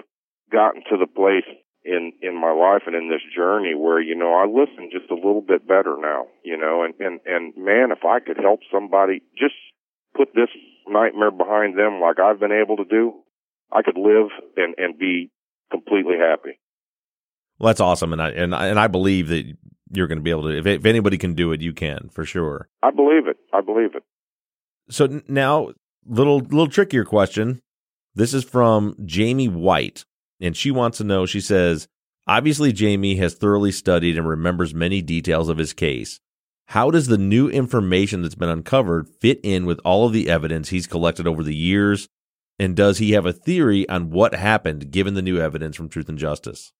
gotten 0.51 0.83
to 0.91 0.97
the 0.99 1.07
place 1.07 1.49
in 1.85 2.13
in 2.23 2.41
my 2.41 2.53
life 2.53 2.83
and 2.87 2.95
in 2.95 3.09
this 3.09 3.23
journey 3.35 3.75
where 3.75 4.01
you 4.01 4.15
know 4.15 4.35
I 4.35 4.47
listen 4.47 4.91
just 4.93 5.11
a 5.11 5.15
little 5.15 5.43
bit 5.43 5.67
better 5.67 5.97
now. 5.99 6.27
You 6.45 6.57
know, 6.57 6.85
and 6.85 6.95
and 7.01 7.21
and 7.27 7.55
man, 7.57 7.91
if 7.91 8.05
I 8.05 8.21
could 8.21 8.39
help 8.39 8.61
somebody 8.73 9.23
just 9.37 9.55
put 10.17 10.29
this 10.35 10.51
nightmare 10.87 11.31
behind 11.33 11.79
them 11.79 12.01
like 12.01 12.21
I've 12.21 12.39
been 12.39 12.53
able 12.53 12.77
to 12.77 12.85
do, 12.85 13.23
I 13.73 13.83
could 13.83 13.99
live 13.99 14.31
and 14.57 14.75
and 14.79 14.99
be 14.99 15.31
completely 15.71 16.17
happy. 16.19 16.59
Well, 17.63 17.69
that's 17.69 17.81
awesome, 17.81 18.13
and 18.13 18.21
I 18.21 18.31
and 18.31 18.57
I, 18.57 18.67
and 18.67 18.81
I 18.81 18.89
believe 18.89 19.29
that 19.29 19.47
you're 19.93 20.09
going 20.09 20.19
to 20.19 20.23
be 20.23 20.31
able 20.31 20.43
to. 20.43 20.59
If, 20.59 20.67
if 20.67 20.85
anybody 20.85 21.17
can 21.17 21.35
do 21.35 21.53
it, 21.53 21.61
you 21.61 21.73
can 21.73 22.11
for 22.13 22.25
sure. 22.25 22.69
I 22.83 22.91
believe 22.91 23.29
it. 23.29 23.37
I 23.53 23.61
believe 23.61 23.95
it. 23.95 24.03
So 24.91 25.23
now, 25.29 25.71
little 26.05 26.39
little 26.41 26.67
trickier 26.67 27.05
question. 27.05 27.63
This 28.17 28.35
is 28.35 28.43
from 28.43 28.97
Jamie 29.05 29.47
White, 29.47 30.05
and 30.41 30.57
she 30.57 30.73
wants 30.73 30.99
to 30.99 31.05
know. 31.05 31.25
She 31.25 31.41
says, 31.41 31.87
obviously, 32.27 32.73
Jamie 32.73 33.15
has 33.17 33.35
thoroughly 33.35 33.71
studied 33.71 34.19
and 34.19 34.29
remembers 34.29 34.75
many 34.75 35.01
details 35.01 35.49
of 35.49 35.59
his 35.59 35.73
case. 35.73 36.19
How 36.67 36.91
does 36.91 37.07
the 37.07 37.17
new 37.17 37.49
information 37.49 38.23
that's 38.23 38.35
been 38.35 38.49
uncovered 38.49 39.09
fit 39.09 39.39
in 39.45 39.67
with 39.67 39.79
all 39.85 40.05
of 40.05 40.13
the 40.13 40.29
evidence 40.29 40.71
he's 40.71 40.89
collected 40.89 41.29
over 41.29 41.45
the 41.45 41.55
years? 41.55 42.09
And 42.59 42.75
does 42.75 42.99
he 42.99 43.13
have 43.13 43.25
a 43.25 43.33
theory 43.33 43.89
on 43.89 44.11
what 44.11 44.35
happened 44.35 44.91
given 44.91 45.15
the 45.15 45.23
new 45.23 45.39
evidence 45.39 45.77
from 45.77 45.89
Truth 45.89 46.09
and 46.09 46.19
Justice? 46.19 46.73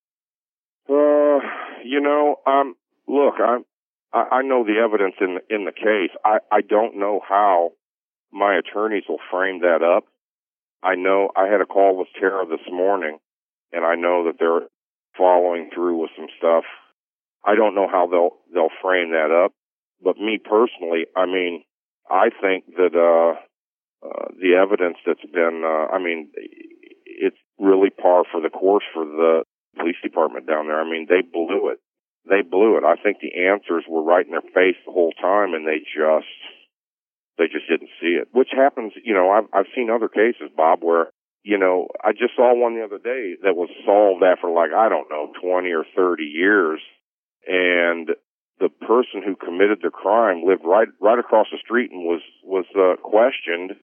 You 1.93 2.01
know, 2.01 2.37
um, 2.47 2.75
look, 3.07 3.35
I'm, 3.39 3.67
I, 4.15 4.37
I 4.37 4.43
know 4.43 4.65
the 4.65 4.81
evidence 4.83 5.17
in 5.21 5.37
the, 5.37 5.55
in 5.55 5.67
the 5.67 5.73
case. 5.73 6.17
I 6.25 6.39
I 6.51 6.63
don't 6.63 6.99
know 6.99 7.21
how 7.21 7.73
my 8.33 8.57
attorneys 8.57 9.03
will 9.07 9.21
frame 9.31 9.61
that 9.61 9.83
up. 9.83 10.05
I 10.83 10.95
know 10.95 11.29
I 11.37 11.49
had 11.49 11.61
a 11.61 11.67
call 11.67 11.99
with 11.99 12.09
Tara 12.19 12.47
this 12.47 12.65
morning, 12.73 13.19
and 13.73 13.85
I 13.85 13.97
know 13.97 14.25
that 14.25 14.37
they're 14.39 14.69
following 15.19 15.69
through 15.69 16.01
with 16.01 16.13
some 16.17 16.29
stuff. 16.39 16.65
I 17.45 17.57
don't 17.57 17.75
know 17.75 17.89
how 17.93 18.07
they'll 18.07 18.39
they'll 18.55 18.81
frame 18.81 19.11
that 19.11 19.31
up, 19.31 19.53
but 20.03 20.17
me 20.17 20.39
personally, 20.43 21.05
I 21.15 21.27
mean, 21.27 21.63
I 22.09 22.31
think 22.41 22.75
that 22.79 22.97
uh, 22.97 23.37
uh, 24.09 24.29
the 24.41 24.55
evidence 24.57 24.97
that's 25.05 25.31
been, 25.31 25.61
uh, 25.63 25.95
I 25.95 25.99
mean, 25.99 26.31
it's 27.05 27.37
really 27.59 27.91
par 27.91 28.25
for 28.33 28.41
the 28.41 28.49
course 28.49 28.85
for 28.95 29.05
the 29.05 29.45
police 29.77 29.97
department 30.03 30.47
down 30.47 30.69
there. 30.69 30.81
I 30.81 30.89
mean, 30.89 31.07
they 31.09 31.23
blew 31.23 31.71
it. 31.71 31.79
They 32.29 32.43
blew 32.43 32.77
it. 32.79 32.85
I 32.85 32.97
think 33.03 33.19
the 33.19 33.47
answers 33.51 33.85
were 33.89 34.03
right 34.03 34.25
in 34.25 34.33
their 34.33 34.47
face 34.55 34.79
the 34.87 34.93
whole 34.93 35.13
time, 35.21 35.55
and 35.55 35.67
they 35.67 35.79
just 35.83 36.31
they 37.39 37.47
just 37.47 37.69
didn't 37.69 37.91
see 38.01 38.15
it. 38.15 38.29
Which 38.33 38.51
happens, 38.53 38.93
you 39.03 39.15
know. 39.15 39.31
I've 39.31 39.49
I've 39.53 39.73
seen 39.75 39.91
other 39.91 40.09
cases, 40.09 40.55
Bob, 40.57 40.81
where 40.83 41.11
you 41.43 41.59
know 41.59 41.89
I 42.03 42.13
just 42.13 42.37
saw 42.37 42.55
one 42.55 42.77
the 42.77 42.85
other 42.85 43.03
day 43.03 43.35
that 43.43 43.57
was 43.57 43.71
solved 43.85 44.23
after 44.23 44.49
like 44.49 44.71
I 44.71 44.89
don't 44.89 45.11
know 45.11 45.33
twenty 45.43 45.73
or 45.73 45.85
thirty 45.97 46.31
years, 46.31 46.81
and 47.47 48.11
the 48.61 48.69
person 48.69 49.27
who 49.27 49.35
committed 49.35 49.81
the 49.83 49.91
crime 49.91 50.45
lived 50.47 50.63
right 50.65 50.89
right 51.01 51.19
across 51.19 51.49
the 51.51 51.59
street 51.59 51.91
and 51.91 52.05
was 52.05 52.23
was 52.45 52.67
uh, 52.79 52.95
questioned 53.03 53.75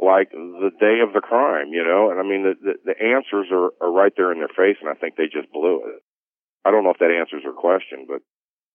like 0.00 0.30
the 0.30 0.70
day 0.80 1.00
of 1.06 1.12
the 1.12 1.20
crime, 1.20 1.68
you 1.72 1.84
know. 1.84 2.10
And 2.10 2.18
I 2.18 2.22
mean, 2.22 2.42
the, 2.42 2.54
the 2.60 2.92
the 2.92 2.96
answers 2.98 3.48
are 3.52 3.70
are 3.80 3.92
right 3.92 4.12
there 4.16 4.32
in 4.32 4.38
their 4.38 4.48
face, 4.48 4.76
and 4.80 4.88
I 4.88 4.94
think 4.94 5.16
they 5.16 5.26
just 5.26 5.52
blew 5.52 5.82
it. 5.86 6.02
I 6.64 6.70
don't 6.70 6.84
know 6.84 6.90
if 6.90 6.98
that 6.98 7.10
answers 7.10 7.42
her 7.44 7.52
question, 7.52 8.06
but 8.08 8.22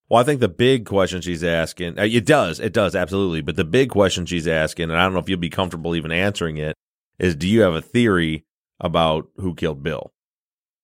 well, 0.09 0.21
I 0.21 0.23
think 0.23 0.39
the 0.39 0.47
big 0.47 0.85
question 0.85 1.21
she's 1.21 1.43
asking, 1.43 1.97
uh, 1.97 2.03
it 2.03 2.25
does, 2.25 2.59
it 2.59 2.73
does, 2.73 2.95
absolutely. 2.95 3.41
But 3.41 3.55
the 3.55 3.63
big 3.63 3.89
question 3.89 4.27
she's 4.27 4.47
asking, 4.47 4.91
and 4.91 4.99
I 4.99 5.03
don't 5.03 5.13
know 5.13 5.19
if 5.19 5.27
you'll 5.27 5.39
be 5.39 5.49
comfortable 5.49 5.95
even 5.95 6.11
answering 6.11 6.57
it, 6.57 6.75
is 7.17 7.35
do 7.35 7.47
you 7.47 7.61
have 7.61 7.73
a 7.73 7.81
theory 7.81 8.45
about 8.79 9.29
who 9.38 9.55
killed 9.55 9.81
Bill? 9.81 10.11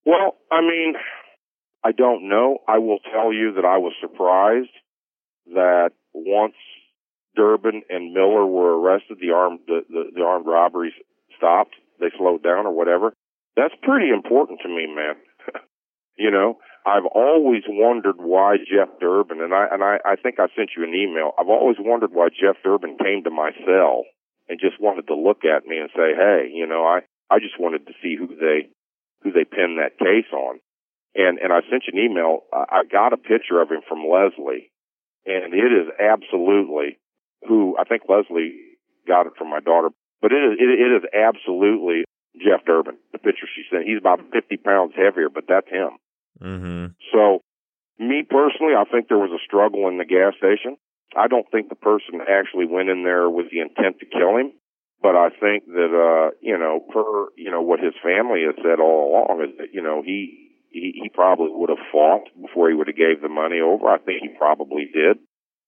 Well, 0.06 0.38
I 0.51 0.62
mean, 0.62 0.95
I 1.84 1.91
don't 1.91 2.30
know. 2.30 2.60
I 2.67 2.80
will 2.80 2.99
tell 3.13 3.32
you 3.32 3.54
that 3.56 3.65
I 3.65 3.77
was 3.77 3.93
surprised 4.01 4.69
that 5.54 5.91
once 6.13 6.56
Durbin 7.36 7.84
and 7.89 8.13
Miller 8.13 8.46
were 8.46 8.80
arrested, 8.80 9.17
the 9.22 9.32
armed 9.32 9.60
the, 9.67 9.82
the, 9.89 10.04
the 10.15 10.22
armed 10.22 10.46
robberies 10.46 10.94
stopped. 11.38 11.76
They 12.00 12.12
slowed 12.17 12.44
down 12.44 12.65
or 12.65 12.74
whatever. 12.74 13.13
That's 13.56 13.74
pretty 13.84 14.10
important 14.10 14.60
to 14.63 14.70
me, 14.70 14.88
man. 14.88 15.15
you 16.17 16.32
know, 16.32 16.58
I've 16.86 17.06
always 17.06 17.63
wondered 17.67 18.17
why 18.17 18.58
Jeff 18.58 18.89
Durbin, 19.00 19.41
and 19.41 19.54
I 19.54 19.67
and 19.72 19.84
I, 19.84 19.98
I 20.06 20.15
think 20.15 20.39
I 20.39 20.48
sent 20.56 20.72
you 20.76 20.84
an 20.84 20.96
email. 20.96 21.32
I've 21.38 21.50
always 21.50 21.78
wondered 21.80 22.12
why 22.12 22.30
Jeff 22.30 22.58
Durbin 22.63 22.98
came 22.98 23.24
to 23.24 23.30
my 23.30 23.52
cell 23.65 24.04
and 24.50 24.60
just 24.60 24.82
wanted 24.82 25.08
to 25.08 25.15
look 25.15 25.46
at 25.46 25.67
me 25.67 25.78
and 25.78 25.89
say, 25.96 26.15
"Hey, 26.15 26.50
you 26.52 26.65
know, 26.65 26.84
I 26.84 27.02
I 27.30 27.39
just 27.39 27.60
wanted 27.60 27.86
to 27.88 27.94
see 28.02 28.15
who 28.15 28.28
they 28.28 28.70
who 29.22 29.32
they 29.32 29.46
pinned 29.46 29.78
that 29.78 30.00
case 30.00 30.32
on." 30.34 30.60
And 31.13 31.38
and 31.38 31.54
I 31.54 31.62
sent 31.70 31.86
you 31.86 31.94
an 31.94 32.04
email. 32.04 32.44
I, 32.52 32.82
I 32.82 32.84
got 32.89 33.13
a 33.13 33.17
picture 33.17 33.62
of 33.62 33.70
him 33.70 33.82
from 33.88 34.10
Leslie, 34.10 34.72
and 35.26 35.54
it 35.54 35.72
is 35.72 35.88
absolutely 36.00 36.98
who 37.47 37.75
I 37.80 37.84
think 37.84 38.04
Leslie 38.08 38.54
got 39.08 39.27
it 39.27 39.34
from 39.38 39.49
my 39.49 39.60
daughter, 39.60 39.89
but 40.21 40.32
it 40.32 40.41
is 40.43 40.58
it, 40.60 40.69
it 40.69 40.91
is 40.97 41.04
absolutely 41.13 42.06
Jeff 42.38 42.65
Durbin. 42.65 42.97
The 43.12 43.19
picture 43.19 43.47
she 43.47 43.63
sent. 43.69 43.88
He's 43.88 43.99
about 43.99 44.21
50 44.32 44.58
pounds 44.58 44.93
heavier, 44.95 45.30
but 45.30 45.45
that's 45.47 45.69
him. 45.69 45.97
Mm-hmm. 46.41 46.86
So, 47.12 47.41
me 47.99 48.23
personally, 48.23 48.73
I 48.73 48.86
think 48.89 49.08
there 49.08 49.21
was 49.21 49.32
a 49.32 49.45
struggle 49.45 49.88
in 49.89 49.97
the 49.97 50.06
gas 50.06 50.34
station. 50.38 50.77
I 51.15 51.27
don't 51.27 51.49
think 51.51 51.69
the 51.69 51.75
person 51.75 52.23
actually 52.23 52.65
went 52.65 52.89
in 52.89 53.04
there 53.04 53.30
with 53.30 53.51
the 53.51 53.60
intent 53.60 53.99
to 53.99 54.06
kill 54.06 54.38
him, 54.38 54.54
but 55.01 55.15
I 55.15 55.30
think 55.30 55.67
that 55.67 55.91
uh, 55.91 56.32
you 56.41 56.58
know, 56.58 56.80
per 56.80 57.27
you 57.36 57.51
know 57.51 57.62
what 57.62 57.80
his 57.80 57.93
family 58.01 58.43
has 58.47 58.56
said 58.63 58.80
all 58.80 59.12
along 59.12 59.43
is 59.43 59.58
that 59.58 59.73
you 59.73 59.82
know 59.82 60.01
he 60.06 60.51
he, 60.71 61.01
he 61.04 61.10
probably 61.10 61.51
would 61.51 61.69
have 61.69 61.86
fought 61.91 62.32
before 62.39 62.69
he 62.69 62.75
would 62.75 62.88
have 62.88 62.95
gave 62.95 63.21
the 63.21 63.30
money 63.30 63.60
over. 63.60 63.89
I 63.89 63.99
think 63.99 64.21
he 64.21 64.30
probably 64.38 64.88
did. 64.93 65.17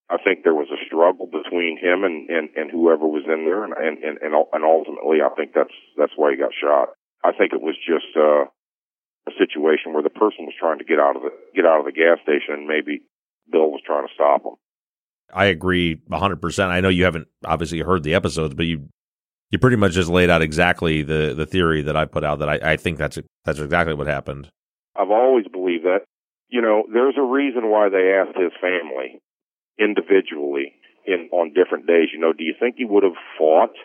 I 0.10 0.18
think 0.18 0.44
there 0.44 0.54
was 0.54 0.68
a 0.70 0.84
struggle 0.86 1.28
between 1.28 1.80
him 1.80 2.04
and 2.04 2.30
and, 2.30 2.50
and 2.56 2.72
whoever 2.72 3.08
was 3.08 3.24
in 3.26 3.46
there, 3.46 3.64
and 3.64 3.74
and 3.74 3.98
and 4.04 4.34
and 4.36 4.64
ultimately, 4.64 5.24
I 5.24 5.30
think 5.36 5.54
that's 5.56 5.74
that's 5.98 6.14
why 6.16 6.32
he 6.32 6.38
got 6.38 6.52
shot. 6.54 6.90
I 7.24 7.32
think 7.32 7.54
it 7.54 7.62
was 7.62 7.76
just 7.80 8.12
uh, 8.18 8.46
a 9.28 9.32
situation 9.40 9.94
where 9.94 10.04
the 10.04 10.10
person 10.10 10.46
was 10.46 10.54
trying 10.60 10.80
to 10.80 10.86
get 10.86 11.00
out 11.00 11.16
of 11.16 11.24
the 11.24 11.32
get 11.56 11.66
out 11.66 11.80
of 11.80 11.86
the 11.86 11.96
gas 11.96 12.20
station 12.22 12.54
and 12.56 12.68
maybe 12.68 13.02
Bill 13.52 13.72
was 13.72 13.82
trying 13.86 14.08
to 14.08 14.14
stop 14.14 14.44
him. 14.44 14.56
I 15.34 15.46
agree 15.46 16.02
a 16.12 16.20
100%. 16.20 16.68
I 16.68 16.82
know 16.82 16.90
you 16.90 17.06
haven't 17.06 17.28
obviously 17.46 17.80
heard 17.80 18.04
the 18.04 18.14
episodes, 18.14 18.54
but 18.54 18.66
you 18.66 18.90
you 19.50 19.60
pretty 19.60 19.78
much 19.78 19.94
just 19.94 20.10
laid 20.10 20.30
out 20.30 20.42
exactly 20.42 21.02
the 21.04 21.34
the 21.36 21.46
theory 21.46 21.82
that 21.84 21.96
I 21.96 22.06
put 22.06 22.24
out 22.24 22.40
that 22.40 22.50
I, 22.50 22.74
I 22.74 22.78
think 22.78 22.98
that's 22.98 23.18
that's 23.46 23.60
exactly 23.60 23.94
what 23.94 24.08
happened. 24.08 24.50
I've 24.96 25.12
always 25.12 25.48
believed 25.48 25.86
that. 25.86 26.02
You 26.50 26.62
know, 26.62 26.84
there's 26.92 27.16
a 27.18 27.24
reason 27.24 27.70
why 27.70 27.90
they 27.90 28.14
asked 28.14 28.38
his 28.38 28.52
family 28.62 29.22
individually 29.80 30.74
in 31.06 31.30
on 31.32 31.54
different 31.54 31.88
days, 31.88 32.10
you 32.14 32.20
know, 32.20 32.34
do 32.34 32.44
you 32.44 32.56
think 32.60 32.76
he 32.78 32.86
would 32.86 33.04
have 33.04 33.20
fought 33.38 33.76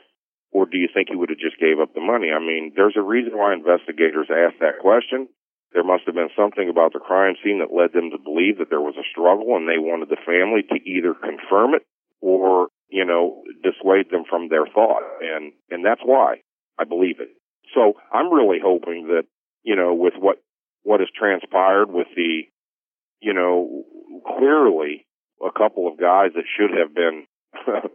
or 0.51 0.67
do 0.67 0.79
you 0.79 0.89
think 0.93 1.09
he 1.11 1.17
would 1.17 1.31
have 1.31 1.39
just 1.39 1.61
gave 1.61 1.79
up 1.81 1.95
the 1.95 2.01
money? 2.01 2.31
I 2.31 2.39
mean, 2.39 2.73
there's 2.75 2.97
a 2.97 3.03
reason 3.03 3.37
why 3.37 3.53
investigators 3.53 4.31
asked 4.31 4.61
that 4.61 4.81
question. 4.81 5.29
There 5.73 5.85
must 5.85 6.05
have 6.07 6.15
been 6.15 6.33
something 6.35 6.69
about 6.69 6.95
the 6.95 7.05
crime 7.05 7.35
scene 7.45 7.61
that 7.61 7.75
led 7.75 7.93
them 7.93 8.11
to 8.11 8.19
believe 8.19 8.57
that 8.59 8.71
there 8.71 8.81
was 8.81 8.97
a 8.97 9.05
struggle 9.11 9.57
and 9.57 9.69
they 9.69 9.77
wanted 9.77 10.09
the 10.09 10.17
family 10.25 10.65
to 10.73 10.81
either 10.89 11.13
confirm 11.13 11.75
it 11.75 11.85
or, 12.21 12.69
you 12.89 13.05
know, 13.05 13.43
dissuade 13.63 14.11
them 14.11 14.25
from 14.29 14.49
their 14.49 14.67
thought. 14.67 15.05
And, 15.21 15.53
and 15.71 15.85
that's 15.85 16.01
why 16.03 16.41
I 16.79 16.85
believe 16.85 17.21
it. 17.21 17.29
So 17.75 17.95
I'm 18.13 18.33
really 18.33 18.59
hoping 18.63 19.09
that, 19.09 19.25
you 19.63 19.77
know, 19.77 19.93
with 19.93 20.15
what, 20.17 20.41
what 20.85 21.01
has 21.01 21.11
transpired 21.13 21.93
with 21.93 22.09
the, 22.17 22.49
you 23.21 23.35
know, 23.35 23.85
clearly 24.25 25.05
a 25.45 25.57
couple 25.57 25.89
of 25.89 25.99
guys 25.99 26.33
that 26.35 26.45
should 26.47 26.71
have 26.77 26.95
been 26.95 27.25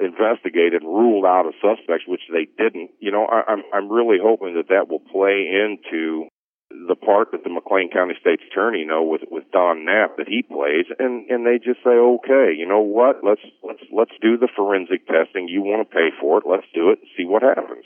investigated 0.00 0.82
ruled 0.82 1.24
out 1.24 1.46
as 1.46 1.54
suspects, 1.60 2.04
which 2.06 2.22
they 2.32 2.46
didn't. 2.58 2.90
You 3.00 3.12
know, 3.12 3.26
I, 3.26 3.42
I'm 3.52 3.62
I'm 3.72 3.88
really 3.90 4.18
hoping 4.22 4.54
that 4.54 4.68
that 4.68 4.88
will 4.88 5.00
play 5.00 5.48
into 5.48 6.28
the 6.88 6.96
part 6.96 7.32
that 7.32 7.44
the 7.44 7.50
McLean 7.50 7.90
County 7.92 8.14
State's 8.20 8.42
Attorney 8.50 8.80
you 8.80 8.86
know 8.86 9.02
with 9.02 9.22
with 9.30 9.44
Don 9.52 9.84
Knapp 9.84 10.16
that 10.16 10.28
he 10.28 10.42
plays, 10.42 10.86
and 10.98 11.28
and 11.30 11.46
they 11.46 11.58
just 11.58 11.84
say, 11.84 11.96
okay, 11.96 12.54
you 12.56 12.66
know 12.66 12.80
what? 12.80 13.20
Let's 13.22 13.42
let's 13.62 13.82
let's 13.92 14.16
do 14.20 14.36
the 14.36 14.48
forensic 14.54 15.06
testing. 15.06 15.48
You 15.48 15.62
want 15.62 15.88
to 15.88 15.94
pay 15.94 16.08
for 16.20 16.38
it? 16.38 16.44
Let's 16.48 16.66
do 16.74 16.90
it 16.90 17.00
and 17.00 17.08
see 17.16 17.24
what 17.24 17.42
happens. 17.42 17.84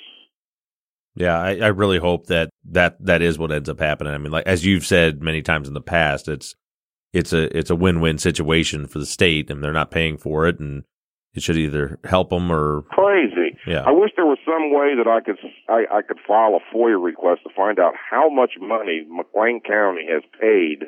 Yeah, 1.16 1.38
I, 1.38 1.56
I 1.56 1.68
really 1.68 1.98
hope 1.98 2.26
that 2.26 2.50
that 2.66 3.04
that 3.04 3.22
is 3.22 3.38
what 3.38 3.50
ends 3.50 3.68
up 3.68 3.80
happening. 3.80 4.12
I 4.12 4.18
mean, 4.18 4.32
like 4.32 4.46
as 4.46 4.64
you've 4.64 4.86
said 4.86 5.22
many 5.22 5.42
times 5.42 5.66
in 5.66 5.74
the 5.74 5.80
past, 5.80 6.28
it's 6.28 6.54
it's 7.12 7.32
a 7.32 7.56
it's 7.56 7.70
a 7.70 7.76
win 7.76 8.00
win 8.00 8.18
situation 8.18 8.86
for 8.86 8.98
the 8.98 9.06
state, 9.06 9.50
and 9.50 9.62
they're 9.62 9.72
not 9.72 9.90
paying 9.90 10.16
for 10.16 10.46
it, 10.46 10.58
and 10.60 10.84
it 11.34 11.42
should 11.42 11.56
either 11.56 11.98
help 12.04 12.30
them 12.30 12.50
or 12.50 12.82
crazy. 12.90 13.56
Yeah. 13.66 13.82
I 13.86 13.92
wish 13.92 14.10
there 14.16 14.26
was 14.26 14.38
some 14.44 14.72
way 14.72 14.96
that 14.96 15.06
I 15.06 15.20
could 15.20 15.38
I, 15.68 15.98
I 15.98 16.02
could 16.02 16.18
file 16.26 16.56
a 16.56 16.74
FOIA 16.74 17.02
request 17.02 17.42
to 17.44 17.50
find 17.54 17.78
out 17.78 17.94
how 18.10 18.28
much 18.28 18.52
money 18.60 19.06
McLean 19.08 19.60
County 19.60 20.06
has 20.08 20.22
paid 20.40 20.86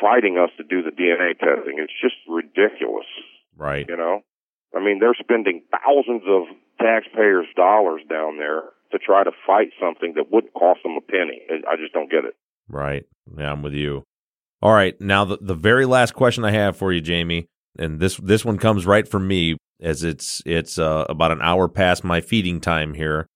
fighting 0.00 0.38
us 0.38 0.50
to 0.56 0.64
do 0.64 0.82
the 0.82 0.90
DNA 0.90 1.38
testing. 1.38 1.78
It's 1.78 1.92
just 2.00 2.16
ridiculous. 2.28 3.06
Right. 3.56 3.86
You 3.88 3.96
know, 3.96 4.20
I 4.74 4.80
mean, 4.82 4.98
they're 5.00 5.16
spending 5.18 5.62
thousands 5.70 6.22
of 6.26 6.46
taxpayers' 6.80 7.46
dollars 7.56 8.02
down 8.08 8.38
there 8.38 8.62
to 8.92 8.98
try 8.98 9.24
to 9.24 9.30
fight 9.46 9.68
something 9.80 10.14
that 10.16 10.30
wouldn't 10.30 10.54
cost 10.54 10.80
them 10.82 10.96
a 10.96 11.00
penny. 11.00 11.42
I 11.68 11.76
just 11.76 11.92
don't 11.92 12.10
get 12.10 12.24
it. 12.24 12.34
Right. 12.68 13.04
Yeah, 13.36 13.52
I'm 13.52 13.62
with 13.62 13.74
you. 13.74 14.04
All 14.62 14.72
right. 14.72 14.98
Now, 15.00 15.24
the, 15.24 15.38
the 15.40 15.54
very 15.54 15.86
last 15.86 16.14
question 16.14 16.44
I 16.44 16.52
have 16.52 16.76
for 16.76 16.92
you, 16.92 17.00
Jamie, 17.00 17.48
and 17.78 17.98
this 17.98 18.16
this 18.18 18.44
one 18.44 18.58
comes 18.58 18.86
right 18.86 19.06
from 19.08 19.26
me 19.26 19.56
as 19.80 20.04
it's 20.04 20.42
it's 20.46 20.78
uh, 20.78 21.04
about 21.08 21.32
an 21.32 21.42
hour 21.42 21.68
past 21.68 22.04
my 22.04 22.20
feeding 22.20 22.60
time 22.60 22.94
here. 22.94 23.26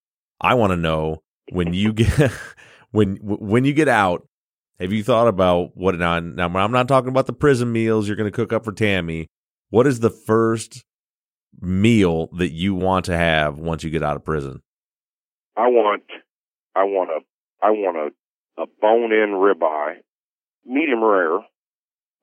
I 0.40 0.54
want 0.54 0.70
to 0.70 0.76
know 0.76 1.22
when 1.50 1.74
you 1.74 1.92
get 1.92 2.30
when 2.90 3.16
when 3.16 3.64
you 3.64 3.72
get 3.72 3.88
out. 3.88 4.26
Have 4.78 4.92
you 4.92 5.02
thought 5.02 5.26
about 5.26 5.70
what 5.74 5.94
now? 5.98 6.20
Now 6.20 6.48
I'm 6.54 6.70
not 6.72 6.86
talking 6.86 7.08
about 7.08 7.26
the 7.26 7.32
prison 7.32 7.72
meals 7.72 8.06
you're 8.06 8.16
going 8.16 8.30
to 8.30 8.36
cook 8.36 8.52
up 8.52 8.64
for 8.64 8.72
Tammy. 8.72 9.26
What 9.70 9.86
is 9.86 10.00
the 10.00 10.10
first 10.10 10.84
meal 11.60 12.28
that 12.36 12.52
you 12.52 12.74
want 12.74 13.06
to 13.06 13.16
have 13.16 13.58
once 13.58 13.82
you 13.82 13.90
get 13.90 14.02
out 14.02 14.16
of 14.16 14.24
prison? 14.24 14.60
I 15.56 15.68
want, 15.68 16.02
I 16.74 16.84
want 16.84 17.10
a, 17.10 17.66
I 17.66 17.70
want 17.70 17.96
a, 17.96 18.62
a 18.62 18.66
bone-in 18.80 19.30
ribeye, 19.30 19.96
medium 20.66 21.02
rare, 21.02 21.38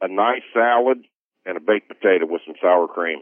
a 0.01 0.07
nice 0.07 0.43
salad, 0.53 0.99
and 1.45 1.57
a 1.57 1.59
baked 1.59 1.87
potato 1.87 2.25
with 2.27 2.41
some 2.45 2.55
sour 2.61 2.87
cream 2.87 3.19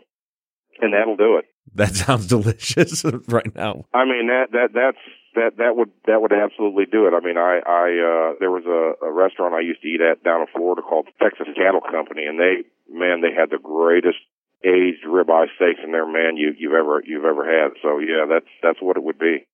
and 0.79 0.93
that'll 0.93 1.17
do 1.17 1.37
it. 1.37 1.45
That 1.75 1.95
sounds 1.95 2.27
delicious 2.35 3.03
right 3.27 3.53
now. 3.55 3.85
I 3.93 4.05
mean 4.05 4.27
that 4.27 4.51
that 4.51 4.69
that's 4.73 5.03
that 5.35 5.57
that 5.57 5.75
would 5.75 5.89
that 6.07 6.21
would 6.21 6.33
absolutely 6.33 6.85
do 6.85 7.07
it. 7.07 7.13
I 7.13 7.19
mean, 7.19 7.37
I 7.37 7.59
I 7.65 7.87
uh 7.99 8.35
there 8.39 8.51
was 8.51 8.65
a, 8.65 9.05
a 9.05 9.11
restaurant 9.11 9.53
I 9.53 9.61
used 9.61 9.81
to 9.81 9.87
eat 9.87 10.01
at 10.01 10.23
down 10.23 10.41
in 10.41 10.47
Florida 10.53 10.81
called 10.81 11.07
Texas 11.21 11.47
Cattle 11.55 11.81
Company, 11.81 12.25
and 12.25 12.39
they 12.39 12.63
man 12.89 13.21
they 13.21 13.33
had 13.33 13.49
the 13.49 13.61
greatest 13.61 14.19
aged 14.63 15.05
ribeye 15.07 15.47
steaks 15.55 15.81
in 15.83 15.91
there, 15.91 16.05
man, 16.05 16.37
you 16.37 16.53
you've 16.57 16.73
ever 16.73 17.01
you've 17.05 17.25
ever 17.25 17.45
had. 17.45 17.73
So 17.81 17.99
yeah, 17.99 18.25
that's 18.27 18.49
that's 18.61 18.81
what 18.81 18.97
it 18.97 19.03
would 19.03 19.19
be. 19.19 19.47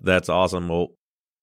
That's 0.00 0.28
awesome. 0.28 0.68
Well, 0.68 0.88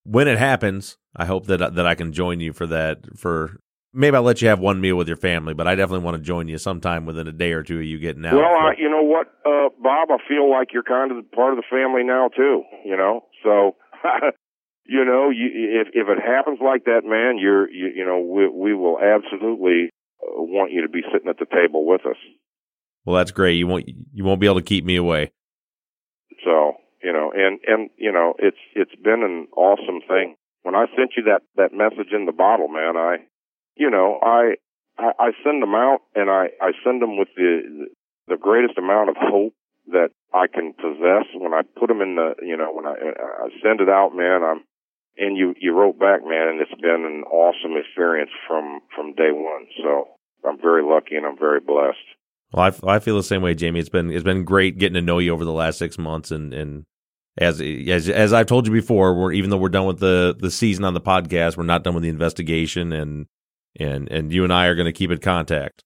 when 0.07 0.27
it 0.27 0.37
happens, 0.37 0.97
I 1.15 1.25
hope 1.25 1.47
that 1.47 1.75
that 1.75 1.85
I 1.85 1.95
can 1.95 2.13
join 2.13 2.39
you 2.39 2.53
for 2.53 2.65
that. 2.67 3.17
For 3.17 3.59
maybe 3.93 4.15
I'll 4.15 4.23
let 4.23 4.41
you 4.41 4.47
have 4.47 4.59
one 4.59 4.79
meal 4.79 4.95
with 4.95 5.07
your 5.07 5.17
family, 5.17 5.53
but 5.53 5.67
I 5.67 5.75
definitely 5.75 6.05
want 6.05 6.17
to 6.17 6.23
join 6.23 6.47
you 6.47 6.57
sometime 6.57 7.05
within 7.05 7.27
a 7.27 7.31
day 7.31 7.51
or 7.51 7.63
two 7.63 7.79
of 7.79 7.83
you 7.83 7.99
getting 7.99 8.25
out. 8.25 8.35
Well, 8.35 8.45
I, 8.45 8.73
you 8.77 8.89
know 8.89 9.03
what, 9.03 9.27
uh, 9.45 9.69
Bob, 9.81 10.09
I 10.09 10.17
feel 10.27 10.49
like 10.49 10.69
you're 10.73 10.83
kind 10.83 11.11
of 11.11 11.29
part 11.31 11.53
of 11.53 11.57
the 11.57 11.67
family 11.69 12.03
now 12.03 12.29
too. 12.29 12.63
You 12.85 12.97
know, 12.97 13.25
so. 13.43 13.75
you 14.85 15.03
know, 15.03 15.29
you, 15.29 15.81
if 15.81 15.87
if 15.93 16.07
it 16.07 16.23
happens 16.23 16.59
like 16.63 16.85
that, 16.85 17.01
man, 17.03 17.37
you're 17.37 17.69
you, 17.69 17.91
you 17.93 18.05
know 18.05 18.19
we 18.19 18.47
we 18.47 18.73
will 18.73 18.97
absolutely 18.99 19.89
uh, 20.23 20.41
want 20.41 20.71
you 20.71 20.83
to 20.83 20.89
be 20.89 21.01
sitting 21.11 21.27
at 21.27 21.37
the 21.39 21.45
table 21.45 21.85
with 21.85 22.05
us. 22.05 22.15
Well, 23.03 23.17
that's 23.17 23.31
great. 23.31 23.53
You 23.53 23.67
won't 23.67 23.89
you 24.13 24.23
won't 24.23 24.39
be 24.39 24.47
able 24.47 24.59
to 24.59 24.65
keep 24.65 24.85
me 24.85 24.95
away. 24.95 25.31
So 26.45 26.75
you 27.03 27.13
know, 27.13 27.31
and 27.35 27.59
and 27.67 27.89
you 27.97 28.11
know, 28.11 28.33
it's 28.39 28.57
it's 28.75 28.95
been 28.95 29.23
an 29.23 29.47
awesome 29.55 30.01
thing. 30.07 30.35
When 30.63 30.75
I 30.75 30.85
sent 30.95 31.13
you 31.15 31.23
that 31.23 31.41
that 31.55 31.73
message 31.73 32.11
in 32.11 32.25
the 32.25 32.31
bottle, 32.31 32.67
man, 32.67 32.97
I, 32.97 33.17
you 33.75 33.89
know, 33.89 34.19
I 34.21 34.55
I, 34.97 35.11
I 35.19 35.31
send 35.43 35.61
them 35.61 35.75
out, 35.75 35.99
and 36.15 36.29
I 36.29 36.49
I 36.61 36.71
send 36.83 37.01
them 37.01 37.17
with 37.17 37.29
the 37.35 37.87
the 38.27 38.37
greatest 38.37 38.77
amount 38.77 39.09
of 39.09 39.15
hope 39.17 39.53
that 39.87 40.09
I 40.33 40.47
can 40.47 40.73
possess. 40.73 41.25
When 41.33 41.53
I 41.53 41.61
put 41.79 41.87
them 41.87 42.01
in 42.01 42.15
the, 42.15 42.35
you 42.43 42.57
know, 42.57 42.73
when 42.73 42.85
I 42.85 42.95
I 42.95 43.49
send 43.63 43.79
it 43.79 43.89
out, 43.89 44.15
man, 44.15 44.43
I'm 44.43 44.63
and 45.17 45.37
you 45.37 45.53
you 45.59 45.73
wrote 45.73 45.99
back, 45.99 46.21
man, 46.23 46.47
and 46.47 46.61
it's 46.61 46.81
been 46.81 47.05
an 47.05 47.23
awesome 47.29 47.77
experience 47.77 48.31
from 48.47 48.81
from 48.95 49.13
day 49.13 49.31
one. 49.31 49.67
So 49.83 50.09
I'm 50.47 50.59
very 50.61 50.83
lucky 50.83 51.15
and 51.15 51.25
I'm 51.25 51.37
very 51.37 51.59
blessed. 51.59 52.16
Well, 52.51 52.71
I, 52.85 52.95
I 52.95 52.99
feel 52.99 53.17
the 53.17 53.23
same 53.23 53.41
way, 53.41 53.53
Jamie. 53.55 53.79
It's 53.79 53.89
been 53.89 54.09
it's 54.09 54.23
been 54.23 54.43
great 54.43 54.77
getting 54.77 54.93
to 54.95 55.01
know 55.01 55.19
you 55.19 55.33
over 55.33 55.43
the 55.43 55.51
last 55.51 55.77
six 55.77 55.97
months, 55.97 56.31
and 56.31 56.53
and 56.53 56.85
as 57.37 57.61
as 57.61 58.09
as 58.09 58.33
I've 58.33 58.45
told 58.45 58.67
you 58.67 58.73
before, 58.73 59.13
we're 59.13 59.33
even 59.33 59.49
though 59.49 59.57
we're 59.57 59.69
done 59.69 59.85
with 59.85 59.99
the 59.99 60.35
the 60.37 60.51
season 60.51 60.85
on 60.85 60.93
the 60.93 61.01
podcast, 61.01 61.57
we're 61.57 61.63
not 61.63 61.83
done 61.83 61.93
with 61.93 62.03
the 62.03 62.09
investigation, 62.09 62.93
and 62.93 63.27
and 63.79 64.09
and 64.09 64.31
you 64.31 64.43
and 64.43 64.53
I 64.53 64.67
are 64.67 64.75
going 64.75 64.85
to 64.85 64.93
keep 64.93 65.11
in 65.11 65.19
contact. 65.19 65.83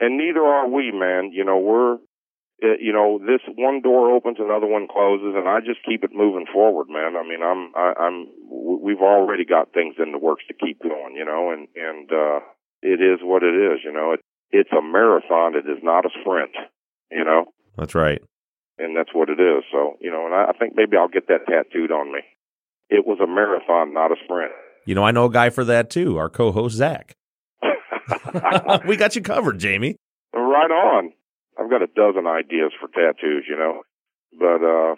And 0.00 0.18
neither 0.18 0.42
are 0.42 0.68
we, 0.68 0.90
man. 0.92 1.30
You 1.32 1.44
know, 1.44 1.58
we're 1.58 1.94
uh, 1.94 2.76
you 2.80 2.92
know 2.92 3.18
this 3.18 3.40
one 3.56 3.80
door 3.80 4.14
opens, 4.14 4.38
another 4.40 4.66
one 4.66 4.88
closes, 4.90 5.34
and 5.36 5.48
I 5.48 5.60
just 5.60 5.84
keep 5.86 6.02
it 6.02 6.10
moving 6.12 6.46
forward, 6.52 6.88
man. 6.88 7.14
I 7.16 7.22
mean, 7.22 7.42
I'm 7.42 7.72
I, 7.76 7.92
I'm 8.00 8.26
we've 8.50 9.00
already 9.00 9.44
got 9.44 9.72
things 9.72 9.94
in 9.98 10.12
the 10.12 10.18
works 10.18 10.44
to 10.48 10.54
keep 10.54 10.82
going, 10.82 11.14
you 11.14 11.24
know, 11.24 11.50
and 11.50 11.68
and 11.76 12.10
uh 12.10 12.40
it 12.82 13.00
is 13.00 13.20
what 13.22 13.42
it 13.42 13.54
is, 13.54 13.80
you 13.84 13.92
know. 13.92 14.12
It, 14.12 14.20
it's 14.54 14.70
a 14.72 14.80
marathon. 14.80 15.56
It 15.56 15.68
is 15.68 15.82
not 15.82 16.06
a 16.06 16.10
sprint. 16.20 16.52
You 17.10 17.24
know. 17.24 17.46
That's 17.76 17.94
right. 17.94 18.22
And 18.78 18.96
that's 18.96 19.10
what 19.12 19.28
it 19.28 19.40
is. 19.40 19.64
So 19.70 19.96
you 20.00 20.10
know, 20.10 20.26
and 20.26 20.34
I, 20.34 20.50
I 20.50 20.52
think 20.52 20.74
maybe 20.76 20.96
I'll 20.96 21.08
get 21.08 21.28
that 21.28 21.46
tattooed 21.46 21.90
on 21.90 22.12
me. 22.12 22.20
It 22.88 23.06
was 23.06 23.18
a 23.22 23.26
marathon, 23.26 23.92
not 23.92 24.12
a 24.12 24.16
sprint. 24.24 24.52
You 24.86 24.94
know, 24.94 25.02
I 25.02 25.10
know 25.10 25.24
a 25.24 25.30
guy 25.30 25.50
for 25.50 25.64
that 25.64 25.90
too. 25.90 26.18
Our 26.18 26.28
co-host 26.28 26.76
Zach. 26.76 27.16
we 28.86 28.96
got 28.96 29.16
you 29.16 29.22
covered, 29.22 29.58
Jamie. 29.58 29.96
Right 30.32 30.70
on. 30.70 31.12
I've 31.58 31.70
got 31.70 31.82
a 31.82 31.86
dozen 31.86 32.26
ideas 32.26 32.72
for 32.78 32.88
tattoos, 32.88 33.44
you 33.48 33.56
know. 33.56 33.82
But 34.38 34.62
uh 34.62 34.94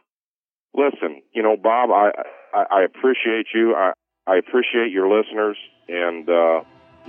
listen, 0.75 1.23
you 1.33 1.43
know, 1.43 1.57
Bob, 1.57 1.91
I 1.91 2.11
I, 2.53 2.65
I 2.81 2.85
appreciate 2.85 3.47
you. 3.55 3.75
I 3.75 3.93
I 4.27 4.37
appreciate 4.37 4.91
your 4.91 5.09
listeners 5.09 5.57
and 5.89 6.29
uh 6.29 6.61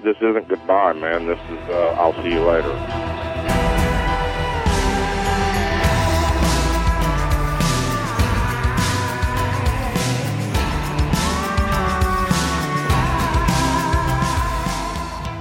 this 0.04 0.18
isn't 0.18 0.48
goodbye, 0.48 0.94
man. 0.94 1.28
This 1.28 1.40
is 1.50 1.70
uh, 1.70 1.96
I'll 1.98 2.14
see 2.24 2.32
you 2.32 2.42
later. 2.42 2.74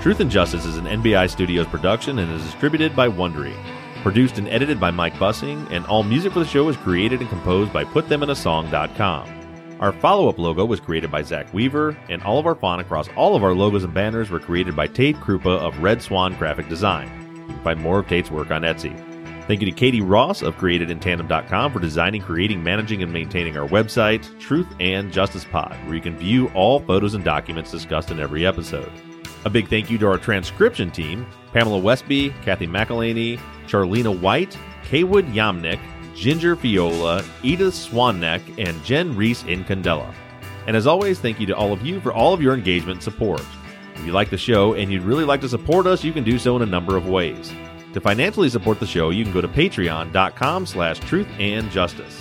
Truth 0.03 0.21
and 0.21 0.31
Justice 0.31 0.65
is 0.65 0.77
an 0.77 0.85
NBI 0.85 1.29
Studios 1.29 1.67
production 1.67 2.21
and 2.21 2.33
is 2.33 2.45
distributed 2.45 2.95
by 2.95 3.09
Wondery. 3.09 3.57
Produced 4.05 4.39
and 4.39 4.47
edited 4.47 4.79
by 4.79 4.93
Mike 4.93 5.15
Bussing, 5.15 5.69
and 5.73 5.85
all 5.87 6.05
music 6.05 6.33
for 6.33 6.39
the 6.39 6.47
show 6.47 6.69
is 6.69 6.77
created 6.77 7.21
and 7.21 7.29
composed 7.29 7.73
by 7.73 7.83
PutThemInASong.com. 7.83 9.36
Our 9.79 9.93
follow 9.93 10.29
up 10.31 10.39
logo 10.39 10.65
was 10.65 10.81
created 10.81 11.11
by 11.11 11.23
Zach 11.23 11.53
Weaver, 11.53 11.97
and 12.09 12.23
all 12.23 12.39
of 12.39 12.47
our 12.47 12.55
font 12.55 12.81
across 12.81 13.09
all 13.15 13.37
of 13.37 13.45
our 13.45 13.53
logos 13.53 13.85
and 13.85 13.93
banners 13.93 14.31
were 14.31 14.41
created 14.41 14.75
by 14.75 14.87
Tate 14.87 15.17
Krupa 15.17 15.59
of 15.59 15.79
Red 15.83 16.01
Swan 16.01 16.35
Graphic 16.37 16.69
Design. 16.69 17.11
You 17.47 17.55
can 17.55 17.63
find 17.63 17.81
more 17.81 17.99
of 17.99 18.09
Tate's 18.09 18.31
work 18.31 18.51
on 18.51 18.63
Etsy. 18.63 18.99
Thank 19.47 19.61
you 19.61 19.67
to 19.67 19.73
Katie 19.73 20.01
Ross 20.01 20.41
of 20.41 20.57
CreatedInTandem.com 20.57 21.73
for 21.73 21.79
designing, 21.79 22.23
creating, 22.23 22.65
managing, 22.65 23.03
and 23.03 23.13
maintaining 23.13 23.59
our 23.59 23.69
website, 23.69 24.27
Truth 24.41 24.67
and 24.81 25.13
Justice 25.13 25.45
Pod, 25.45 25.77
where 25.85 25.95
you 25.95 26.01
can 26.01 26.17
view 26.17 26.51
all 26.55 26.81
photos 26.81 27.15
and 27.15 27.23
documents 27.23 27.71
discussed 27.71 28.11
in 28.11 28.19
every 28.19 28.47
episode. 28.47 28.91
A 29.45 29.51
big 29.51 29.69
thank 29.69 29.91
you 29.91 29.99
to 29.99 30.07
our 30.09 30.19
transcription 30.19 30.91
team 30.91 31.27
Pamela 31.53 31.79
Westby, 31.79 32.31
Kathy 32.43 32.67
McElhaney, 32.67 33.39
Charlena 33.67 34.19
White, 34.19 34.59
Kaywood 34.89 35.33
Yamnick, 35.33 35.79
Ginger 36.17 36.57
Fiola, 36.57 37.25
Edith 37.43 37.75
Swanneck, 37.75 38.41
and 38.59 38.83
Jen 38.85 39.15
Reese 39.15 39.45
in 39.45 39.65
Candela. 39.65 40.13
And 40.67 40.77
as 40.77 40.87
always, 40.87 41.21
thank 41.21 41.39
you 41.39 41.47
to 41.47 41.55
all 41.55 41.73
of 41.73 41.85
you 41.85 42.01
for 42.01 42.13
all 42.13 42.33
of 42.33 42.41
your 42.41 42.55
engagement 42.55 42.97
and 42.97 43.03
support. 43.03 43.45
If 43.95 44.05
you 44.05 44.13
like 44.13 44.31
the 44.31 44.39
show 44.39 44.75
and 44.75 44.91
you'd 44.91 45.03
really 45.03 45.25
like 45.25 45.41
to 45.43 45.49
support 45.49 45.87
us, 45.87 46.03
you 46.03 46.13
can 46.13 46.25
do 46.25 46.39
so 46.39 46.57
in 46.57 46.63
a 46.63 46.67
number 46.67 46.97
of 46.97 47.07
ways. 47.09 47.53
To 47.93 48.01
financially 48.01 48.49
support 48.49 48.81
the 48.81 48.87
show, 48.87 49.11
you 49.11 49.25
can 49.25 49.33
go 49.33 49.41
to 49.41 49.49
patreon.com 49.49 50.67
slash 50.67 50.99
truth 51.01 51.29
and 51.39 51.71
justice. 51.71 52.21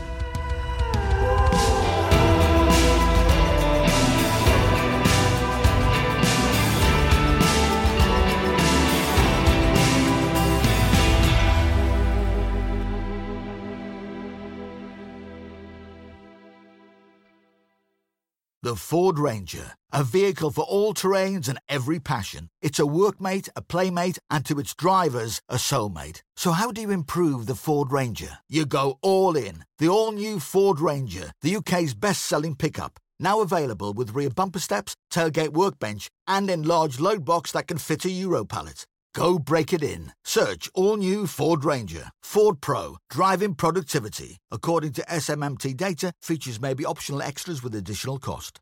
The 18.71 18.77
Ford 18.77 19.19
Ranger, 19.19 19.73
a 19.91 20.01
vehicle 20.01 20.49
for 20.49 20.63
all 20.63 20.93
terrains 20.93 21.49
and 21.49 21.59
every 21.67 21.99
passion. 21.99 22.47
It's 22.61 22.79
a 22.79 22.83
workmate, 22.83 23.49
a 23.53 23.61
playmate, 23.61 24.17
and 24.29 24.45
to 24.45 24.59
its 24.59 24.73
drivers, 24.73 25.41
a 25.49 25.55
soulmate. 25.55 26.21
So, 26.37 26.51
how 26.51 26.71
do 26.71 26.79
you 26.79 26.89
improve 26.89 27.47
the 27.47 27.55
Ford 27.55 27.91
Ranger? 27.91 28.37
You 28.47 28.65
go 28.65 28.97
all 29.01 29.35
in. 29.35 29.65
The 29.77 29.89
all 29.89 30.13
new 30.13 30.39
Ford 30.39 30.79
Ranger, 30.79 31.33
the 31.41 31.57
UK's 31.57 31.93
best 31.93 32.21
selling 32.21 32.55
pickup. 32.55 32.97
Now 33.19 33.41
available 33.41 33.91
with 33.91 34.15
rear 34.15 34.29
bumper 34.29 34.59
steps, 34.59 34.95
tailgate 35.11 35.51
workbench, 35.51 36.07
and 36.25 36.49
enlarged 36.49 37.01
load 37.01 37.25
box 37.25 37.51
that 37.51 37.67
can 37.67 37.77
fit 37.77 38.05
a 38.05 38.09
Euro 38.09 38.45
pallet. 38.45 38.85
Go 39.13 39.37
break 39.37 39.73
it 39.73 39.83
in. 39.83 40.13
Search 40.23 40.69
all 40.73 40.95
new 40.95 41.27
Ford 41.27 41.65
Ranger. 41.65 42.11
Ford 42.23 42.61
Pro. 42.61 42.97
Driving 43.09 43.55
productivity. 43.55 44.37
According 44.49 44.93
to 44.93 45.01
SMMT 45.01 45.75
data, 45.75 46.13
features 46.21 46.61
may 46.61 46.73
be 46.73 46.85
optional 46.85 47.21
extras 47.21 47.61
with 47.61 47.75
additional 47.75 48.19
cost. 48.19 48.59